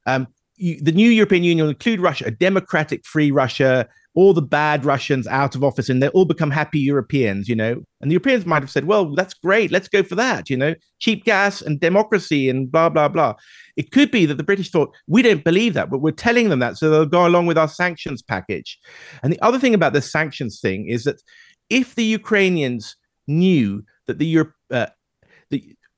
Um, 0.05 0.27
the 0.59 0.91
new 0.91 1.09
European 1.09 1.43
Union 1.43 1.65
will 1.65 1.71
include 1.71 1.99
Russia, 2.01 2.25
a 2.27 2.31
democratic, 2.31 3.05
free 3.05 3.31
Russia, 3.31 3.87
all 4.15 4.33
the 4.33 4.41
bad 4.41 4.83
Russians 4.83 5.27
out 5.27 5.55
of 5.55 5.63
office, 5.63 5.87
and 5.87 6.03
they 6.03 6.09
all 6.09 6.25
become 6.25 6.51
happy 6.51 6.79
Europeans, 6.79 7.47
you 7.47 7.55
know. 7.55 7.81
And 8.01 8.11
the 8.11 8.13
Europeans 8.13 8.45
might 8.45 8.61
have 8.61 8.71
said, 8.71 8.85
well, 8.85 9.15
that's 9.15 9.33
great. 9.33 9.71
Let's 9.71 9.87
go 9.87 10.03
for 10.03 10.15
that, 10.15 10.49
you 10.49 10.57
know, 10.57 10.75
cheap 10.99 11.23
gas 11.23 11.61
and 11.61 11.79
democracy 11.79 12.49
and 12.49 12.69
blah, 12.69 12.89
blah, 12.89 13.07
blah. 13.07 13.35
It 13.77 13.91
could 13.91 14.11
be 14.11 14.25
that 14.25 14.35
the 14.35 14.43
British 14.43 14.71
thought, 14.71 14.93
we 15.07 15.21
don't 15.21 15.43
believe 15.43 15.73
that, 15.75 15.89
but 15.89 16.01
we're 16.01 16.11
telling 16.11 16.49
them 16.49 16.59
that. 16.59 16.77
So 16.77 16.89
they'll 16.89 17.05
go 17.05 17.25
along 17.25 17.45
with 17.45 17.57
our 17.57 17.69
sanctions 17.69 18.21
package. 18.21 18.77
And 19.23 19.31
the 19.31 19.41
other 19.41 19.59
thing 19.59 19.73
about 19.73 19.93
the 19.93 20.01
sanctions 20.01 20.59
thing 20.59 20.89
is 20.89 21.05
that 21.05 21.21
if 21.69 21.95
the 21.95 22.03
Ukrainians 22.03 22.95
knew 23.27 23.83
that 24.07 24.17
the 24.17 24.25
Europe, 24.25 24.53
uh, 24.71 24.87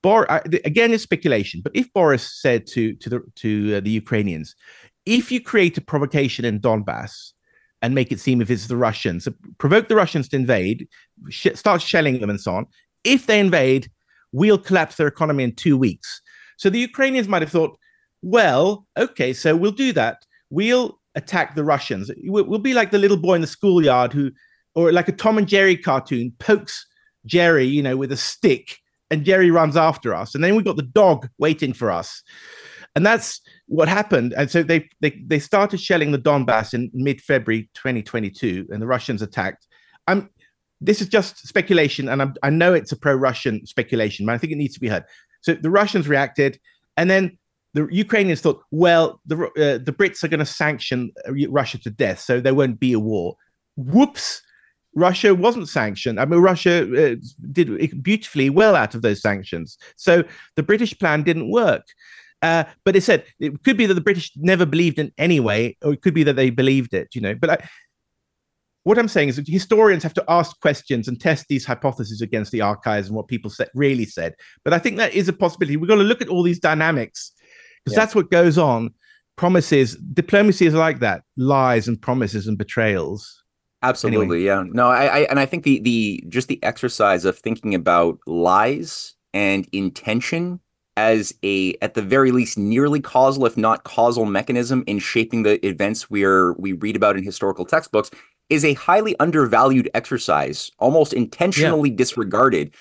Bor- 0.01 0.31
uh, 0.31 0.41
again, 0.65 0.93
it's 0.93 1.03
speculation, 1.03 1.61
but 1.63 1.75
if 1.75 1.91
Boris 1.93 2.41
said 2.41 2.65
to 2.67 2.93
to 2.95 3.09
the 3.09 3.21
to 3.35 3.75
uh, 3.75 3.79
the 3.79 3.91
Ukrainians, 3.91 4.55
if 5.05 5.31
you 5.31 5.41
create 5.41 5.77
a 5.77 5.81
provocation 5.81 6.45
in 6.45 6.59
Donbass 6.59 7.33
and 7.81 7.95
make 7.95 8.11
it 8.11 8.19
seem 8.19 8.41
if 8.41 8.49
it's 8.49 8.67
the 8.67 8.77
Russians, 8.77 9.27
provoke 9.57 9.87
the 9.87 9.95
Russians 9.95 10.27
to 10.29 10.35
invade, 10.35 10.87
sh- 11.29 11.55
start 11.55 11.81
shelling 11.81 12.19
them 12.19 12.29
and 12.29 12.39
so 12.39 12.53
on. 12.53 12.65
If 13.03 13.25
they 13.25 13.39
invade, 13.39 13.89
we'll 14.31 14.57
collapse 14.57 14.95
their 14.95 15.07
economy 15.07 15.43
in 15.43 15.55
two 15.55 15.77
weeks. 15.77 16.21
So 16.57 16.69
the 16.69 16.79
Ukrainians 16.79 17.27
might 17.27 17.41
have 17.41 17.52
thought, 17.52 17.77
well, 18.21 18.85
okay, 18.97 19.33
so 19.33 19.56
we'll 19.56 19.71
do 19.71 19.93
that. 19.93 20.25
We'll 20.52 20.99
attack 21.15 21.56
the 21.56 21.63
Russians. 21.63 22.12
We'll 22.23 22.60
be 22.60 22.73
like 22.73 22.91
the 22.91 22.99
little 22.99 23.17
boy 23.17 23.35
in 23.35 23.41
the 23.41 23.47
schoolyard 23.47 24.13
who, 24.13 24.31
or 24.75 24.91
like 24.91 25.08
a 25.08 25.12
Tom 25.12 25.37
and 25.39 25.47
Jerry 25.47 25.75
cartoon, 25.75 26.33
pokes 26.37 26.85
Jerry, 27.25 27.65
you 27.65 27.81
know, 27.81 27.97
with 27.97 28.12
a 28.12 28.17
stick, 28.17 28.77
and 29.12 29.25
Jerry 29.25 29.51
runs 29.51 29.77
after 29.77 30.15
us. 30.15 30.33
And 30.33 30.43
then 30.43 30.55
we've 30.55 30.65
got 30.65 30.77
the 30.77 30.83
dog 30.83 31.27
waiting 31.37 31.73
for 31.73 31.91
us. 31.91 32.23
And 32.95 33.05
that's 33.05 33.41
what 33.67 33.87
happened. 33.87 34.33
And 34.33 34.49
so 34.49 34.63
they 34.63 34.89
they, 35.01 35.21
they 35.25 35.39
started 35.39 35.79
shelling 35.79 36.12
the 36.12 36.17
Donbass 36.19 36.73
in 36.73 36.89
mid-February 36.93 37.69
2022, 37.75 38.67
and 38.69 38.81
the 38.81 38.87
Russians 38.87 39.21
attacked. 39.21 39.67
I'm 40.07 40.29
this 40.81 40.99
is 40.99 41.07
just 41.07 41.47
speculation, 41.47 42.09
and 42.09 42.21
I'm, 42.21 42.33
I 42.41 42.49
know 42.49 42.73
it's 42.73 42.91
a 42.91 42.97
pro-Russian 42.97 43.65
speculation, 43.67 44.25
but 44.25 44.33
I 44.33 44.39
think 44.39 44.51
it 44.51 44.57
needs 44.57 44.73
to 44.73 44.79
be 44.79 44.87
heard. 44.87 45.05
So 45.41 45.53
the 45.53 45.69
Russians 45.69 46.07
reacted, 46.07 46.59
and 46.97 47.09
then 47.09 47.37
the 47.73 47.87
Ukrainians 47.91 48.41
thought, 48.41 48.62
well, 48.71 49.21
the 49.25 49.37
uh, 49.37 49.83
the 49.83 49.95
Brits 49.97 50.23
are 50.23 50.27
going 50.27 50.39
to 50.39 50.45
sanction 50.45 51.12
Russia 51.49 51.77
to 51.79 51.89
death, 51.89 52.19
so 52.19 52.41
there 52.41 52.55
won't 52.55 52.79
be 52.79 52.91
a 52.91 52.99
war. 52.99 53.35
Whoops! 53.77 54.41
Russia 54.96 55.33
wasn't 55.33 55.69
sanctioned. 55.69 56.19
I 56.19 56.25
mean, 56.25 56.42
Russia 56.42 57.12
uh, 57.12 57.15
did 57.52 58.04
beautifully 58.04 58.50
well 58.50 58.75
out 58.75 58.96
of 58.96 59.02
those 59.02 59.21
sanctions. 59.21 59.77
So 59.96 60.23
the 60.56 60.63
British 60.63 60.98
plan 60.98 61.23
didn't 61.23 61.52
work. 61.52 61.85
Uh, 62.42 62.63
but 62.85 62.96
it 62.96 63.02
said 63.02 63.23
it 63.39 63.63
could 63.63 63.77
be 63.77 63.85
that 63.85 63.94
the 63.94 64.02
British 64.02 64.31
never 64.35 64.65
believed 64.65 64.98
in 64.98 65.12
anyway, 65.17 65.77
or 65.83 65.94
it 65.94 66.02
could 66.02 66.13
be 66.13 66.23
that 66.23 66.35
they 66.35 66.50
believed 66.50 66.94
it, 66.94 67.13
you 67.13 67.21
know. 67.21 67.35
But 67.35 67.50
I, 67.52 67.69
what 68.83 68.98
I'm 68.98 69.08
saying 69.08 69.29
is 69.29 69.35
that 69.35 69.48
historians 69.48 70.02
have 70.04 70.15
to 70.15 70.25
ask 70.27 70.60
questions 70.60 71.08
and 71.08 71.21
test 71.21 71.46
these 71.48 71.65
hypotheses 71.65 72.21
against 72.21 72.52
the 72.52 72.62
archives 72.62 73.08
and 73.08 73.15
what 73.15 73.27
people 73.27 73.52
said, 73.52 73.69
really 73.75 74.06
said. 74.06 74.33
But 74.63 74.73
I 74.73 74.79
think 74.79 74.98
that 74.98 75.13
is 75.13 75.29
a 75.29 75.33
possibility. 75.33 75.77
We've 75.77 75.87
got 75.87 75.96
to 75.96 76.02
look 76.02 76.21
at 76.21 76.29
all 76.29 76.42
these 76.42 76.60
dynamics 76.60 77.31
because 77.83 77.96
yeah. 77.96 78.04
that's 78.04 78.15
what 78.15 78.31
goes 78.31 78.58
on. 78.58 78.94
Promises, 79.35 79.96
diplomacy 79.96 80.65
is 80.65 80.73
like 80.73 81.00
that: 81.00 81.23
lies 81.37 81.87
and 81.87 82.02
promises 82.02 82.48
and 82.48 82.58
betrayals. 82.58 83.40
Absolutely, 83.84 84.21
anyway. 84.21 84.44
yeah. 84.44 84.63
No, 84.71 84.88
I, 84.88 85.06
I 85.06 85.19
and 85.29 85.40
I 85.40 85.46
think 85.46 85.63
the 85.63 85.79
the 85.79 86.23
just 86.29 86.48
the 86.48 86.62
exercise 86.63 87.25
of 87.25 87.38
thinking 87.38 87.73
about 87.73 88.19
lies 88.27 89.15
and 89.34 89.67
intention 89.71 90.60
as 90.98 91.34
a 91.44 91.75
at 91.82 91.94
the 91.94 92.02
very 92.02 92.32
least 92.32 92.58
nearly 92.58 93.00
causal 93.00 93.46
if 93.46 93.56
not 93.56 93.84
causal 93.84 94.25
mechanism 94.25 94.84
in 94.88 95.00
shaping 95.00 95.44
the 95.44 95.65
events 95.65 96.10
we're 96.10 96.54
we 96.54 96.73
read 96.73 96.96
about 96.96 97.15
in 97.15 97.23
historical 97.23 97.65
textbooks 97.65 98.12
is 98.50 98.65
a 98.65 98.73
highly 98.73 99.17
undervalued 99.19 99.90
exercise 99.94 100.69
almost 100.79 101.13
intentionally 101.13 101.90
yeah. 101.90 101.96
disregarded 101.96 102.73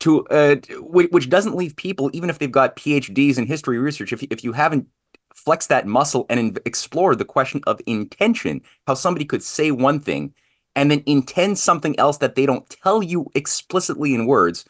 to 0.00 0.24
uh, 0.28 0.56
which 0.80 1.28
doesn't 1.28 1.56
leave 1.56 1.76
people 1.76 2.10
even 2.14 2.30
if 2.30 2.38
they've 2.38 2.50
got 2.50 2.76
phds 2.76 3.36
in 3.36 3.46
history 3.46 3.78
research 3.78 4.12
if, 4.12 4.22
if 4.30 4.42
you 4.42 4.52
haven't 4.52 4.86
flexed 5.34 5.68
that 5.68 5.86
muscle 5.86 6.24
and 6.30 6.40
in- 6.40 6.56
explored 6.64 7.18
the 7.18 7.24
question 7.24 7.60
of 7.66 7.80
intention 7.86 8.62
how 8.86 8.94
somebody 8.94 9.26
could 9.26 9.42
say 9.42 9.70
one 9.70 10.00
thing 10.00 10.32
and 10.78 10.90
then 10.90 11.02
intend 11.06 11.58
something 11.58 11.98
else 11.98 12.18
that 12.18 12.34
they 12.34 12.46
don't 12.46 12.68
tell 12.70 13.02
you 13.02 13.30
explicitly 13.34 14.14
in 14.14 14.26
words 14.26 14.64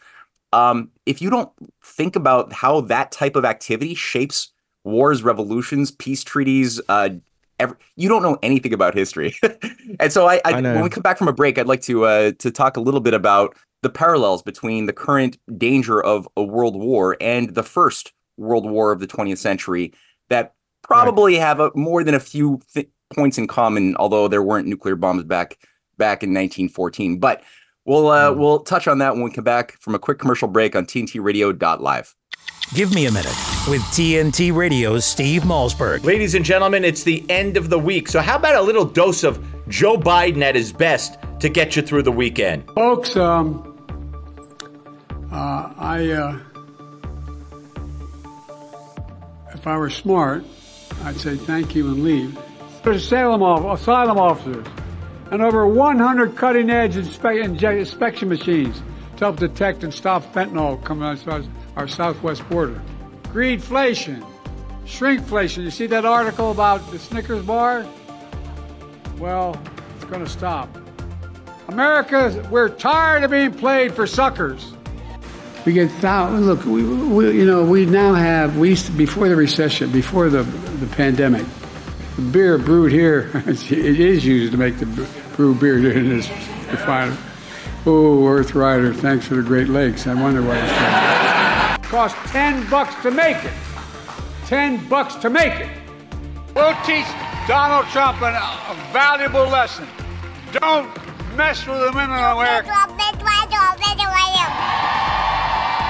um, 0.53 0.91
if 1.07 1.21
you 1.21 1.31
don't 1.31 1.51
think 1.83 2.17
about 2.17 2.53
how 2.53 2.81
that 2.83 3.13
type 3.13 3.37
of 3.37 3.45
activity 3.45 3.95
shapes 3.95 4.53
wars, 4.85 5.23
revolutions, 5.23 5.91
peace 5.91 6.25
treaties, 6.25 6.81
uh, 6.89 7.11
every, 7.59 7.77
you 7.97 8.09
don't 8.09 8.23
know 8.23 8.39
anything 8.43 8.73
about 8.73 8.95
history. 8.95 9.37
and 10.01 10.13
so, 10.13 10.27
I, 10.27 10.37
I, 10.45 10.53
I 10.55 10.61
when 10.61 10.83
we 10.83 10.89
come 10.89 11.03
back 11.03 11.19
from 11.19 11.29
a 11.29 11.33
break, 11.33 11.59
I'd 11.59 11.67
like 11.67 11.83
to 11.83 12.05
uh, 12.07 12.33
to 12.39 12.51
talk 12.51 12.77
a 12.77 12.81
little 12.81 13.01
bit 13.01 13.15
about 13.15 13.57
the 13.83 13.91
parallels 13.91 14.43
between 14.43 14.87
the 14.87 14.93
current 14.93 15.39
danger 15.59 16.03
of 16.03 16.27
a 16.37 16.43
world 16.43 16.77
war 16.77 17.17
and 17.21 17.55
the 17.55 17.63
first 17.63 18.13
world 18.37 18.69
war 18.69 18.91
of 18.93 19.01
the 19.01 19.07
20th 19.07 19.39
century 19.39 19.93
that 20.31 20.55
probably 20.83 21.35
right. 21.35 21.43
have 21.43 21.61
a, 21.61 21.71
more 21.75 22.03
than 22.03 22.15
a 22.15 22.21
few 22.21 22.61
th- 22.73 22.89
points 23.15 23.39
in 23.39 23.47
common, 23.47 23.97
although 23.97 24.29
there 24.29 24.43
weren't 24.43 24.67
nuclear 24.67 24.97
bombs 24.97 25.25
back 25.25 25.59
back 25.99 26.23
in 26.23 26.31
1914. 26.31 27.19
But 27.19 27.43
We'll 27.89 28.09
uh, 28.09 28.35
hmm. 28.35 28.39
we'll 28.39 28.61
touch 28.61 28.87
on 28.87 28.99
that 28.99 29.15
when 29.15 29.25
we 29.25 29.31
come 29.31 29.45
back 29.45 29.73
from 29.81 29.95
a 29.95 29.99
quick 29.99 30.19
commercial 30.19 30.47
break 30.47 30.77
on 30.77 30.85
TNTRadio.live. 30.85 32.15
Give 32.75 32.95
me 32.95 33.07
a 33.07 33.11
minute 33.11 33.35
with 33.67 33.81
TNT 33.95 34.55
Radio's 34.55 35.07
Steve 35.07 35.43
Malzberg. 35.43 36.05
Ladies 36.05 36.35
and 36.35 36.45
gentlemen, 36.45 36.85
it's 36.85 37.03
the 37.03 37.25
end 37.31 37.57
of 37.57 37.71
the 37.71 37.79
week. 37.79 38.09
So, 38.09 38.21
how 38.21 38.37
about 38.37 38.57
a 38.57 38.61
little 38.61 38.85
dose 38.85 39.25
of 39.25 39.43
Joe 39.69 39.97
Biden 39.97 40.43
at 40.43 40.55
his 40.55 40.71
best 40.71 41.17
to 41.41 41.49
get 41.49 41.77
you 41.77 41.83
through 41.83 42.03
the 42.03 42.13
weekend? 42.13 42.71
Folks, 42.73 43.17
um, 43.17 43.65
uh, 45.33 45.73
I, 45.79 46.11
uh, 46.11 46.39
if 49.55 49.67
I 49.67 49.79
were 49.79 49.89
smart, 49.89 50.45
I'd 51.05 51.17
say 51.17 51.37
thank 51.37 51.75
you 51.75 51.89
and 51.89 52.05
leave. 52.05 52.39
There's 52.83 53.03
asylum, 53.03 53.43
asylum 53.65 54.19
officers 54.19 54.67
and 55.31 55.43
over 55.43 55.67
100 55.67 56.37
cutting 56.37 56.71
edge 56.71 56.97
inspection 56.97 58.29
machines 58.29 58.83
to 59.17 59.25
help 59.25 59.37
detect 59.37 59.85
and 59.85 59.93
stop 59.93 60.23
fentanyl 60.33 60.83
coming 60.85 61.09
across 61.09 61.47
our 61.77 61.89
southwest 61.89 62.49
border. 62.49 62.81
Greedflation, 63.25 64.25
shrinkflation. 64.87 65.65
You 65.65 65.71
see 65.71 65.87
that 65.87 66.05
article 66.05 66.51
about 66.51 66.91
the 66.91 66.99
Snickers 66.99 67.45
bar? 67.45 67.87
Well, 69.19 69.61
it's 69.97 70.05
going 70.05 70.25
to 70.25 70.31
stop. 70.31 70.75
America, 71.69 72.47
we're 72.51 72.71
tired 72.71 73.25
of 73.25 73.31
being 73.31 73.53
played 73.53 73.93
for 73.93 74.07
suckers. 74.07 74.73
We 75.67 75.75
get 75.75 75.91
thousands. 75.91 76.47
Look, 76.47 76.65
we, 76.65 76.83
we, 76.83 77.39
you 77.39 77.45
know, 77.45 77.65
we 77.65 77.85
now 77.85 78.15
have. 78.15 78.57
We 78.57 78.71
used 78.71 78.87
to 78.87 78.93
before 78.93 79.29
the 79.29 79.37
recession, 79.37 79.91
before 79.91 80.31
the 80.31 80.45
the 80.45 80.87
pandemic 80.87 81.45
the 82.19 82.33
beer 82.33 82.59
brewed 82.59 82.91
here, 82.91 83.31
it 83.47 83.71
is 83.71 84.27
used 84.27 84.51
to 84.51 84.59
make 84.59 84.77
the 84.79 84.87
brew 85.37 85.55
beer 85.55 85.77
in 85.93 86.09
this 86.09 86.29
refinery. 86.69 87.17
Oh, 87.87 88.27
Earth 88.27 88.57
Rider, 88.57 88.93
thanks 88.93 89.27
for 89.29 89.37
the 89.37 89.43
Great 89.43 89.69
Lakes. 89.69 90.09
I 90.09 90.15
wonder 90.15 90.43
why 90.43 90.59
it's 90.59 91.81
called. 91.81 92.13
Cost 92.13 92.17
10 92.33 92.69
bucks 92.69 93.01
to 93.03 93.13
make 93.13 93.37
it. 93.45 93.53
10 94.47 94.89
bucks 94.89 95.15
to 95.15 95.31
make 95.31 95.55
it. 95.61 95.69
We'll 96.57 96.75
teach 96.85 97.07
Donald 97.47 97.87
Trump 97.93 98.21
an, 98.21 98.35
a 98.35 98.93
valuable 98.93 99.47
lesson. 99.47 99.87
Don't 100.51 100.91
mess 101.37 101.65
with 101.69 101.79
the 101.79 101.93
women 101.95 102.19
in 102.19 102.25
America. 102.25 102.69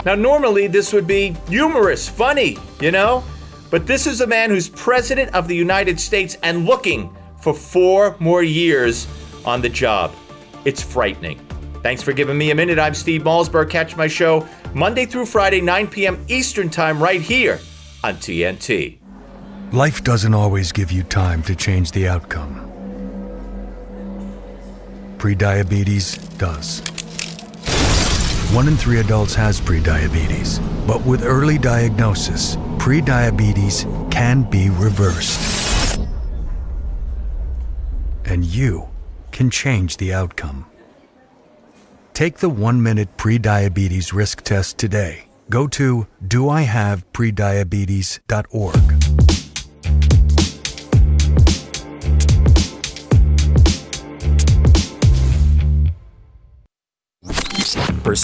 Now, 0.05 0.15
normally 0.15 0.67
this 0.67 0.93
would 0.93 1.07
be 1.07 1.35
humorous, 1.49 2.07
funny, 2.07 2.59
you 2.81 2.91
know? 2.91 3.25
But 3.71 3.87
this 3.87 4.07
is 4.07 4.21
a 4.21 4.27
man 4.27 4.51
who's 4.51 4.69
president 4.69 5.35
of 5.35 5.47
the 5.47 5.55
United 5.55 6.01
States 6.01 6.37
and 6.43 6.65
looking 6.65 7.15
for 7.41 7.53
four 7.53 8.17
more 8.19 8.43
years 8.43 9.07
on 9.45 9.61
the 9.61 9.69
job. 9.69 10.15
It's 10.65 10.83
frightening. 10.83 11.39
Thanks 11.83 12.03
for 12.03 12.13
giving 12.13 12.37
me 12.37 12.51
a 12.51 12.55
minute. 12.55 12.79
I'm 12.79 12.95
Steve 12.95 13.23
Malzberg. 13.23 13.71
Catch 13.71 13.97
my 13.97 14.09
show 14.09 14.49
Monday 14.75 15.07
through 15.07 15.27
Friday, 15.27 15.61
9 15.61 15.87
p.m. 15.89 16.25
Eastern 16.29 16.71
Time, 16.71 17.03
right 17.03 17.21
here 17.21 17.61
on 18.03 18.17
TNT. 18.17 18.99
Life 19.73 20.03
doesn't 20.03 20.35
always 20.35 20.73
give 20.73 20.91
you 20.91 21.03
time 21.03 21.43
to 21.43 21.55
change 21.55 21.93
the 21.93 22.09
outcome. 22.09 22.65
Prediabetes 25.19 26.39
does. 26.39 26.83
One 28.53 28.67
in 28.67 28.77
three 28.79 28.99
adults 28.99 29.35
has 29.35 29.61
prediabetes, 29.61 30.59
but 30.87 31.05
with 31.05 31.23
early 31.23 31.59
diagnosis, 31.59 32.57
prediabetes 32.79 33.85
can 34.11 34.49
be 34.49 34.71
reversed. 34.71 36.01
And 38.25 38.47
you 38.47 38.89
can 39.33 39.51
change 39.51 39.99
the 39.99 40.15
outcome. 40.15 40.65
Take 42.15 42.39
the 42.39 42.49
one 42.49 42.83
minute 42.83 43.19
prediabetes 43.19 44.15
risk 44.15 44.45
test 44.45 44.79
today. 44.79 45.27
Go 45.51 45.67
to 45.69 46.07
doihaveprediabetes.org. 46.27 49.08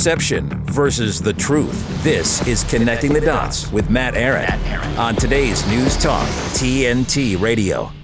Perception 0.05 0.51
versus 0.67 1.19
the 1.19 1.33
truth. 1.33 2.05
This 2.05 2.47
is 2.47 2.63
Connecting 2.65 3.15
the 3.15 3.23
Dots 3.23 3.73
with 3.73 3.89
Matt 3.89 4.13
Ehret 4.13 4.99
on 4.99 5.17
today's 5.17 5.67
News 5.69 5.97
Talk, 5.97 6.29
TNT 6.53 7.41
Radio. 7.41 7.85
All 7.85 7.95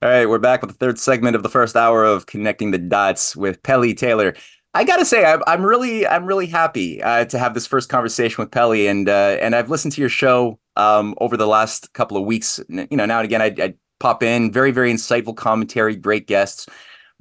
right, 0.00 0.26
we're 0.28 0.38
back 0.38 0.60
with 0.62 0.70
the 0.70 0.76
third 0.76 1.00
segment 1.00 1.34
of 1.34 1.42
the 1.42 1.48
first 1.48 1.74
hour 1.74 2.04
of 2.04 2.26
Connecting 2.26 2.70
the 2.70 2.78
Dots 2.78 3.34
with 3.34 3.60
Pelle 3.64 3.92
Taylor. 3.94 4.36
I 4.74 4.84
gotta 4.84 5.04
say, 5.04 5.24
I'm, 5.24 5.42
I'm 5.48 5.64
really, 5.64 6.06
I'm 6.06 6.24
really 6.24 6.46
happy 6.46 7.02
uh, 7.02 7.24
to 7.24 7.36
have 7.36 7.54
this 7.54 7.66
first 7.66 7.88
conversation 7.88 8.40
with 8.40 8.52
Pelle, 8.52 8.70
and 8.70 9.08
uh, 9.08 9.38
and 9.40 9.56
I've 9.56 9.70
listened 9.70 9.94
to 9.94 10.00
your 10.00 10.08
show 10.08 10.60
um, 10.76 11.16
over 11.18 11.36
the 11.36 11.48
last 11.48 11.92
couple 11.94 12.16
of 12.16 12.24
weeks. 12.24 12.60
You 12.68 12.86
know, 12.92 13.06
now 13.06 13.18
and 13.18 13.24
again, 13.24 13.42
I, 13.42 13.52
I 13.58 13.74
pop 13.98 14.22
in, 14.22 14.52
very, 14.52 14.70
very 14.70 14.92
insightful 14.92 15.34
commentary, 15.34 15.96
great 15.96 16.28
guests. 16.28 16.68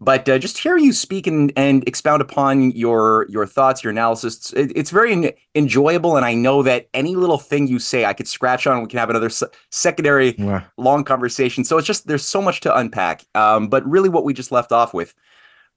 But 0.03 0.27
uh, 0.27 0.39
just 0.39 0.57
hear 0.57 0.77
you 0.77 0.93
speak 0.93 1.27
and, 1.27 1.53
and 1.55 1.87
expound 1.87 2.23
upon 2.23 2.71
your 2.71 3.27
your 3.29 3.45
thoughts, 3.45 3.83
your 3.83 3.91
analysis. 3.91 4.51
It, 4.53 4.71
it's 4.75 4.89
very 4.89 5.35
enjoyable, 5.53 6.17
and 6.17 6.25
I 6.25 6.33
know 6.33 6.63
that 6.63 6.89
any 6.95 7.15
little 7.15 7.37
thing 7.37 7.67
you 7.67 7.77
say, 7.77 8.03
I 8.03 8.13
could 8.13 8.27
scratch 8.27 8.65
on. 8.65 8.81
We 8.81 8.87
can 8.87 8.97
have 8.97 9.11
another 9.11 9.29
se- 9.29 9.47
secondary 9.69 10.35
yeah. 10.39 10.63
long 10.77 11.03
conversation. 11.03 11.63
So 11.63 11.77
it's 11.77 11.85
just 11.85 12.07
there's 12.07 12.27
so 12.27 12.41
much 12.41 12.61
to 12.61 12.75
unpack. 12.75 13.25
Um, 13.35 13.67
but 13.67 13.87
really, 13.87 14.09
what 14.09 14.23
we 14.23 14.33
just 14.33 14.51
left 14.51 14.71
off 14.71 14.91
with 14.91 15.13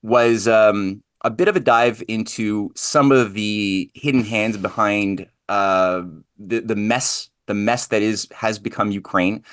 was 0.02 0.48
um, 0.48 1.02
a 1.20 1.30
bit 1.30 1.48
of 1.48 1.56
a 1.56 1.60
dive 1.60 2.02
into 2.08 2.72
some 2.74 3.12
of 3.12 3.34
the 3.34 3.90
hidden 3.92 4.24
hands 4.24 4.56
behind 4.56 5.28
uh, 5.50 6.02
the 6.38 6.60
the 6.60 6.76
mess 6.76 7.28
the 7.46 7.54
mess 7.54 7.88
that 7.88 8.00
is 8.00 8.26
has 8.32 8.58
become 8.58 8.90
Ukraine. 8.90 9.44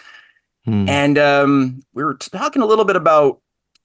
Hmm. 0.64 0.88
And 0.88 1.18
um, 1.18 1.84
we 1.94 2.06
were 2.06 2.14
talking 2.14 2.62
a 2.62 2.66
little 2.66 2.86
bit 2.86 2.96
about 2.96 3.41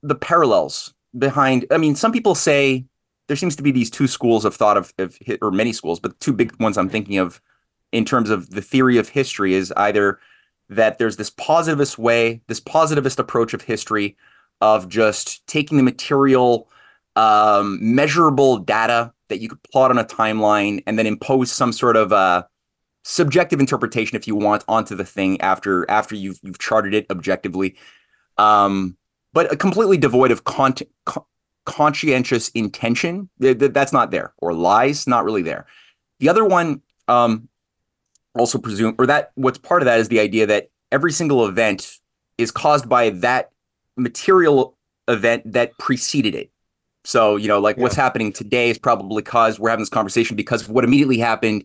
the 0.06 0.14
parallels 0.14 0.94
behind 1.18 1.66
i 1.70 1.78
mean 1.78 1.94
some 1.94 2.12
people 2.12 2.34
say 2.34 2.84
there 3.28 3.36
seems 3.36 3.56
to 3.56 3.62
be 3.62 3.70
these 3.70 3.90
two 3.90 4.06
schools 4.06 4.44
of 4.44 4.54
thought 4.54 4.76
of, 4.76 4.92
of 4.98 5.18
or 5.40 5.50
many 5.50 5.72
schools 5.72 6.00
but 6.00 6.18
two 6.20 6.32
big 6.32 6.54
ones 6.60 6.76
i'm 6.76 6.88
thinking 6.88 7.18
of 7.18 7.40
in 7.92 8.04
terms 8.04 8.30
of 8.30 8.50
the 8.50 8.62
theory 8.62 8.98
of 8.98 9.08
history 9.08 9.54
is 9.54 9.72
either 9.76 10.18
that 10.68 10.98
there's 10.98 11.16
this 11.16 11.30
positivist 11.30 11.98
way 11.98 12.40
this 12.48 12.60
positivist 12.60 13.18
approach 13.18 13.54
of 13.54 13.62
history 13.62 14.16
of 14.60 14.88
just 14.88 15.46
taking 15.46 15.76
the 15.76 15.82
material 15.82 16.68
um, 17.16 17.78
measurable 17.80 18.58
data 18.58 19.12
that 19.28 19.40
you 19.40 19.48
could 19.48 19.62
plot 19.62 19.90
on 19.90 19.98
a 19.98 20.04
timeline 20.04 20.82
and 20.86 20.98
then 20.98 21.06
impose 21.06 21.50
some 21.50 21.72
sort 21.72 21.96
of 21.96 22.12
uh, 22.12 22.44
subjective 23.04 23.60
interpretation, 23.60 24.16
if 24.16 24.26
you 24.26 24.36
want, 24.36 24.64
onto 24.68 24.94
the 24.94 25.04
thing 25.04 25.40
after 25.40 25.90
after 25.90 26.14
you've 26.14 26.38
you've 26.42 26.58
charted 26.58 26.94
it 26.94 27.06
objectively. 27.10 27.76
Um, 28.38 28.96
but 29.36 29.58
completely 29.58 29.98
devoid 29.98 30.30
of 30.30 30.44
con- 30.44 30.72
con- 31.04 31.24
conscientious 31.66 32.48
intention. 32.48 33.28
Th- 33.38 33.58
th- 33.58 33.72
that's 33.74 33.92
not 33.92 34.10
there, 34.10 34.32
or 34.38 34.54
lies, 34.54 35.06
not 35.06 35.26
really 35.26 35.42
there. 35.42 35.66
The 36.20 36.30
other 36.30 36.42
one, 36.42 36.80
um, 37.06 37.50
also 38.34 38.56
presume, 38.56 38.94
or 38.98 39.04
that 39.06 39.32
what's 39.34 39.58
part 39.58 39.82
of 39.82 39.86
that 39.86 40.00
is 40.00 40.08
the 40.08 40.20
idea 40.20 40.46
that 40.46 40.70
every 40.90 41.12
single 41.12 41.46
event 41.46 41.98
is 42.38 42.50
caused 42.50 42.88
by 42.88 43.10
that 43.10 43.50
material 43.98 44.78
event 45.06 45.52
that 45.52 45.76
preceded 45.76 46.34
it. 46.34 46.50
So, 47.04 47.36
you 47.36 47.46
know, 47.46 47.60
like 47.60 47.76
yeah. 47.76 47.82
what's 47.82 47.94
happening 47.94 48.32
today 48.32 48.70
is 48.70 48.78
probably 48.78 49.22
caused, 49.22 49.58
we're 49.58 49.68
having 49.68 49.82
this 49.82 49.90
conversation 49.90 50.34
because 50.34 50.62
of 50.62 50.70
what 50.70 50.82
immediately 50.82 51.18
happened 51.18 51.64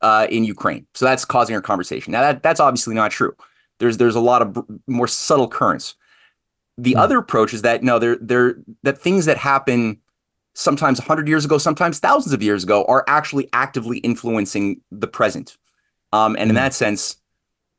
uh, 0.00 0.26
in 0.28 0.42
Ukraine. 0.42 0.88
So 0.94 1.04
that's 1.04 1.24
causing 1.24 1.54
our 1.54 1.62
conversation. 1.62 2.10
Now, 2.10 2.22
that, 2.22 2.42
that's 2.42 2.58
obviously 2.58 2.96
not 2.96 3.12
true. 3.12 3.36
There's 3.78 3.96
there's 3.96 4.16
a 4.16 4.20
lot 4.20 4.42
of 4.42 4.58
more 4.88 5.06
subtle 5.06 5.48
currents. 5.48 5.94
The 6.78 6.94
mm. 6.94 6.98
other 6.98 7.18
approach 7.18 7.54
is 7.54 7.62
that 7.62 7.82
no, 7.82 7.98
there 7.98 8.16
there 8.20 8.56
that 8.82 8.98
things 8.98 9.26
that 9.26 9.36
happen 9.36 9.98
sometimes 10.54 10.98
100 10.98 11.28
years 11.28 11.44
ago, 11.44 11.58
sometimes 11.58 11.98
thousands 11.98 12.32
of 12.32 12.42
years 12.42 12.64
ago, 12.64 12.84
are 12.84 13.04
actually 13.06 13.48
actively 13.52 13.98
influencing 13.98 14.80
the 14.90 15.06
present. 15.06 15.56
Um, 16.12 16.34
and 16.36 16.50
in 16.50 16.50
hmm. 16.50 16.56
that 16.56 16.74
sense, 16.74 17.16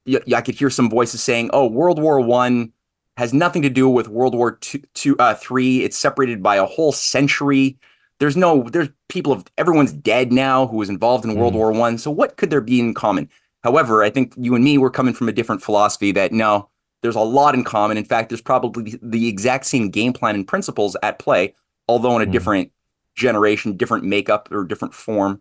y- 0.08 0.22
I 0.36 0.42
could 0.42 0.56
hear 0.56 0.70
some 0.70 0.90
voices 0.90 1.22
saying, 1.22 1.50
"Oh, 1.54 1.68
World 1.68 2.02
War 2.02 2.20
One 2.20 2.74
has 3.18 3.34
nothing 3.34 3.62
to 3.62 3.70
do 3.70 3.88
with 3.90 4.08
World 4.08 4.36
War 4.36 4.54
two, 4.54 4.82
two 4.94 5.18
uh, 5.18 5.36
three. 5.36 5.84
It's 5.84 5.98
separated 5.98 6.42
by 6.42 6.56
a 6.56 6.66
whole 6.66 6.92
century. 6.92 7.78
There's 8.20 8.38
no, 8.38 8.64
there's 8.64 8.90
people 9.10 9.32
of 9.32 9.46
everyone's 9.58 9.92
dead 9.92 10.32
now 10.32 10.68
who 10.68 10.78
was 10.78 10.90
involved 10.90 11.26
in 11.26 11.32
mm. 11.32 11.38
World 11.38 11.56
War 11.56 11.72
One. 11.72 11.98
So 11.98 12.10
what 12.10 12.38
could 12.38 12.50
there 12.50 12.62
be 12.62 12.80
in 12.80 12.94
common? 12.94 13.30
However, 13.64 14.04
I 14.04 14.10
think 14.10 14.34
you 14.38 14.56
and 14.56 14.64
me 14.64 14.78
were 14.78 14.90
coming 14.90 15.14
from 15.14 15.30
a 15.30 15.34
different 15.34 15.62
philosophy 15.64 16.12
that 16.14 16.32
no, 16.32 16.70
there's 17.04 17.16
a 17.16 17.20
lot 17.20 17.54
in 17.54 17.64
common. 17.64 17.98
In 17.98 18.06
fact, 18.06 18.30
there's 18.30 18.42
probably 18.42 18.98
the 19.02 19.28
exact 19.28 19.66
same 19.66 19.90
game 19.90 20.14
plan 20.14 20.34
and 20.34 20.48
principles 20.48 20.96
at 21.04 21.20
play, 21.20 21.54
although 21.88 22.16
in 22.16 22.24
a 22.24 22.26
mm. 22.26 22.32
different 22.32 22.72
generation, 23.14 23.78
different 23.78 24.06
makeup, 24.06 24.50
or 24.52 24.64
different 24.64 24.96
form. 24.96 25.40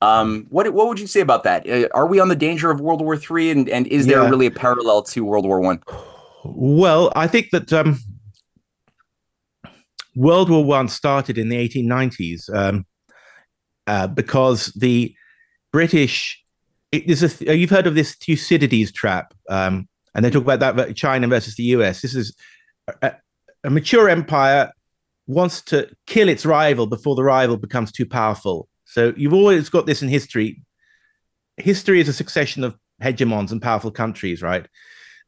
Um, 0.00 0.46
what 0.50 0.72
what 0.72 0.88
would 0.88 1.00
you 1.00 1.06
say 1.06 1.20
about 1.20 1.42
that? 1.44 1.68
Uh, 1.68 1.88
are 1.94 2.06
we 2.06 2.20
on 2.20 2.28
the 2.28 2.36
danger 2.36 2.70
of 2.70 2.80
World 2.80 3.02
War 3.02 3.16
Three, 3.16 3.50
and 3.50 3.68
and 3.68 3.86
is 3.88 4.06
there 4.06 4.22
yeah. 4.22 4.30
really 4.30 4.46
a 4.46 4.50
parallel 4.50 5.02
to 5.02 5.24
World 5.24 5.44
War 5.44 5.60
One? 5.60 5.82
Well, 6.44 7.12
I 7.16 7.26
think 7.26 7.50
that 7.50 7.72
um, 7.72 7.98
World 10.14 10.48
War 10.48 10.64
One 10.64 10.88
started 10.88 11.38
in 11.38 11.48
the 11.48 11.56
1890s 11.56 12.54
um, 12.54 12.86
uh, 13.86 14.06
because 14.06 14.66
the 14.76 15.14
British. 15.72 16.40
It, 16.92 17.20
a, 17.48 17.56
you've 17.56 17.70
heard 17.70 17.88
of 17.88 17.96
this 17.96 18.14
Thucydides 18.14 18.92
trap, 18.92 19.34
um, 19.48 19.88
and 20.14 20.24
they 20.24 20.30
talk 20.30 20.42
about 20.42 20.76
that 20.76 20.96
China 20.96 21.26
versus 21.28 21.56
the 21.56 21.64
US. 21.64 22.02
This 22.02 22.14
is 22.14 22.36
a, 23.02 23.12
a 23.64 23.70
mature 23.70 24.08
empire 24.08 24.72
wants 25.26 25.62
to 25.62 25.88
kill 26.06 26.28
its 26.28 26.44
rival 26.44 26.86
before 26.86 27.14
the 27.14 27.24
rival 27.24 27.56
becomes 27.56 27.90
too 27.90 28.06
powerful. 28.06 28.68
So 28.84 29.12
you've 29.16 29.32
always 29.32 29.68
got 29.68 29.86
this 29.86 30.02
in 30.02 30.08
history. 30.08 30.62
History 31.56 32.00
is 32.00 32.08
a 32.08 32.12
succession 32.12 32.62
of 32.62 32.76
hegemons 33.02 33.50
and 33.50 33.60
powerful 33.60 33.90
countries, 33.90 34.42
right? 34.42 34.66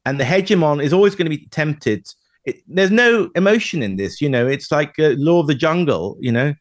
and 0.06 0.20
the 0.20 0.24
hegemon 0.24 0.82
is 0.82 0.92
always 0.92 1.16
going 1.16 1.28
to 1.28 1.36
be 1.36 1.46
tempted. 1.48 2.06
It, 2.44 2.62
there's 2.68 2.92
no 2.92 3.28
emotion 3.34 3.82
in 3.82 3.96
this, 3.96 4.20
you 4.20 4.30
know. 4.30 4.46
It's 4.46 4.70
like 4.70 4.94
a 5.00 5.16
law 5.16 5.40
of 5.40 5.48
the 5.48 5.54
jungle, 5.54 6.16
you 6.20 6.30
know. 6.30 6.54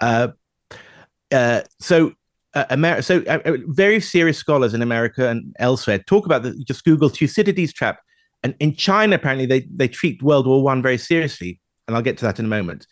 Uh, 0.00 0.28
uh, 1.32 1.62
so, 1.80 2.12
uh, 2.56 2.64
America, 2.70 3.02
so 3.02 3.22
uh, 3.28 3.38
uh, 3.44 3.56
very 3.66 4.00
serious 4.00 4.38
scholars 4.38 4.72
in 4.72 4.80
America 4.80 5.28
and 5.28 5.54
elsewhere 5.58 5.98
talk 5.98 6.24
about 6.24 6.42
the 6.42 6.54
just 6.64 6.84
Google 6.84 7.10
Thucydides 7.10 7.72
trap, 7.72 8.00
and 8.42 8.54
in 8.58 8.74
China 8.74 9.16
apparently 9.16 9.44
they 9.46 9.68
they 9.74 9.86
treat 9.86 10.22
World 10.22 10.46
War 10.46 10.62
One 10.62 10.80
very 10.82 10.96
seriously, 10.96 11.60
and 11.86 11.94
I'll 11.94 12.02
get 12.02 12.16
to 12.18 12.24
that 12.24 12.38
in 12.38 12.46
a 12.46 12.48
moment, 12.48 12.86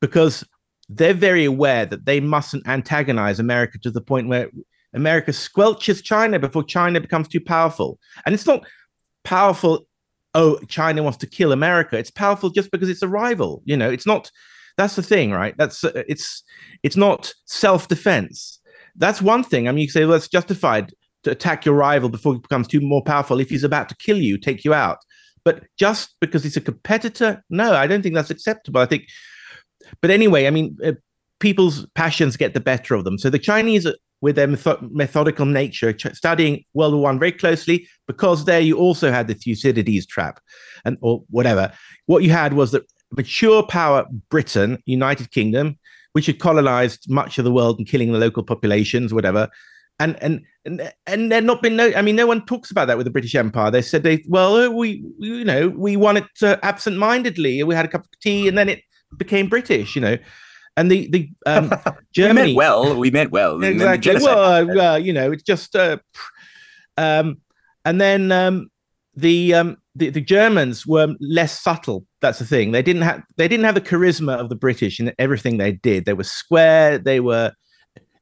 because 0.00 0.42
they're 0.88 1.12
very 1.12 1.44
aware 1.44 1.84
that 1.84 2.06
they 2.06 2.18
mustn't 2.18 2.66
antagonize 2.66 3.38
America 3.38 3.78
to 3.80 3.90
the 3.90 4.00
point 4.00 4.26
where 4.26 4.50
America 4.94 5.32
squelches 5.32 6.02
China 6.02 6.38
before 6.38 6.64
China 6.64 6.98
becomes 6.98 7.28
too 7.28 7.40
powerful, 7.40 7.98
and 8.24 8.34
it's 8.34 8.46
not 8.46 8.66
powerful 9.22 9.86
oh 10.34 10.58
china 10.68 11.02
wants 11.02 11.18
to 11.18 11.26
kill 11.26 11.52
america. 11.52 11.98
It's 11.98 12.10
powerful 12.10 12.50
just 12.50 12.70
because 12.70 12.88
it's 12.88 13.02
a 13.02 13.08
rival 13.08 13.62
you 13.64 13.76
know? 13.76 13.90
It's 13.90 14.06
not 14.06 14.30
that's 14.76 14.96
the 14.96 15.02
thing 15.02 15.32
right? 15.32 15.54
That's 15.58 15.84
uh, 15.84 16.04
it's 16.08 16.42
it's 16.82 16.96
not 16.96 17.34
self-defense 17.44 18.59
that's 18.96 19.22
one 19.22 19.42
thing. 19.44 19.68
I 19.68 19.72
mean 19.72 19.82
you 19.82 19.88
say 19.88 20.04
well 20.04 20.16
it's 20.16 20.28
justified 20.28 20.92
to 21.24 21.30
attack 21.30 21.64
your 21.64 21.74
rival 21.74 22.08
before 22.08 22.34
he 22.34 22.40
becomes 22.40 22.66
too 22.66 22.80
more 22.80 23.02
powerful 23.02 23.40
if 23.40 23.50
he's 23.50 23.64
about 23.64 23.88
to 23.90 23.96
kill 23.96 24.18
you 24.18 24.38
take 24.38 24.64
you 24.64 24.74
out. 24.74 24.98
But 25.44 25.64
just 25.78 26.16
because 26.20 26.42
he's 26.42 26.56
a 26.56 26.60
competitor 26.60 27.42
no 27.50 27.74
i 27.74 27.86
don't 27.86 28.02
think 28.02 28.14
that's 28.14 28.30
acceptable. 28.30 28.80
I 28.80 28.86
think 28.86 29.04
but 30.00 30.10
anyway 30.10 30.46
i 30.46 30.50
mean 30.50 30.76
uh, 30.84 30.92
people's 31.38 31.86
passions 31.94 32.36
get 32.36 32.54
the 32.54 32.60
better 32.60 32.94
of 32.94 33.04
them. 33.04 33.18
So 33.18 33.30
the 33.30 33.38
chinese 33.38 33.86
with 34.20 34.36
their 34.36 34.48
methodical 34.48 35.46
nature, 35.46 35.96
studying 36.12 36.64
World 36.74 36.94
War 36.94 37.04
One 37.04 37.18
very 37.18 37.32
closely, 37.32 37.88
because 38.06 38.44
there 38.44 38.60
you 38.60 38.76
also 38.76 39.10
had 39.10 39.28
the 39.28 39.34
Thucydides 39.34 40.06
trap, 40.06 40.40
and 40.84 40.98
or 41.00 41.22
whatever. 41.30 41.72
What 42.06 42.22
you 42.22 42.30
had 42.30 42.52
was 42.52 42.72
that 42.72 42.84
mature 43.16 43.62
power 43.62 44.06
Britain, 44.28 44.82
United 44.84 45.30
Kingdom, 45.30 45.78
which 46.12 46.26
had 46.26 46.38
colonized 46.38 47.10
much 47.10 47.38
of 47.38 47.44
the 47.44 47.52
world 47.52 47.78
and 47.78 47.86
killing 47.86 48.12
the 48.12 48.18
local 48.18 48.42
populations, 48.42 49.14
whatever. 49.14 49.48
And 49.98 50.16
and 50.22 50.40
and 50.64 50.92
and 51.06 51.30
there 51.30 51.42
not 51.42 51.62
been 51.62 51.76
no. 51.76 51.92
I 51.94 52.00
mean, 52.00 52.16
no 52.16 52.26
one 52.26 52.46
talks 52.46 52.70
about 52.70 52.86
that 52.86 52.96
with 52.96 53.04
the 53.04 53.10
British 53.10 53.34
Empire. 53.34 53.70
They 53.70 53.82
said 53.82 54.02
they 54.02 54.24
well, 54.28 54.56
uh, 54.56 54.70
we 54.70 55.04
you 55.18 55.44
know 55.44 55.68
we 55.68 55.96
won 55.96 56.16
it 56.16 56.24
uh, 56.42 56.56
absent-mindedly. 56.62 57.62
We 57.64 57.74
had 57.74 57.84
a 57.84 57.88
cup 57.88 58.02
of 58.02 58.20
tea, 58.20 58.48
and 58.48 58.56
then 58.56 58.70
it 58.70 58.82
became 59.18 59.48
British. 59.48 59.94
You 59.94 60.00
know, 60.00 60.18
and 60.78 60.90
the 60.90 61.06
the 61.10 61.30
um, 61.44 61.70
Germany. 62.14 62.40
we 62.40 62.54
meant 62.54 62.56
well. 62.56 62.96
We 62.96 63.10
meant 63.10 63.30
well. 63.30 63.62
Exactly. 63.62 64.24
Well, 64.24 64.80
uh, 64.80 64.96
you 64.96 65.12
know, 65.12 65.32
it's 65.32 65.42
just. 65.42 65.76
Uh, 65.76 65.98
um, 66.96 67.40
and 67.84 68.00
then 68.00 68.30
um, 68.30 68.70
the, 69.14 69.54
um, 69.54 69.76
the 70.00 70.10
the 70.10 70.20
Germans 70.20 70.86
were 70.86 71.14
less 71.20 71.60
subtle. 71.60 72.04
That's 72.20 72.40
the 72.40 72.44
thing. 72.44 72.72
They 72.72 72.82
didn't 72.82 73.02
have 73.02 73.22
they 73.36 73.46
didn't 73.46 73.64
have 73.64 73.76
the 73.76 73.80
charisma 73.80 74.34
of 74.34 74.48
the 74.48 74.56
British 74.56 74.98
in 74.98 75.12
everything 75.18 75.58
they 75.58 75.72
did. 75.72 76.04
They 76.06 76.14
were 76.14 76.24
square. 76.24 76.98
They 76.98 77.20
were 77.20 77.52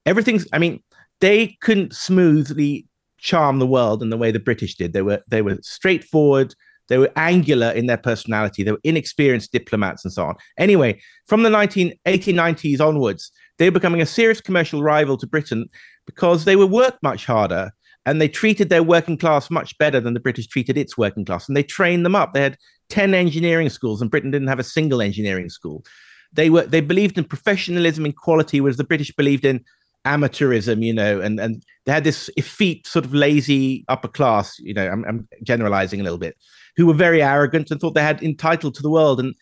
everything's. 0.04 0.46
I 0.52 0.58
mean, 0.58 0.82
they 1.20 1.56
couldn't 1.62 1.94
smoothly 1.94 2.86
charm 3.18 3.58
the 3.58 3.66
world 3.66 4.02
in 4.02 4.10
the 4.10 4.16
way 4.16 4.30
the 4.30 4.38
British 4.38 4.76
did. 4.76 4.92
They 4.92 5.02
were 5.02 5.22
they 5.28 5.40
were 5.40 5.58
straightforward. 5.62 6.54
They 6.88 6.98
were 6.98 7.12
angular 7.16 7.70
in 7.70 7.86
their 7.86 7.98
personality. 7.98 8.62
They 8.62 8.72
were 8.72 8.80
inexperienced 8.82 9.52
diplomats 9.52 10.04
and 10.04 10.12
so 10.12 10.24
on. 10.24 10.36
Anyway, 10.56 11.00
from 11.26 11.42
the 11.42 11.50
19, 11.50 11.92
1890s 12.06 12.80
onwards, 12.80 13.30
they 13.58 13.66
were 13.66 13.72
becoming 13.74 14.00
a 14.00 14.06
serious 14.06 14.40
commercial 14.40 14.82
rival 14.82 15.18
to 15.18 15.26
Britain 15.26 15.68
because 16.06 16.46
they 16.46 16.56
were 16.56 16.66
worked 16.66 17.02
much 17.02 17.26
harder 17.26 17.72
and 18.08 18.20
they 18.20 18.28
treated 18.28 18.70
their 18.70 18.82
working 18.82 19.18
class 19.18 19.50
much 19.50 19.76
better 19.76 20.00
than 20.00 20.14
the 20.14 20.20
British 20.20 20.46
treated 20.46 20.78
its 20.78 20.96
working 20.96 21.24
class. 21.26 21.46
And 21.46 21.56
they 21.56 21.62
trained 21.62 22.06
them 22.06 22.14
up. 22.14 22.32
They 22.32 22.40
had 22.40 22.56
10 22.88 23.12
engineering 23.12 23.68
schools, 23.68 24.00
and 24.00 24.10
Britain 24.10 24.30
didn't 24.30 24.48
have 24.48 24.58
a 24.58 24.64
single 24.64 25.02
engineering 25.02 25.50
school. 25.50 25.84
They 26.32 26.48
were 26.48 26.66
they 26.66 26.80
believed 26.80 27.18
in 27.18 27.24
professionalism 27.24 28.04
and 28.04 28.16
quality, 28.16 28.60
whereas 28.60 28.78
the 28.78 28.84
British 28.84 29.14
believed 29.14 29.44
in 29.44 29.64
amateurism, 30.06 30.82
you 30.82 30.94
know, 30.94 31.20
and 31.20 31.38
and 31.38 31.62
they 31.84 31.92
had 31.92 32.04
this 32.04 32.30
effete 32.36 32.86
sort 32.86 33.04
of 33.04 33.12
lazy 33.12 33.84
upper 33.88 34.08
class, 34.08 34.58
you 34.58 34.74
know, 34.74 34.88
I'm, 34.88 35.04
I'm 35.04 35.28
generalizing 35.42 36.00
a 36.00 36.02
little 36.02 36.18
bit 36.18 36.36
who 36.76 36.86
were 36.86 36.94
very 36.94 37.22
arrogant 37.22 37.70
and 37.70 37.80
thought 37.80 37.94
they 37.94 38.02
had 38.02 38.22
entitled 38.22 38.74
to 38.76 38.82
the 38.82 38.90
world, 38.90 39.20
and 39.20 39.34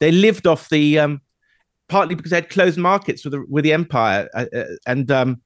they 0.00 0.12
lived 0.12 0.46
off 0.46 0.70
the 0.70 0.98
um, 0.98 1.20
partly 1.88 2.14
because 2.14 2.30
they 2.30 2.36
had 2.36 2.50
closed 2.50 2.78
markets 2.78 3.24
with 3.24 3.32
the 3.32 3.44
with 3.50 3.64
the 3.64 3.72
empire, 3.72 4.28
uh, 4.34 4.46
uh, 4.54 4.64
and 4.86 5.10
um, 5.10 5.42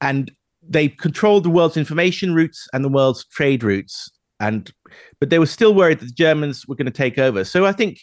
and 0.00 0.30
they 0.68 0.88
controlled 0.88 1.44
the 1.44 1.50
world's 1.50 1.76
information 1.76 2.34
routes 2.34 2.68
and 2.72 2.84
the 2.84 2.88
world's 2.88 3.26
trade 3.26 3.62
routes, 3.62 4.10
and 4.40 4.72
but 5.20 5.30
they 5.30 5.38
were 5.38 5.46
still 5.46 5.74
worried 5.74 6.00
that 6.00 6.06
the 6.06 6.12
Germans 6.12 6.66
were 6.66 6.76
going 6.76 6.86
to 6.86 6.92
take 6.92 7.18
over. 7.18 7.44
So 7.44 7.66
I 7.66 7.72
think. 7.72 8.00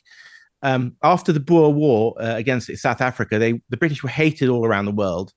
Um, 0.64 0.96
after 1.02 1.34
the 1.34 1.40
Boer 1.40 1.74
War 1.74 2.14
uh, 2.22 2.36
against 2.36 2.70
South 2.78 3.02
Africa, 3.02 3.40
they 3.40 3.60
the 3.70 3.78
British 3.78 4.04
were 4.04 4.10
hated 4.10 4.48
all 4.48 4.64
around 4.64 4.86
the 4.86 4.92
world, 4.92 5.34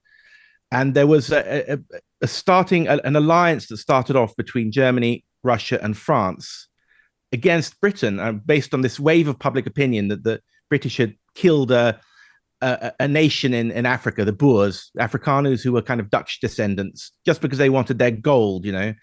and 0.71 0.93
there 0.93 1.07
was 1.07 1.33
a, 1.33 1.73
a, 1.73 1.79
a 2.21 2.27
starting 2.27 2.89
a, 2.89 3.01
an 3.05 3.17
alliance 3.17 3.69
that 3.69 3.79
started 3.79 4.17
off 4.17 4.37
between 4.37 4.71
Germany, 4.71 5.25
Russia, 5.43 5.79
and 5.83 5.97
France, 5.97 6.69
against 7.35 7.81
Britain 7.81 8.21
uh, 8.21 8.33
based 8.33 8.73
on 8.73 8.81
this 8.81 8.99
wave 9.01 9.29
of 9.29 9.39
public 9.39 9.67
opinion 9.67 10.09
that 10.09 10.25
the 10.25 10.41
British 10.71 10.97
had 10.97 11.17
killed 11.35 11.71
a, 11.71 12.01
a, 12.65 12.93
a, 13.01 13.09
nation 13.09 13.53
in, 13.53 13.71
in 13.71 13.87
Africa, 13.87 14.25
the 14.25 14.33
Boers, 14.33 14.91
Afrikaners 14.99 15.63
who 15.63 15.73
were 15.73 15.83
kind 15.83 16.01
of 16.01 16.11
Dutch 16.11 16.41
descendants, 16.41 17.13
just 17.25 17.41
because 17.41 17.59
they 17.59 17.71
wanted 17.71 17.99
their 17.99 18.11
gold, 18.11 18.65
you 18.65 18.73
know. 18.73 18.95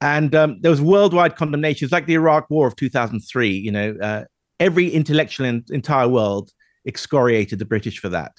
And 0.00 0.34
um, 0.34 0.60
there 0.60 0.70
was 0.70 0.80
worldwide 0.80 1.36
condemnation. 1.36 1.84
It's 1.84 1.92
like 1.92 2.06
the 2.06 2.14
Iraq 2.14 2.48
War 2.50 2.66
of 2.66 2.76
2003, 2.76 3.50
you 3.50 3.70
know. 3.70 3.96
Uh, 4.00 4.24
every 4.58 4.88
intellectual 4.88 5.46
in 5.46 5.64
the 5.66 5.74
entire 5.74 6.08
world 6.08 6.50
excoriated 6.86 7.58
the 7.58 7.64
British 7.64 7.98
for 7.98 8.08
that. 8.08 8.32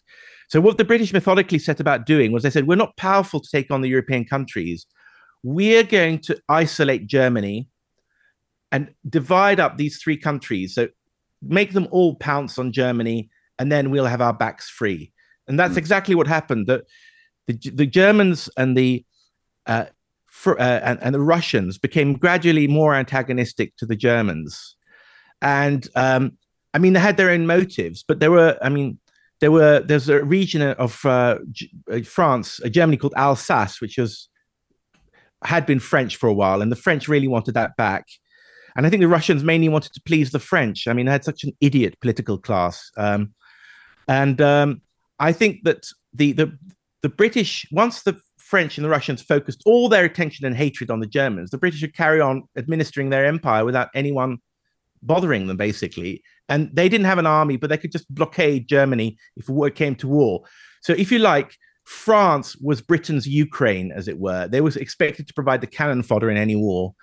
So, 0.50 0.60
what 0.60 0.78
the 0.78 0.86
British 0.86 1.14
methodically 1.14 1.60
set 1.60 1.80
about 1.80 2.06
doing 2.06 2.32
was 2.32 2.44
they 2.44 2.50
said, 2.50 2.68
We're 2.68 2.76
not 2.76 2.98
powerful 2.98 3.40
to 3.40 3.50
take 3.50 3.72
on 3.72 3.82
the 3.82 3.90
European 3.90 4.26
countries. 4.26 4.86
We're 5.44 5.84
going 5.84 6.20
to 6.20 6.40
isolate 6.50 7.08
Germany 7.08 7.68
and 8.72 8.94
divide 9.10 9.60
up 9.60 9.78
these 9.78 9.98
three 10.02 10.18
countries. 10.18 10.76
So, 10.76 10.90
make 11.42 11.74
them 11.74 11.88
all 11.92 12.16
pounce 12.16 12.60
on 12.60 12.72
Germany, 12.72 13.30
and 13.62 13.72
then 13.72 13.92
we'll 13.92 14.06
have 14.06 14.22
our 14.22 14.34
backs 14.34 14.68
free. 14.68 15.12
And 15.48 15.60
that's 15.60 15.76
mm. 15.76 15.78
exactly 15.78 16.16
what 16.16 16.26
happened. 16.26 16.66
The, 16.66 16.84
the, 17.46 17.54
the 17.70 17.86
Germans 17.86 18.50
and 18.58 18.76
the 18.76 19.06
uh, 19.68 19.86
for, 20.26 20.60
uh, 20.60 20.80
and, 20.84 20.98
and, 21.04 21.14
the 21.14 21.20
Russians 21.20 21.78
became 21.78 22.14
gradually 22.14 22.68
more 22.68 22.96
antagonistic 22.96 23.76
to 23.78 23.86
the 23.86 23.96
Germans. 23.96 24.76
And 25.44 25.88
um, 25.96 26.40
I 26.74 26.80
mean, 26.80 26.94
they 26.94 27.00
had 27.00 27.18
their 27.18 27.30
own 27.30 27.46
motives, 27.46 28.04
but 28.04 28.20
there 28.20 28.32
were, 28.32 28.58
I 28.64 28.70
mean, 28.70 28.98
there 29.42 29.52
were, 29.52 29.82
there's 29.82 30.10
a 30.10 30.24
region 30.24 30.64
of 30.64 31.06
uh, 31.06 31.38
uh, 31.92 32.00
France, 32.00 32.60
uh, 32.66 32.70
Germany 32.70 32.98
called 32.98 33.14
Alsace, 33.16 33.80
which 33.80 34.00
was, 34.00 34.28
had 35.44 35.68
been 35.68 35.80
French 35.80 36.16
for 36.16 36.28
a 36.28 36.34
while, 36.34 36.64
and 36.64 36.72
the 36.72 36.76
French 36.76 37.08
really 37.08 37.28
wanted 37.28 37.54
that 37.54 37.76
back. 37.76 38.08
And 38.76 38.88
I 38.88 38.90
think 38.90 39.02
the 39.02 39.08
Russians 39.08 39.44
mainly 39.44 39.70
wanted 39.70 39.94
to 39.94 40.02
please 40.02 40.32
the 40.32 40.40
French. 40.40 40.88
I 40.88 40.94
mean, 40.94 41.06
they 41.06 41.12
had 41.12 41.26
such 41.26 41.44
an 41.44 41.52
idiot 41.62 42.00
political 42.02 42.40
class. 42.40 42.90
Um, 42.98 43.34
and 44.08 44.42
um, 44.42 44.82
I 45.20 45.32
think 45.32 45.64
that 45.64 45.88
the, 46.14 46.34
the, 46.34 46.58
the 47.02 47.10
British, 47.10 47.66
once 47.72 48.04
the 48.04 48.20
French 48.38 48.78
and 48.78 48.86
the 48.86 48.90
Russians 48.90 49.22
focused 49.22 49.62
all 49.66 49.88
their 49.88 50.04
attention 50.04 50.46
and 50.46 50.56
hatred 50.56 50.92
on 50.92 51.00
the 51.00 51.08
Germans, 51.08 51.52
the 51.52 51.58
British 51.58 51.82
would 51.82 51.96
carry 51.96 52.20
on 52.20 52.44
administering 52.58 53.10
their 53.10 53.26
empire 53.26 53.64
without 53.64 53.90
anyone 53.96 54.40
bothering 55.02 55.48
them, 55.48 55.58
basically. 55.58 56.22
And 56.50 56.70
they 56.74 56.90
didn't 56.90 57.06
have 57.06 57.18
an 57.18 57.26
army, 57.26 57.58
but 57.58 57.70
they 57.70 57.78
could 57.78 57.92
just 57.92 58.14
blockade 58.14 58.68
Germany 58.68 59.18
if 59.38 59.50
it 59.50 59.76
came 59.76 59.96
to 59.96 60.08
war. 60.08 60.44
So, 60.82 60.94
if 60.94 61.12
you 61.12 61.20
like, 61.20 61.56
France 61.86 62.56
was 62.58 62.82
Britain's 62.82 63.28
Ukraine, 63.28 63.92
as 63.92 64.08
it 64.08 64.20
were. 64.20 64.48
They 64.48 64.62
was 64.62 64.78
expected 64.78 65.28
to 65.28 65.34
provide 65.34 65.62
the 65.62 65.68
cannon 65.68 66.04
fodder 66.04 66.30
in 66.30 66.38
any 66.38 66.56
war. 66.56 66.94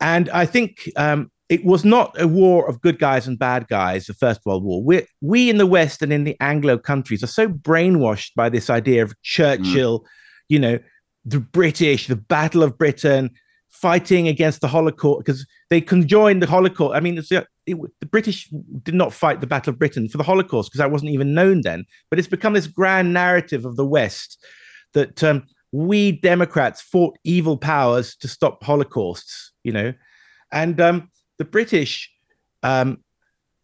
And 0.00 0.28
I 0.30 0.46
think 0.46 0.90
um, 0.96 1.30
it 1.54 1.64
was 1.64 1.84
not 1.84 2.20
a 2.20 2.26
war 2.26 2.68
of 2.68 2.80
good 2.80 2.98
guys 2.98 3.28
and 3.28 3.38
bad 3.38 3.68
guys, 3.68 4.06
the 4.06 4.14
First 4.14 4.44
World 4.44 4.64
War. 4.64 4.82
we 4.82 5.06
we 5.20 5.48
in 5.48 5.58
the 5.58 5.66
West 5.66 6.02
and 6.02 6.12
in 6.12 6.24
the 6.24 6.36
Anglo 6.40 6.76
countries 6.76 7.22
are 7.22 7.28
so 7.28 7.46
brainwashed 7.46 8.34
by 8.34 8.48
this 8.48 8.68
idea 8.68 9.04
of 9.04 9.14
Churchill, 9.22 10.00
mm. 10.00 10.04
you 10.48 10.58
know, 10.58 10.80
the 11.24 11.38
British, 11.38 12.08
the 12.08 12.16
Battle 12.16 12.64
of 12.64 12.76
Britain, 12.76 13.30
fighting 13.70 14.26
against 14.26 14.62
the 14.62 14.66
Holocaust 14.66 15.24
because 15.24 15.46
they 15.70 15.80
conjoined 15.80 16.42
the 16.42 16.48
Holocaust. 16.48 16.96
I 16.96 16.98
mean, 16.98 17.18
it, 17.18 17.46
the 17.66 18.06
British 18.06 18.50
did 18.82 18.94
not 18.96 19.12
fight 19.12 19.40
the 19.40 19.46
Battle 19.46 19.72
of 19.72 19.78
Britain 19.78 20.08
for 20.08 20.18
the 20.18 20.24
Holocaust 20.24 20.72
because 20.72 20.80
that 20.80 20.90
wasn't 20.90 21.12
even 21.12 21.34
known 21.34 21.60
then. 21.60 21.84
But 22.10 22.18
it's 22.18 22.26
become 22.26 22.54
this 22.54 22.66
grand 22.66 23.12
narrative 23.12 23.64
of 23.64 23.76
the 23.76 23.86
West 23.86 24.44
that 24.94 25.22
um, 25.22 25.46
we 25.70 26.10
Democrats 26.10 26.82
fought 26.82 27.16
evil 27.22 27.56
powers 27.56 28.16
to 28.16 28.26
stop 28.26 28.60
Holocausts, 28.64 29.52
you 29.62 29.70
know, 29.70 29.92
and 30.50 30.80
um, 30.80 31.10
the 31.38 31.44
British, 31.44 32.10
um, 32.62 32.98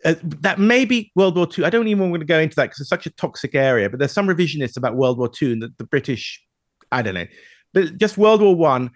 uh, 0.05 0.14
that 0.23 0.59
may 0.59 0.85
be 0.85 1.12
World 1.14 1.37
War 1.37 1.47
II. 1.47 1.64
I 1.64 1.71
don't 1.71 1.89
even 1.89 2.11
want 2.11 2.21
to 2.21 2.27
go 2.27 2.39
into 2.39 2.57
that 2.57 2.66
because 2.66 2.81
it's 2.81 2.89
such 2.89 3.07
a 3.07 3.11
toxic 3.11 3.55
area, 3.55 3.91
but 3.91 3.99
there's 3.99 4.12
some 4.12 4.29
revisionists 4.29 4.77
about 4.77 4.97
World 4.97 5.18
War 5.18 5.31
II 5.41 5.53
and 5.53 5.62
the, 5.62 5.73
the 5.77 5.85
British, 5.85 6.43
I 6.91 7.03
don't 7.03 7.14
know. 7.14 7.27
But 7.73 7.99
just 7.99 8.18
World 8.18 8.41
War 8.41 8.55
One 8.55 8.91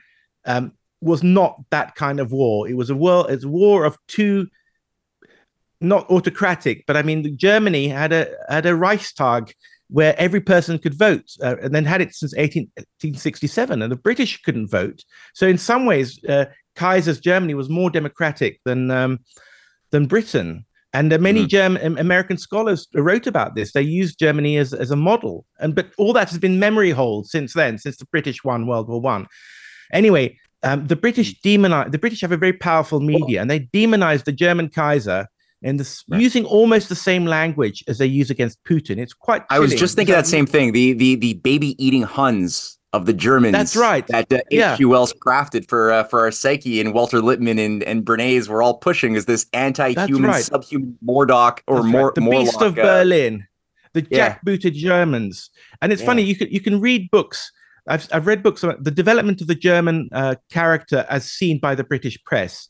um, 0.46 0.72
was 1.00 1.22
not 1.22 1.60
that 1.70 1.94
kind 1.94 2.20
of 2.20 2.32
war. 2.32 2.68
It 2.68 2.76
was 2.76 2.90
a 2.90 2.94
war, 2.94 3.30
it's 3.30 3.44
a 3.44 3.48
war 3.48 3.84
of 3.84 3.98
two 4.08 4.48
not 5.80 6.08
autocratic, 6.10 6.84
but 6.86 6.96
I 6.96 7.02
mean, 7.02 7.36
Germany 7.36 7.88
had 7.88 8.12
a 8.12 8.28
had 8.48 8.66
a 8.66 8.74
Reichstag 8.74 9.54
where 9.88 10.18
every 10.18 10.40
person 10.40 10.78
could 10.78 10.94
vote, 10.94 11.30
uh, 11.42 11.56
and 11.62 11.74
then 11.74 11.84
had 11.84 12.00
it 12.00 12.14
since 12.14 12.34
18, 12.34 12.62
1867, 12.76 13.82
and 13.82 13.92
the 13.92 13.96
British 13.96 14.42
couldn't 14.42 14.68
vote. 14.68 15.04
So 15.34 15.46
in 15.46 15.58
some 15.58 15.84
ways, 15.84 16.24
uh, 16.24 16.46
Kaiser's 16.76 17.20
Germany 17.20 17.54
was 17.54 17.68
more 17.68 17.90
democratic 17.90 18.60
than 18.64 18.90
um, 18.90 19.20
than 19.90 20.06
Britain. 20.06 20.64
And 20.92 21.12
uh, 21.12 21.18
many 21.18 21.44
mm. 21.44 21.48
German 21.48 21.98
American 21.98 22.38
scholars 22.38 22.86
wrote 22.94 23.26
about 23.26 23.56
this. 23.56 23.72
They 23.72 23.82
used 23.82 24.18
Germany 24.18 24.56
as, 24.58 24.72
as 24.72 24.92
a 24.92 24.96
model, 24.96 25.44
and 25.58 25.74
but 25.74 25.88
all 25.98 26.12
that 26.12 26.30
has 26.30 26.38
been 26.38 26.60
memory 26.60 26.90
hold 26.90 27.26
since 27.26 27.52
then, 27.52 27.78
since 27.78 27.96
the 27.96 28.06
British 28.06 28.44
won 28.44 28.68
World 28.68 28.88
War 28.88 29.00
One. 29.00 29.26
Anyway, 29.92 30.38
um, 30.62 30.86
the 30.86 30.96
British 30.96 31.40
demonize 31.40 31.90
the 31.90 31.98
British 31.98 32.20
have 32.20 32.30
a 32.30 32.36
very 32.36 32.52
powerful 32.52 33.00
media, 33.00 33.40
and 33.40 33.50
they 33.50 33.60
demonize 33.60 34.24
the 34.24 34.32
German 34.32 34.68
Kaiser 34.68 35.26
and 35.64 35.80
this, 35.80 36.04
right. 36.08 36.20
using 36.20 36.44
almost 36.44 36.88
the 36.88 36.94
same 36.94 37.26
language 37.26 37.82
as 37.88 37.98
they 37.98 38.06
use 38.06 38.30
against 38.30 38.62
Putin. 38.64 38.98
It's 38.98 39.14
quite. 39.14 39.48
Chilling. 39.48 39.56
I 39.56 39.58
was 39.58 39.74
just 39.74 39.96
thinking 39.96 40.14
that 40.14 40.28
same 40.28 40.46
thing. 40.46 40.70
The 40.70 40.92
the 40.92 41.16
the 41.16 41.34
baby 41.34 41.74
eating 41.84 42.02
Huns 42.02 42.78
of 42.94 43.06
the 43.06 43.12
Germans. 43.12 43.52
That's 43.52 43.74
right. 43.74 44.06
That 44.06 44.32
uh, 44.32 44.38
yeah. 44.50 44.74
H.G. 44.74 44.84
Wells 44.84 45.12
crafted 45.12 45.68
for 45.68 45.90
uh, 45.90 46.04
for 46.04 46.20
our 46.20 46.30
psyche, 46.30 46.80
and 46.80 46.94
Walter 46.94 47.20
Lippmann 47.20 47.58
and 47.58 47.82
and 47.82 48.04
Bernays 48.04 48.48
were 48.48 48.62
all 48.62 48.74
pushing 48.74 49.16
as 49.16 49.26
this 49.26 49.46
anti-human, 49.52 50.30
right. 50.30 50.44
subhuman 50.44 50.96
Mordock 51.04 51.58
or 51.66 51.82
more 51.82 52.06
right. 52.06 52.14
the 52.14 52.20
Morlock, 52.20 52.44
Beast 52.44 52.62
of 52.62 52.78
uh, 52.78 52.82
Berlin, 52.82 53.46
the 53.94 54.06
yeah. 54.10 54.36
jackbooted 54.36 54.74
Germans. 54.74 55.50
And 55.82 55.92
it's 55.92 56.02
yeah. 56.02 56.06
funny 56.06 56.22
you 56.22 56.36
can 56.36 56.48
you 56.50 56.60
can 56.60 56.80
read 56.80 57.10
books. 57.10 57.50
I've 57.88 58.08
I've 58.12 58.28
read 58.28 58.44
books 58.44 58.62
about 58.62 58.84
the 58.84 58.92
development 58.92 59.40
of 59.40 59.48
the 59.48 59.56
German 59.56 60.08
uh, 60.12 60.36
character 60.50 61.04
as 61.10 61.28
seen 61.28 61.58
by 61.58 61.74
the 61.74 61.84
British 61.84 62.22
press. 62.22 62.68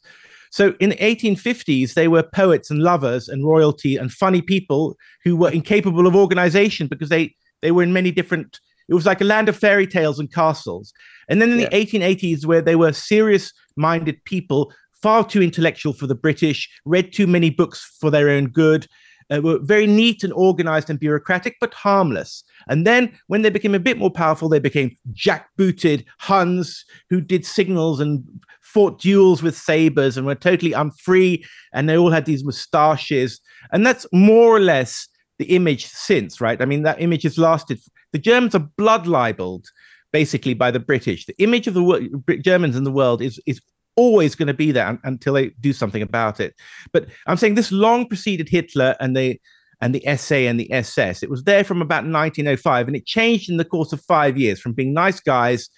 So 0.50 0.74
in 0.78 0.90
the 0.90 0.96
1850s, 0.96 1.94
they 1.94 2.08
were 2.08 2.22
poets 2.22 2.70
and 2.70 2.80
lovers 2.80 3.28
and 3.28 3.44
royalty 3.44 3.96
and 3.96 4.10
funny 4.10 4.40
people 4.40 4.96
who 5.24 5.36
were 5.36 5.50
incapable 5.50 6.06
of 6.06 6.16
organization 6.16 6.86
because 6.86 7.10
they 7.10 7.34
they 7.60 7.72
were 7.72 7.82
in 7.82 7.92
many 7.92 8.10
different 8.10 8.58
it 8.88 8.94
was 8.94 9.06
like 9.06 9.20
a 9.20 9.24
land 9.24 9.48
of 9.48 9.56
fairy 9.56 9.86
tales 9.86 10.18
and 10.18 10.32
castles. 10.32 10.92
And 11.28 11.40
then 11.40 11.52
in 11.52 11.60
yeah. 11.60 11.68
the 11.68 11.86
1880s, 11.86 12.46
where 12.46 12.62
they 12.62 12.76
were 12.76 12.92
serious 12.92 13.52
minded 13.76 14.22
people, 14.24 14.72
far 14.92 15.26
too 15.26 15.42
intellectual 15.42 15.92
for 15.92 16.06
the 16.06 16.14
British, 16.14 16.68
read 16.84 17.12
too 17.12 17.26
many 17.26 17.50
books 17.50 17.96
for 18.00 18.10
their 18.10 18.28
own 18.28 18.48
good, 18.48 18.86
uh, 19.30 19.40
were 19.40 19.58
very 19.58 19.86
neat 19.86 20.22
and 20.22 20.32
organized 20.34 20.90
and 20.90 21.00
bureaucratic, 21.00 21.56
but 21.60 21.72
harmless. 21.74 22.44
And 22.68 22.86
then 22.86 23.12
when 23.28 23.42
they 23.42 23.50
became 23.50 23.74
a 23.74 23.80
bit 23.80 23.98
more 23.98 24.10
powerful, 24.10 24.48
they 24.48 24.58
became 24.58 24.96
jackbooted 25.12 26.04
Huns 26.18 26.84
who 27.10 27.20
did 27.20 27.46
signals 27.46 28.00
and 28.00 28.22
fought 28.60 29.00
duels 29.00 29.42
with 29.42 29.56
sabers 29.56 30.16
and 30.16 30.26
were 30.26 30.34
totally 30.34 30.72
unfree. 30.72 31.44
And 31.72 31.88
they 31.88 31.96
all 31.96 32.10
had 32.10 32.26
these 32.26 32.44
moustaches. 32.44 33.40
And 33.72 33.86
that's 33.86 34.06
more 34.12 34.54
or 34.54 34.60
less 34.60 35.08
the 35.38 35.46
image 35.46 35.86
since, 35.86 36.40
right? 36.40 36.60
I 36.60 36.64
mean, 36.64 36.82
that 36.82 37.00
image 37.00 37.22
has 37.24 37.38
lasted 37.38 37.80
the 38.12 38.18
Germans 38.18 38.54
are 38.54 38.68
blood 38.76 39.06
libeled 39.06 39.66
basically 40.12 40.54
by 40.54 40.70
the 40.70 40.80
British. 40.80 41.26
The 41.26 41.34
image 41.42 41.66
of 41.66 41.74
the 41.74 42.40
Germans 42.42 42.76
in 42.76 42.84
the 42.84 42.92
world 42.92 43.20
is 43.20 43.40
is 43.46 43.60
always 43.96 44.34
going 44.34 44.48
to 44.48 44.54
be 44.54 44.72
there 44.72 44.86
un- 44.86 45.00
until 45.04 45.34
they 45.34 45.50
do 45.60 45.72
something 45.72 46.02
about 46.02 46.40
it. 46.40 46.54
But 46.92 47.06
I'm 47.26 47.36
saying 47.36 47.54
this 47.54 47.72
long 47.72 48.08
preceded 48.08 48.48
Hitler 48.48 48.96
and 49.00 49.16
the 49.16 49.40
and 49.80 49.94
the 49.94 50.16
SA 50.16 50.36
and 50.36 50.58
the 50.58 50.72
SS. 50.72 51.22
It 51.22 51.30
was 51.30 51.44
there 51.44 51.64
from 51.64 51.82
about 51.82 52.04
1905, 52.04 52.86
and 52.86 52.96
it 52.96 53.06
changed 53.06 53.50
in 53.50 53.56
the 53.56 53.64
course 53.64 53.92
of 53.92 54.00
five 54.00 54.38
years 54.38 54.60
from 54.60 54.72
being 54.72 54.94
nice 54.94 55.20
guys 55.20 55.68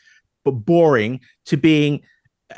but 0.44 0.52
boring 0.52 1.20
to 1.46 1.56
being 1.56 2.00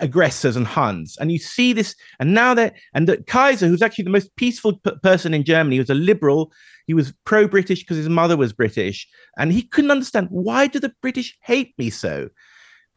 aggressors 0.01 0.57
and 0.57 0.67
Huns. 0.67 1.17
And 1.19 1.33
you 1.33 1.39
see 1.39 1.73
this, 1.73 1.95
and 2.21 2.35
now 2.35 2.55
that, 2.55 2.75
and 2.95 3.09
that 3.09 3.27
Kaiser, 3.27 3.67
who's 3.67 3.83
actually 3.83 4.05
the 4.05 4.11
most 4.11 4.35
peaceful 4.37 4.79
p- 4.79 4.91
person 5.03 5.35
in 5.35 5.45
Germany, 5.45 5.79
was 5.79 5.91
a 5.91 5.95
liberal. 5.95 6.53
He 6.87 6.95
was 6.95 7.13
pro 7.25 7.49
British 7.49 7.81
because 7.81 7.97
his 7.97 8.09
mother 8.09 8.37
was 8.37 8.53
British. 8.53 9.09
And 9.39 9.53
he 9.53 9.63
couldn't 9.63 9.91
understand 9.91 10.29
why 10.31 10.67
do 10.67 10.79
the 10.79 10.95
British 11.01 11.37
hate 11.43 11.75
me 11.79 11.91
so? 11.91 12.29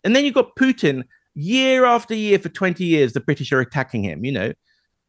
And 0.03 0.15
then 0.15 0.25
you've 0.25 0.33
got 0.33 0.55
Putin, 0.55 1.03
year 1.33 1.85
after 1.85 2.13
year 2.13 2.39
for 2.39 2.49
20 2.49 2.83
years, 2.83 3.13
the 3.13 3.19
British 3.19 3.51
are 3.51 3.61
attacking 3.61 4.03
him, 4.03 4.25
you 4.25 4.31
know. 4.31 4.53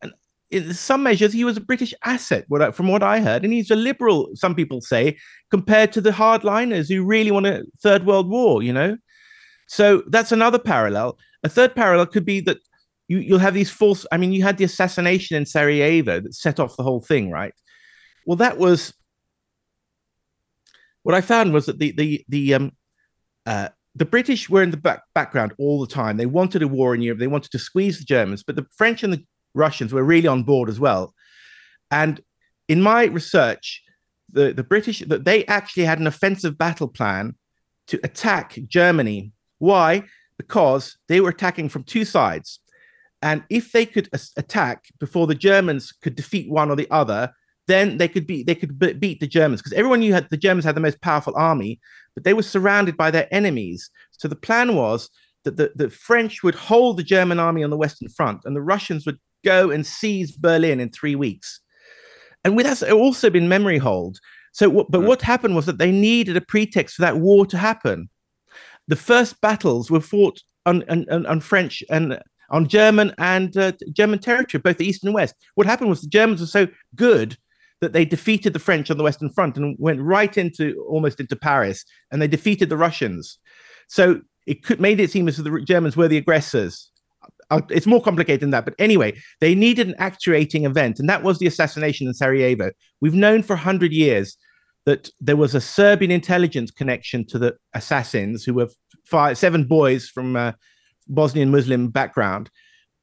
And 0.02 0.12
in 0.50 0.74
some 0.74 1.02
measures, 1.02 1.32
he 1.32 1.44
was 1.44 1.56
a 1.56 1.62
British 1.62 1.94
asset, 2.04 2.46
from 2.74 2.88
what 2.88 3.02
I 3.02 3.20
heard. 3.20 3.44
And 3.44 3.52
he's 3.52 3.70
a 3.70 3.76
liberal, 3.76 4.30
some 4.34 4.54
people 4.54 4.80
say, 4.80 5.16
compared 5.50 5.92
to 5.92 6.00
the 6.00 6.10
hardliners 6.10 6.88
who 6.88 7.04
really 7.04 7.30
want 7.30 7.46
a 7.46 7.64
third 7.82 8.06
world 8.06 8.28
war, 8.28 8.62
you 8.62 8.72
know. 8.72 8.96
So 9.66 10.02
that's 10.08 10.32
another 10.32 10.58
parallel. 10.58 11.18
A 11.42 11.48
third 11.48 11.74
parallel 11.74 12.06
could 12.06 12.24
be 12.24 12.40
that 12.40 12.58
you, 13.08 13.18
you'll 13.18 13.38
have 13.38 13.54
these 13.54 13.70
false. 13.70 14.06
I 14.12 14.16
mean, 14.16 14.32
you 14.32 14.42
had 14.42 14.58
the 14.58 14.64
assassination 14.64 15.36
in 15.36 15.46
Sarajevo 15.46 16.20
that 16.20 16.34
set 16.34 16.60
off 16.60 16.76
the 16.76 16.82
whole 16.82 17.00
thing, 17.00 17.30
right? 17.30 17.52
Well, 18.26 18.36
that 18.36 18.58
was 18.58 18.94
what 21.02 21.14
I 21.14 21.20
found 21.20 21.52
was 21.52 21.66
that 21.66 21.78
the 21.78 21.92
the 21.92 22.24
the 22.28 22.54
um 22.54 22.72
uh, 23.46 23.68
the 23.94 24.04
British 24.04 24.48
were 24.48 24.62
in 24.62 24.70
the 24.70 24.76
back, 24.76 25.02
background 25.14 25.52
all 25.58 25.80
the 25.80 25.92
time. 25.92 26.16
They 26.16 26.26
wanted 26.26 26.62
a 26.62 26.68
war 26.68 26.94
in 26.94 27.02
Europe. 27.02 27.18
They 27.18 27.26
wanted 27.26 27.50
to 27.52 27.58
squeeze 27.58 27.98
the 27.98 28.04
Germans, 28.04 28.42
but 28.42 28.56
the 28.56 28.66
French 28.76 29.02
and 29.02 29.12
the 29.12 29.24
Russians 29.54 29.92
were 29.92 30.04
really 30.04 30.28
on 30.28 30.44
board 30.44 30.68
as 30.68 30.80
well. 30.80 31.12
And 31.90 32.20
in 32.68 32.80
my 32.80 33.04
research, 33.04 33.82
the, 34.30 34.52
the 34.52 34.62
British 34.62 35.00
that 35.00 35.24
they 35.24 35.44
actually 35.46 35.84
had 35.84 35.98
an 35.98 36.06
offensive 36.06 36.56
battle 36.56 36.88
plan 36.88 37.34
to 37.88 38.00
attack 38.02 38.58
Germany. 38.66 39.32
Why? 39.58 40.04
Because 40.42 40.84
they 41.08 41.20
were 41.20 41.30
attacking 41.30 41.68
from 41.68 41.84
two 41.84 42.04
sides. 42.04 42.60
And 43.22 43.44
if 43.48 43.64
they 43.72 43.86
could 43.86 44.08
attack 44.36 44.78
before 44.98 45.26
the 45.26 45.42
Germans 45.50 45.92
could 46.02 46.16
defeat 46.16 46.50
one 46.50 46.70
or 46.70 46.76
the 46.76 46.90
other, 46.90 47.22
then 47.68 47.98
they 47.98 48.08
could 48.08 48.26
be 48.26 48.42
they 48.42 48.56
could 48.56 48.78
be- 48.78 48.92
beat 49.04 49.20
the 49.20 49.34
Germans 49.38 49.60
because 49.60 49.78
everyone 49.78 50.00
knew 50.00 50.12
had 50.12 50.28
the 50.30 50.44
Germans 50.46 50.64
had 50.64 50.74
the 50.74 50.88
most 50.88 51.00
powerful 51.00 51.34
army, 51.36 51.72
but 52.14 52.24
they 52.24 52.34
were 52.34 52.42
surrounded 52.54 52.96
by 52.96 53.10
their 53.10 53.28
enemies. 53.30 53.88
So 54.10 54.26
the 54.28 54.44
plan 54.48 54.74
was 54.74 55.08
that 55.44 55.56
the, 55.56 55.70
the 55.76 55.90
French 55.90 56.42
would 56.42 56.56
hold 56.56 56.96
the 56.96 57.10
German 57.16 57.38
army 57.38 57.62
on 57.62 57.70
the 57.70 57.82
Western 57.84 58.08
Front, 58.08 58.40
and 58.44 58.56
the 58.56 58.68
Russians 58.74 59.06
would 59.06 59.18
go 59.44 59.70
and 59.70 59.86
seize 59.86 60.32
Berlin 60.36 60.80
in 60.80 60.90
three 60.90 61.14
weeks. 61.14 61.60
And 62.44 62.56
with 62.56 62.66
that's 62.66 62.82
also 62.82 63.30
been 63.30 63.48
memory 63.48 63.78
hold. 63.78 64.18
So, 64.52 64.70
but 64.70 65.00
Mm. 65.00 65.06
what 65.06 65.22
happened 65.22 65.54
was 65.54 65.66
that 65.66 65.78
they 65.78 65.92
needed 65.92 66.36
a 66.36 66.40
pretext 66.40 66.96
for 66.96 67.02
that 67.02 67.18
war 67.18 67.46
to 67.46 67.56
happen. 67.56 68.08
The 68.88 68.96
first 68.96 69.40
battles 69.40 69.90
were 69.90 70.00
fought 70.00 70.40
on, 70.66 70.84
on, 70.88 71.26
on, 71.26 71.40
French 71.40 71.82
and 71.90 72.20
on 72.50 72.68
German 72.68 73.14
and 73.18 73.56
uh, 73.56 73.72
German 73.92 74.18
territory, 74.18 74.60
both 74.60 74.78
the 74.78 74.86
east 74.86 75.04
and 75.04 75.14
west. 75.14 75.34
What 75.54 75.66
happened 75.66 75.90
was 75.90 76.02
the 76.02 76.08
Germans 76.08 76.40
were 76.40 76.46
so 76.46 76.68
good 76.94 77.36
that 77.80 77.92
they 77.92 78.04
defeated 78.04 78.52
the 78.52 78.58
French 78.58 78.90
on 78.90 78.96
the 78.96 79.02
Western 79.02 79.30
Front 79.30 79.56
and 79.56 79.76
went 79.78 80.00
right 80.00 80.36
into 80.38 80.84
almost 80.88 81.20
into 81.20 81.36
Paris, 81.36 81.84
and 82.10 82.22
they 82.22 82.28
defeated 82.28 82.68
the 82.68 82.76
Russians. 82.76 83.38
So 83.88 84.20
it 84.46 84.62
could 84.62 84.80
made 84.80 85.00
it 85.00 85.10
seem 85.10 85.28
as 85.28 85.38
if 85.38 85.44
the 85.44 85.60
Germans 85.60 85.96
were 85.96 86.08
the 86.08 86.16
aggressors. 86.16 86.90
Uh, 87.50 87.60
It's 87.70 87.86
more 87.86 88.02
complicated 88.02 88.40
than 88.40 88.50
that, 88.50 88.64
but 88.64 88.74
anyway, 88.78 89.14
they 89.40 89.54
needed 89.54 89.88
an 89.88 89.96
actuating 89.98 90.64
event, 90.64 91.00
and 91.00 91.08
that 91.08 91.22
was 91.22 91.38
the 91.38 91.46
assassination 91.46 92.06
in 92.06 92.14
Sarajevo. 92.14 92.70
We've 93.00 93.14
known 93.14 93.42
for 93.42 93.56
hundred 93.56 93.92
years 93.92 94.36
that 94.84 95.10
there 95.20 95.36
was 95.36 95.54
a 95.54 95.60
Serbian 95.60 96.10
intelligence 96.10 96.70
connection 96.70 97.26
to 97.26 97.38
the 97.38 97.56
assassins, 97.74 98.44
who 98.44 98.54
were 98.54 98.68
five, 99.04 99.38
seven 99.38 99.64
boys 99.64 100.08
from 100.08 100.36
a 100.36 100.56
Bosnian 101.08 101.50
Muslim 101.50 101.88
background. 101.88 102.50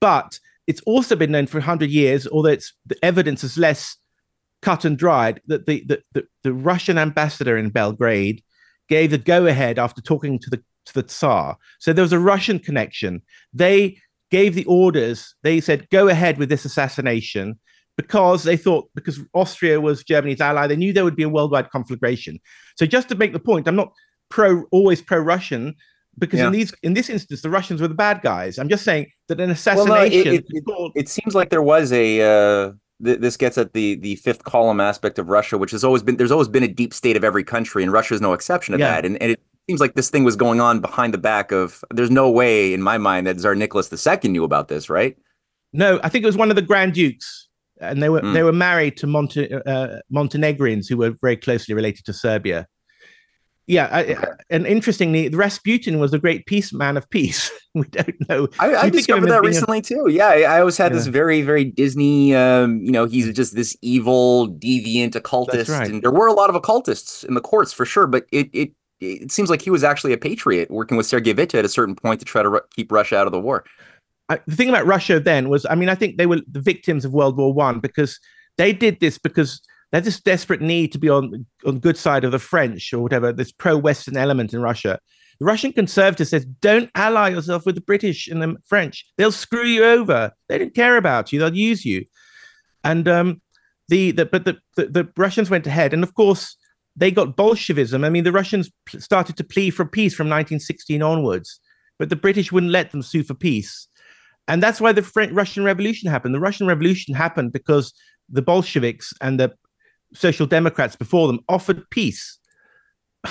But 0.02 0.40
it's 0.68 0.82
also 0.82 1.16
been 1.16 1.32
known 1.32 1.48
for 1.48 1.58
100 1.58 1.90
years, 1.90 2.28
although 2.28 2.50
it's 2.50 2.74
the 2.86 2.98
evidence 3.04 3.44
is 3.44 3.58
less 3.58 3.98
cut 4.62 4.86
and 4.86 4.98
dried, 4.98 5.42
that 5.48 5.66
the, 5.66 5.84
the, 5.88 6.02
the, 6.14 6.24
the 6.44 6.54
Russian 6.54 6.98
ambassador 6.98 7.58
in 7.58 7.70
Belgrade 7.70 8.44
gave 8.90 9.12
the 9.12 9.18
go 9.18 9.46
ahead 9.46 9.80
after 9.80 10.02
talking 10.02 10.38
to 10.40 10.50
the, 10.50 10.58
to 10.86 10.94
the 10.94 11.04
Tsar. 11.04 11.58
So 11.80 11.94
there 11.94 12.04
was 12.04 12.14
a 12.14 12.20
Russian 12.20 12.60
connection. 12.60 13.22
They 13.54 13.98
gave 14.32 14.54
the 14.54 14.66
orders, 14.66 15.34
they 15.44 15.60
said, 15.60 15.90
go 15.90 16.08
ahead 16.08 16.38
with 16.38 16.50
this 16.50 16.66
assassination 16.66 17.58
because 18.02 18.44
they 18.44 18.56
thought, 18.66 18.86
because 18.96 19.20
Austria 19.34 19.82
was 19.82 20.04
Germany's 20.12 20.40
ally, 20.40 20.68
they 20.68 20.76
knew 20.82 20.94
there 20.94 21.04
would 21.04 21.18
be 21.24 21.28
a 21.30 21.30
worldwide 21.38 21.70
conflagration. 21.70 22.40
So 22.78 22.86
just 22.86 23.10
to 23.10 23.16
make 23.16 23.34
the 23.34 23.40
point, 23.50 23.68
I'm 23.68 23.76
not 23.76 23.92
pro 24.30 24.64
always 24.72 25.02
pro 25.02 25.20
Russian 25.20 25.76
because 26.18 26.40
Yeah. 26.40 26.48
in 26.48 26.54
these 26.54 26.74
in 26.88 26.94
this 26.94 27.10
instance 27.10 27.42
the 27.42 27.50
Russians 27.50 27.82
were 27.82 27.90
the 27.90 28.02
bad 28.08 28.22
guys. 28.22 28.58
I'm 28.60 28.70
just 28.70 28.86
saying 28.86 29.08
that 29.28 29.40
an 29.42 29.50
Well, 29.76 29.86
no, 29.86 29.96
it- 29.96 30.08
assassination 30.14 30.44
it- 30.58 30.66
called- 30.66 30.94
It 30.96 31.10
seems 31.10 31.36
like 31.36 31.50
there 31.50 31.62
was 31.74 31.92
a. 31.92 32.08
Uh, 32.22 32.72
th- 33.04 33.20
this 33.20 33.36
gets 33.38 33.58
at 33.58 33.74
the 33.74 33.96
the 33.96 34.16
fifth 34.28 34.44
column 34.46 34.80
aspect 34.80 35.20
of 35.20 35.28
Russia, 35.30 35.58
which 35.58 35.72
has 35.72 35.84
always 35.84 36.02
been. 36.04 36.16
There's 36.18 36.32
always 36.32 36.48
been 36.48 36.64
a 36.64 36.68
deep 36.82 36.94
state 36.94 37.18
of 37.18 37.24
every 37.26 37.44
country, 37.44 37.84
and 37.84 37.92
Russia 37.92 38.14
is 38.14 38.22
no 38.22 38.32
exception 38.34 38.74
to 38.74 38.80
Yeah. 38.80 38.92
that. 38.94 39.06
And, 39.06 39.22
and 39.22 39.32
it 39.32 39.40
seems 39.70 39.82
like 39.82 39.96
this 39.96 40.10
thing 40.10 40.24
was 40.24 40.38
going 40.38 40.62
on 40.62 40.80
behind 40.80 41.14
the 41.14 41.18
back 41.32 41.52
of. 41.52 41.84
There's 41.94 42.12
no 42.12 42.30
way, 42.32 42.74
in 42.74 42.82
my 42.82 42.98
mind, 42.98 43.28
that 43.28 43.38
Tsar 43.40 43.56
Nicholas 43.56 43.92
II 43.92 44.30
knew 44.32 44.44
about 44.46 44.68
this, 44.70 44.90
right? 44.90 45.18
No, 45.74 46.00
I 46.04 46.10
think 46.10 46.24
it 46.24 46.26
was 46.26 46.38
one 46.38 46.50
of 46.50 46.56
the 46.56 46.64
Grand 46.64 46.94
Dukes, 46.94 47.49
and 47.80 48.02
they 48.04 48.10
were 48.10 48.22
Mm. 48.22 48.34
they 48.34 48.44
were 48.44 48.54
married 48.54 48.98
to 48.98 49.08
Monte, 49.08 49.54
uh, 49.54 50.00
Montenegrins 50.10 50.88
who 50.88 50.98
were 50.98 51.16
very 51.22 51.38
closely 51.38 51.74
related 51.76 52.06
to 52.06 52.14
Serbia. 52.14 52.68
Yeah, 53.68 53.88
I, 53.92 54.00
I- 54.16 54.28
and 54.50 54.66
interestingly, 54.66 55.30
Rasputin 55.30 56.00
was 56.00 56.12
a 56.12 56.18
great 56.18 56.48
peace 56.48 56.74
man 56.74 56.98
of 56.98 57.08
peace. 57.12 57.52
we 57.76 57.84
don't 57.84 58.28
know. 58.28 58.48
I, 58.60 58.76
I 58.76 58.90
discovered 58.90 59.28
that 59.30 59.42
being 59.42 59.46
a- 59.46 59.48
recently 59.48 59.82
too. 59.82 60.08
Yeah, 60.10 60.28
I, 60.28 60.42
I 60.42 60.60
always 60.60 60.76
had 60.78 60.92
this 60.92 61.06
very, 61.06 61.44
very 61.44 61.66
Disney. 61.66 62.34
Um, 62.36 62.82
you 62.82 62.92
know, 62.92 63.06
he's 63.06 63.32
just 63.36 63.56
this 63.56 63.78
evil, 63.84 64.50
deviant 64.56 65.16
occultist, 65.16 65.70
right. 65.70 65.88
and 65.88 66.02
there 66.02 66.10
were 66.12 66.26
a 66.28 66.34
lot 66.34 66.50
of 66.50 66.56
occultists 66.56 67.24
in 67.24 67.36
the 67.36 67.42
courts 67.42 67.72
for 67.72 67.86
sure. 67.86 68.08
But 68.08 68.26
it 68.32 68.50
it 68.54 68.72
it 69.00 69.32
seems 69.32 69.52
like 69.52 69.62
he 69.62 69.70
was 69.70 69.84
actually 69.84 70.14
a 70.14 70.18
patriot, 70.18 70.72
working 70.72 70.98
with 70.98 71.06
Sergei 71.06 71.34
Witte 71.34 71.54
at 71.56 71.64
a 71.64 71.70
certain 71.70 71.96
point 71.96 72.20
to 72.22 72.26
try 72.26 72.42
to 72.42 72.62
keep 72.76 72.92
Russia 72.92 73.18
out 73.18 73.28
of 73.28 73.32
the 73.32 73.40
war. 73.40 73.64
The 74.30 74.56
thing 74.56 74.70
about 74.70 74.86
Russia 74.86 75.20
then 75.20 75.50
was, 75.50 75.66
I 75.70 75.76
mean, 75.76 75.90
I 75.90 75.96
think 75.96 76.18
they 76.18 76.28
were 76.28 76.42
the 76.50 76.62
victims 76.62 77.04
of 77.04 77.14
World 77.14 77.36
War 77.38 77.52
One 77.52 77.80
because 77.80 78.20
they 78.58 78.74
did 78.74 79.00
this 79.00 79.18
because 79.18 79.62
they 79.92 79.98
had 79.98 80.04
this 80.04 80.20
desperate 80.20 80.62
need 80.62 80.92
to 80.92 81.00
be 81.00 81.10
on 81.10 81.46
on 81.66 81.80
good 81.80 81.98
side 81.98 82.24
of 82.24 82.32
the 82.32 82.40
French 82.40 82.94
or 82.94 83.00
whatever, 83.00 83.34
this 83.34 83.52
pro-Western 83.52 84.18
element 84.18 84.54
in 84.54 84.62
Russia. 84.62 85.00
The 85.40 85.46
Russian 85.46 85.72
conservatives 85.72 86.30
says, 86.32 86.46
don't 86.46 86.92
ally 86.96 87.30
yourself 87.30 87.66
with 87.66 87.76
the 87.76 87.82
British 87.82 88.28
and 88.28 88.42
the 88.42 88.58
French. 88.66 89.06
They'll 89.18 89.32
screw 89.32 89.64
you 89.64 89.86
over. 89.86 90.32
They 90.50 90.58
don't 90.58 90.76
care 90.76 90.98
about 90.98 91.32
you. 91.32 91.40
They'll 91.40 91.56
use 91.56 91.86
you. 91.86 92.06
And 92.84 93.08
um, 93.08 93.42
the, 93.88 94.12
the 94.12 94.26
but 94.26 94.46
the, 94.46 94.58
the 94.76 94.86
the 94.86 95.10
Russians 95.18 95.50
went 95.50 95.66
ahead, 95.66 95.94
and 95.94 96.04
of 96.04 96.14
course 96.14 96.56
they 96.96 97.12
got 97.12 97.36
Bolshevism. 97.36 98.04
I 98.04 98.10
mean, 98.10 98.24
the 98.24 98.32
Russians 98.32 98.70
started 99.00 99.38
to 99.38 99.44
plead 99.44 99.72
for 99.72 99.86
peace 99.86 100.14
from 100.14 100.28
1916 100.28 101.02
onwards, 101.02 101.60
but 101.98 102.10
the 102.10 102.16
British 102.16 102.52
wouldn't 102.52 102.72
let 102.72 102.92
them 102.92 103.02
sue 103.02 103.24
for 103.24 103.34
peace. 103.34 103.88
And 104.50 104.62
that's 104.64 104.82
why 104.82 104.92
the 104.92 105.02
French, 105.04 105.32
Russian 105.32 105.64
Revolution 105.64 106.10
happened. 106.10 106.34
The 106.36 106.40
Russian 106.40 106.68
Revolution 106.68 107.14
happened 107.16 107.54
because 107.54 107.94
the 108.30 108.42
Bolsheviks 108.42 109.14
and 109.22 109.40
the 109.40 109.54
Social 110.14 110.48
Democrats 110.48 110.96
before 110.96 111.28
them 111.28 111.40
offered 111.48 111.88
peace. 111.92 112.38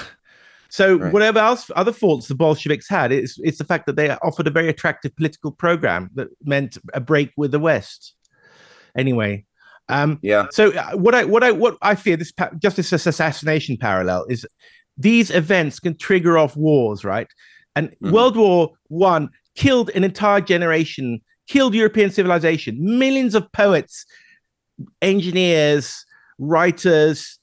so 0.69 0.97
Right. 0.97 1.13
whatever 1.13 1.39
else, 1.41 1.71
other 1.77 1.93
faults 1.93 2.29
the 2.29 2.35
Bolsheviks 2.35 2.89
had, 2.89 3.13
it's 3.13 3.39
it's 3.43 3.59
the 3.59 3.65
fact 3.65 3.87
that 3.87 3.97
they 3.97 4.11
offered 4.11 4.47
a 4.47 4.51
very 4.51 4.69
attractive 4.69 5.15
political 5.17 5.51
program 5.51 6.11
that 6.15 6.29
meant 6.45 6.79
a 6.95 7.01
break 7.01 7.33
with 7.37 7.51
the 7.51 7.59
West. 7.59 8.15
Anyway, 8.97 9.45
um, 9.89 10.19
Yeah, 10.23 10.47
so 10.51 10.73
uh, 10.73 10.93
what 10.93 11.15
I 11.15 11.25
what 11.25 11.43
I 11.43 11.51
what 11.53 11.77
I 11.83 11.95
fear 11.95 12.17
this 12.17 12.33
pa- 12.33 12.51
just 12.63 12.77
this 12.77 12.93
assassination 12.93 13.77
parallel 13.77 14.27
is 14.29 14.47
these 14.97 15.31
events 15.31 15.81
can 15.81 15.97
trigger 15.97 16.37
off 16.39 16.57
wars, 16.57 17.05
right? 17.05 17.29
And 17.77 17.91
Mhm. 18.03 18.11
World 18.13 18.37
War 18.37 18.71
One 18.89 19.31
killed 19.59 19.91
an 19.97 20.05
entire 20.05 20.41
generation, 20.41 21.21
killed 21.49 21.75
European 21.75 22.11
civilization. 22.11 22.77
Millions 22.79 23.35
of 23.35 23.51
poets, 23.51 24.07
engineers, 25.03 26.07
writers, 26.39 27.41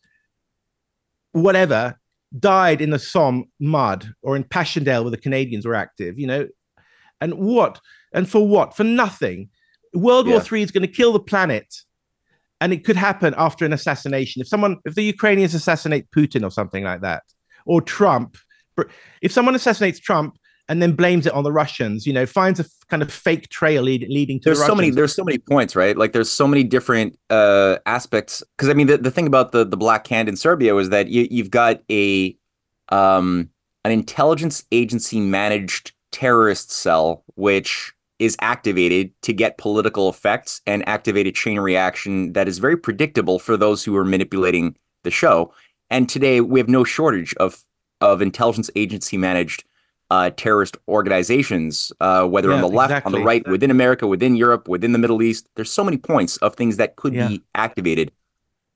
whatever, 1.34 2.00
died 2.40 2.80
in 2.80 2.92
the 2.92 3.00
Somme 3.00 3.44
mud 3.60 4.14
or 4.22 4.38
in 4.38 4.46
Passchendaele 4.46 5.04
where 5.04 5.12
the 5.12 5.18
Canadians 5.18 5.66
were 5.66 5.76
active. 5.76 6.18
You 6.18 6.28
know, 6.28 6.48
and 7.20 7.34
what? 7.34 7.82
And 8.14 8.30
for 8.30 8.48
what? 8.48 8.78
For 8.78 8.86
nothing. 8.86 9.50
World 9.94 10.28
War 10.28 10.38
Yeah. 10.38 10.42
Three 10.42 10.62
is 10.62 10.72
going 10.72 10.88
to 10.88 10.94
kill 10.94 11.12
the 11.12 11.20
planet 11.20 11.68
and 12.62 12.72
it 12.72 12.86
could 12.86 12.96
happen 12.96 13.36
after 13.38 13.66
an 13.66 13.74
assassination. 13.74 14.42
If 14.42 14.48
someone, 14.48 14.78
if 14.86 14.96
the 14.96 15.04
Ukrainians 15.04 15.54
assassinate 15.54 16.10
Putin 16.12 16.46
or 16.46 16.52
something 16.52 16.86
like 16.86 17.02
that, 17.02 17.24
or 17.66 17.82
Trump, 17.82 18.38
if 19.22 19.34
someone 19.34 19.56
assassinates 19.56 20.00
Trump 20.00 20.38
and 20.68 20.82
then 20.82 20.94
blames 20.94 21.26
it 21.26 21.34
on 21.34 21.44
the 21.44 21.52
Russians, 21.52 22.08
you 22.08 22.14
know, 22.14 22.26
finds 22.26 22.60
a 22.60 22.66
kind 22.90 23.04
of 23.04 23.12
fake 23.12 23.50
trail 23.50 23.84
lead, 23.84 24.06
leading 24.10 24.40
to 24.40 24.46
there's 24.46 24.60
the 24.60 24.66
so 24.66 24.76
many 24.76 24.90
there's 24.90 25.16
so 25.16 25.24
many 25.24 25.38
points, 25.38 25.76
right? 25.76 25.98
Like 25.98 26.14
there's 26.14 26.30
so 26.30 26.48
many 26.48 26.64
different 26.64 27.18
uh 27.30 27.78
aspects. 27.86 28.44
Because 28.58 28.70
I 28.70 28.74
mean, 28.74 28.88
the, 28.88 28.98
the 28.98 29.12
thing 29.12 29.28
about 29.28 29.52
the 29.52 29.64
the 29.64 29.78
Black 29.78 30.08
Hand 30.08 30.28
in 30.28 30.36
Serbia 30.36 30.74
was 30.74 30.90
that 30.90 31.08
you 31.08 31.28
you've 31.30 31.52
got 31.52 31.82
a 31.92 32.36
um 32.90 33.50
an 33.84 33.92
intelligence 33.92 34.64
agency 34.72 35.20
managed 35.20 35.94
terrorist 36.12 36.72
cell 36.72 37.24
which 37.36 37.94
is 38.20 38.38
activated 38.40 39.12
to 39.22 39.34
get 39.34 39.58
political 39.58 40.10
effects 40.10 40.62
and 40.66 40.88
activate 40.88 41.28
a 41.28 41.32
chain 41.32 41.60
reaction 41.60 42.32
that 42.34 42.48
is 42.48 42.60
very 42.60 42.78
predictable 42.78 43.40
for 43.40 43.58
those 43.58 43.84
who 43.84 43.96
are 43.96 44.06
manipulating 44.06 44.76
the 45.04 45.12
show. 45.12 45.54
And 45.90 46.08
today 46.08 46.40
we 46.42 46.60
have 46.60 46.70
no 46.70 46.84
shortage 46.84 47.36
of 47.36 47.64
of 48.02 48.22
intelligence 48.22 48.70
agency 48.76 49.18
managed 49.18 49.64
uh, 50.12 50.30
terrorist 50.38 50.78
organizations, 50.88 51.92
uh, 52.00 52.28
whether 52.28 52.52
on 52.52 52.62
the 52.62 52.68
left, 52.68 53.06
on 53.06 53.12
the 53.12 53.22
right, 53.22 53.48
within 53.48 53.72
America, 53.72 54.06
within 54.08 54.36
Europe, 54.36 54.68
within 54.68 54.92
the 54.92 55.00
Middle 55.00 55.22
East. 55.22 55.50
There's 55.56 55.72
so 55.72 55.84
many 55.84 55.98
points 55.98 56.38
of 56.38 56.56
things 56.56 56.78
that 56.78 56.96
could 56.96 57.14
Yeah. 57.14 57.28
be 57.28 57.44
activated, 57.56 58.12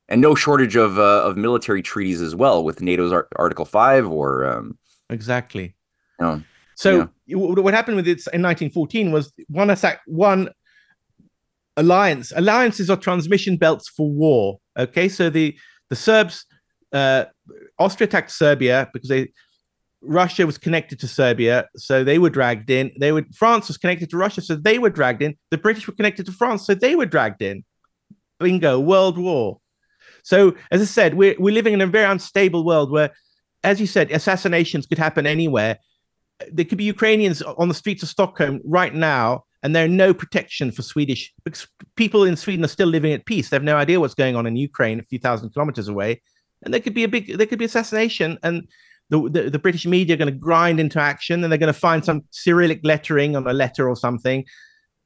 and 0.07 0.21
no 0.21 0.33
shortage 0.35 0.75
of 0.75 0.97
uh, 0.97 1.23
of 1.23 1.37
military 1.37 1.81
treaties 1.81 2.21
as 2.21 2.35
well 2.35 2.63
with 2.63 2.81
NATO's 2.81 3.11
Ar- 3.13 3.27
Article 3.35 3.65
Five 3.65 4.07
or 4.09 4.45
um, 4.45 4.77
exactly. 5.09 5.75
you 6.19 6.25
know, 6.25 6.43
So 6.75 7.09
what 7.27 7.73
happened 7.73 7.97
with 7.97 8.07
it 8.07 8.19
in 8.33 8.41
1914 8.41 9.11
was 9.11 9.31
one 9.49 9.69
attack, 9.69 10.01
one 10.07 10.49
alliance. 11.77 12.33
Alliances 12.35 12.89
are 12.89 12.97
transmission 12.97 13.57
belts 13.57 13.87
for 13.87 14.09
war. 14.09 14.59
Okay, 14.77 15.09
so 15.09 15.29
the 15.29 15.55
the 15.89 15.95
Serbs, 15.95 16.45
uh, 16.91 17.25
Austria 17.77 18.07
attacked 18.07 18.31
Serbia 18.31 18.89
because 18.93 19.09
they 19.09 19.31
Russia 20.01 20.45
was 20.45 20.57
connected 20.57 20.99
to 21.01 21.07
Serbia, 21.07 21.67
so 21.75 22.03
they 22.03 22.19
were 22.19 22.29
dragged 22.29 22.69
in. 22.69 22.91
They 22.99 23.11
were 23.11 23.25
France 23.35 23.67
was 23.67 23.77
connected 23.77 24.09
to 24.11 24.17
Russia, 24.17 24.41
so 24.41 24.55
they 24.55 24.79
were 24.79 24.89
dragged 24.89 25.21
in. 25.21 25.37
The 25.51 25.57
British 25.57 25.87
were 25.87 25.93
connected 25.93 26.25
to 26.27 26.31
France, 26.31 26.65
so 26.65 26.73
they 26.73 26.95
were 26.95 27.05
dragged 27.05 27.41
in. 27.41 27.63
Bingo, 28.39 28.79
World 28.79 29.17
War. 29.17 29.59
So 30.23 30.55
as 30.71 30.81
I 30.81 30.85
said, 30.85 31.13
we're 31.15 31.35
we're 31.37 31.53
living 31.53 31.73
in 31.73 31.81
a 31.81 31.87
very 31.87 32.05
unstable 32.05 32.63
world 32.65 32.91
where, 32.91 33.11
as 33.63 33.81
you 33.81 33.87
said, 33.87 34.11
assassinations 34.11 34.85
could 34.85 34.97
happen 34.97 35.25
anywhere 35.27 35.79
there 36.51 36.65
could 36.65 36.77
be 36.77 36.83
Ukrainians 36.85 37.41
on 37.41 37.67
the 37.67 37.73
streets 37.73 38.03
of 38.03 38.09
Stockholm 38.09 38.61
right 38.63 38.93
now 38.93 39.43
and 39.61 39.75
there 39.75 39.85
are 39.85 39.89
no 39.89 40.13
protection 40.13 40.71
for 40.71 40.81
Swedish 40.81 41.33
because 41.43 41.67
people 41.95 42.23
in 42.23 42.37
Sweden 42.37 42.63
are 42.63 42.69
still 42.69 42.87
living 42.87 43.11
at 43.11 43.25
peace. 43.25 43.49
They 43.49 43.55
have 43.55 43.63
no 43.63 43.75
idea 43.75 43.99
what's 43.99 44.13
going 44.13 44.35
on 44.35 44.45
in 44.45 44.55
Ukraine, 44.55 44.99
a 44.99 45.03
few 45.03 45.19
thousand 45.19 45.49
kilometers 45.49 45.89
away, 45.89 46.21
and 46.63 46.73
there 46.73 46.79
could 46.79 46.93
be 46.93 47.03
a 47.03 47.09
big, 47.09 47.37
there 47.37 47.45
could 47.45 47.59
be 47.59 47.65
assassination, 47.65 48.39
and 48.41 48.69
the 49.09 49.29
the, 49.29 49.49
the 49.49 49.59
British 49.59 49.85
media 49.85 50.15
are 50.15 50.17
going 50.17 50.31
to 50.31 50.39
grind 50.39 50.79
into 50.79 50.99
action, 50.99 51.43
and 51.43 51.51
they're 51.51 51.57
going 51.59 51.73
to 51.73 51.79
find 51.79 52.03
some 52.03 52.23
Cyrillic 52.31 52.81
lettering 52.83 53.35
on 53.35 53.45
a 53.47 53.53
letter 53.53 53.87
or 53.89 53.95
something, 53.95 54.45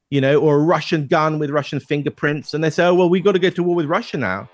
you 0.09 0.21
know, 0.21 0.39
or 0.39 0.55
a 0.57 0.63
Russian 0.63 1.07
gun 1.07 1.39
with 1.39 1.49
Russian 1.49 1.79
fingerprints, 1.79 2.53
and 2.53 2.63
they 2.63 2.69
say, 2.69 2.85
oh 2.85 2.93
well, 2.95 3.09
we've 3.09 3.23
got 3.23 3.33
to 3.33 3.39
go 3.39 3.49
to 3.49 3.63
war 3.63 3.75
with 3.75 3.85
Russia 3.87 4.17
now. 4.17 4.49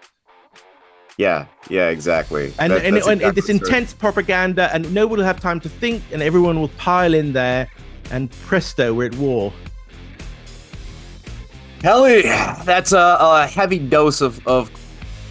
Yeah, 1.18 1.48
yeah, 1.70 1.90
exactly. 1.90 2.54
And, 2.60 2.72
That- 2.72 2.86
and, 2.86 2.96
that's 2.96 3.08
and 3.08 3.22
this 3.36 3.50
intense 3.50 3.94
propaganda, 3.94 4.74
and 4.74 4.94
nobody 4.94 5.20
will 5.20 5.28
have 5.28 5.42
time 5.42 5.60
to 5.60 5.68
think, 5.68 6.02
and 6.14 6.22
everyone 6.22 6.62
will 6.62 6.70
pile 6.78 7.14
in 7.14 7.34
there, 7.34 7.68
and 8.10 8.32
presto, 8.48 8.94
we're 8.94 9.08
at 9.08 9.16
war. 9.16 9.52
Pelle, 11.80 12.04
that's 12.64 12.92
a, 12.92 13.18
a 13.20 13.48
heavy 13.48 13.80
dose 13.80 14.22
of, 14.22 14.46
of 14.48 14.70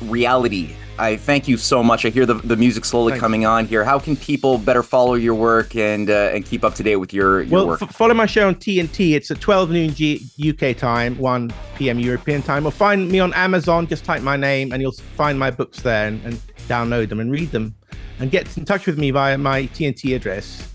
reality. 0.03 0.75
I 0.99 1.17
thank 1.17 1.47
you 1.47 1.57
so 1.57 1.83
much. 1.83 2.05
I 2.05 2.11
hear 2.11 2.27
the, 2.27 2.35
the 2.35 2.57
music 2.57 2.85
slowly 2.85 3.13
Thanks. 3.13 3.21
coming 3.21 3.47
on 3.47 3.67
here. 3.67 3.85
How 3.85 3.99
can 3.99 4.17
people 4.17 4.59
better 4.59 4.83
follow 4.83 5.15
your 5.15 5.35
work 5.35 5.77
and 5.77 6.11
uh, 6.11 6.31
and 6.35 6.45
keep 6.45 6.65
up 6.65 6.75
to 6.75 6.83
date 6.83 6.97
with 6.97 7.13
your, 7.13 7.43
your 7.43 7.51
Well, 7.53 7.67
work? 7.69 7.83
f- 7.83 7.95
follow 7.95 8.15
my 8.15 8.27
show 8.27 8.49
on 8.49 8.57
TNT. 8.57 9.15
It's 9.15 9.31
at 9.31 9.41
12 9.41 9.71
noon 9.71 9.95
G- 9.95 10.27
UK 10.51 10.77
time, 10.77 11.17
1 11.19 11.53
p.m. 11.77 11.99
European 12.01 12.43
time. 12.43 12.67
Or 12.67 12.73
find 12.73 13.09
me 13.09 13.21
on 13.21 13.33
Amazon. 13.35 13.87
Just 13.87 14.05
type 14.05 14.23
my 14.23 14.37
name 14.37 14.73
and 14.73 14.83
you'll 14.83 14.93
find 14.93 15.39
my 15.39 15.51
books 15.51 15.81
there 15.83 16.09
and, 16.09 16.21
and 16.25 16.35
download 16.69 17.09
them 17.11 17.21
and 17.21 17.31
read 17.31 17.51
them. 17.53 17.75
And 18.21 18.31
get 18.33 18.57
in 18.59 18.65
touch 18.65 18.87
with 18.87 18.99
me 18.99 19.13
via 19.13 19.39
my 19.39 19.63
TNT 19.69 20.17
address. 20.17 20.75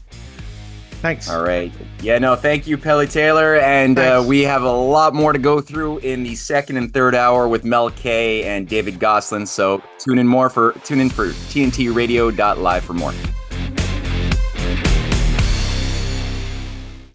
Thanks. 1.03 1.29
All 1.29 1.43
right. 1.43 1.69
Yeah, 2.01 2.17
no, 2.17 2.37
thank 2.37 2.65
you, 2.65 2.77
Pelle 2.77 3.05
Taylor. 3.05 3.57
And 3.57 3.99
uh, 3.99 4.23
we 4.25 4.43
have 4.43 4.63
a 4.63 4.71
lot 4.71 5.13
more 5.13 5.33
to 5.33 5.37
go 5.37 5.59
through 5.59 5.97
in 5.97 6.23
the 6.23 6.33
second 6.33 6.77
and 6.77 6.93
third 6.93 7.13
hour 7.13 7.45
with 7.49 7.65
Mel 7.65 7.89
K 7.89 8.45
and 8.45 8.69
David 8.69 8.99
Goslin. 8.99 9.45
So 9.45 9.83
tune 9.99 10.17
in 10.17 10.25
more 10.25 10.49
for 10.49 10.71
tune 10.85 11.01
in 11.01 11.09
for 11.09 11.27
TNTRadio.live 11.27 12.85
for 12.85 12.93
more. 12.93 13.11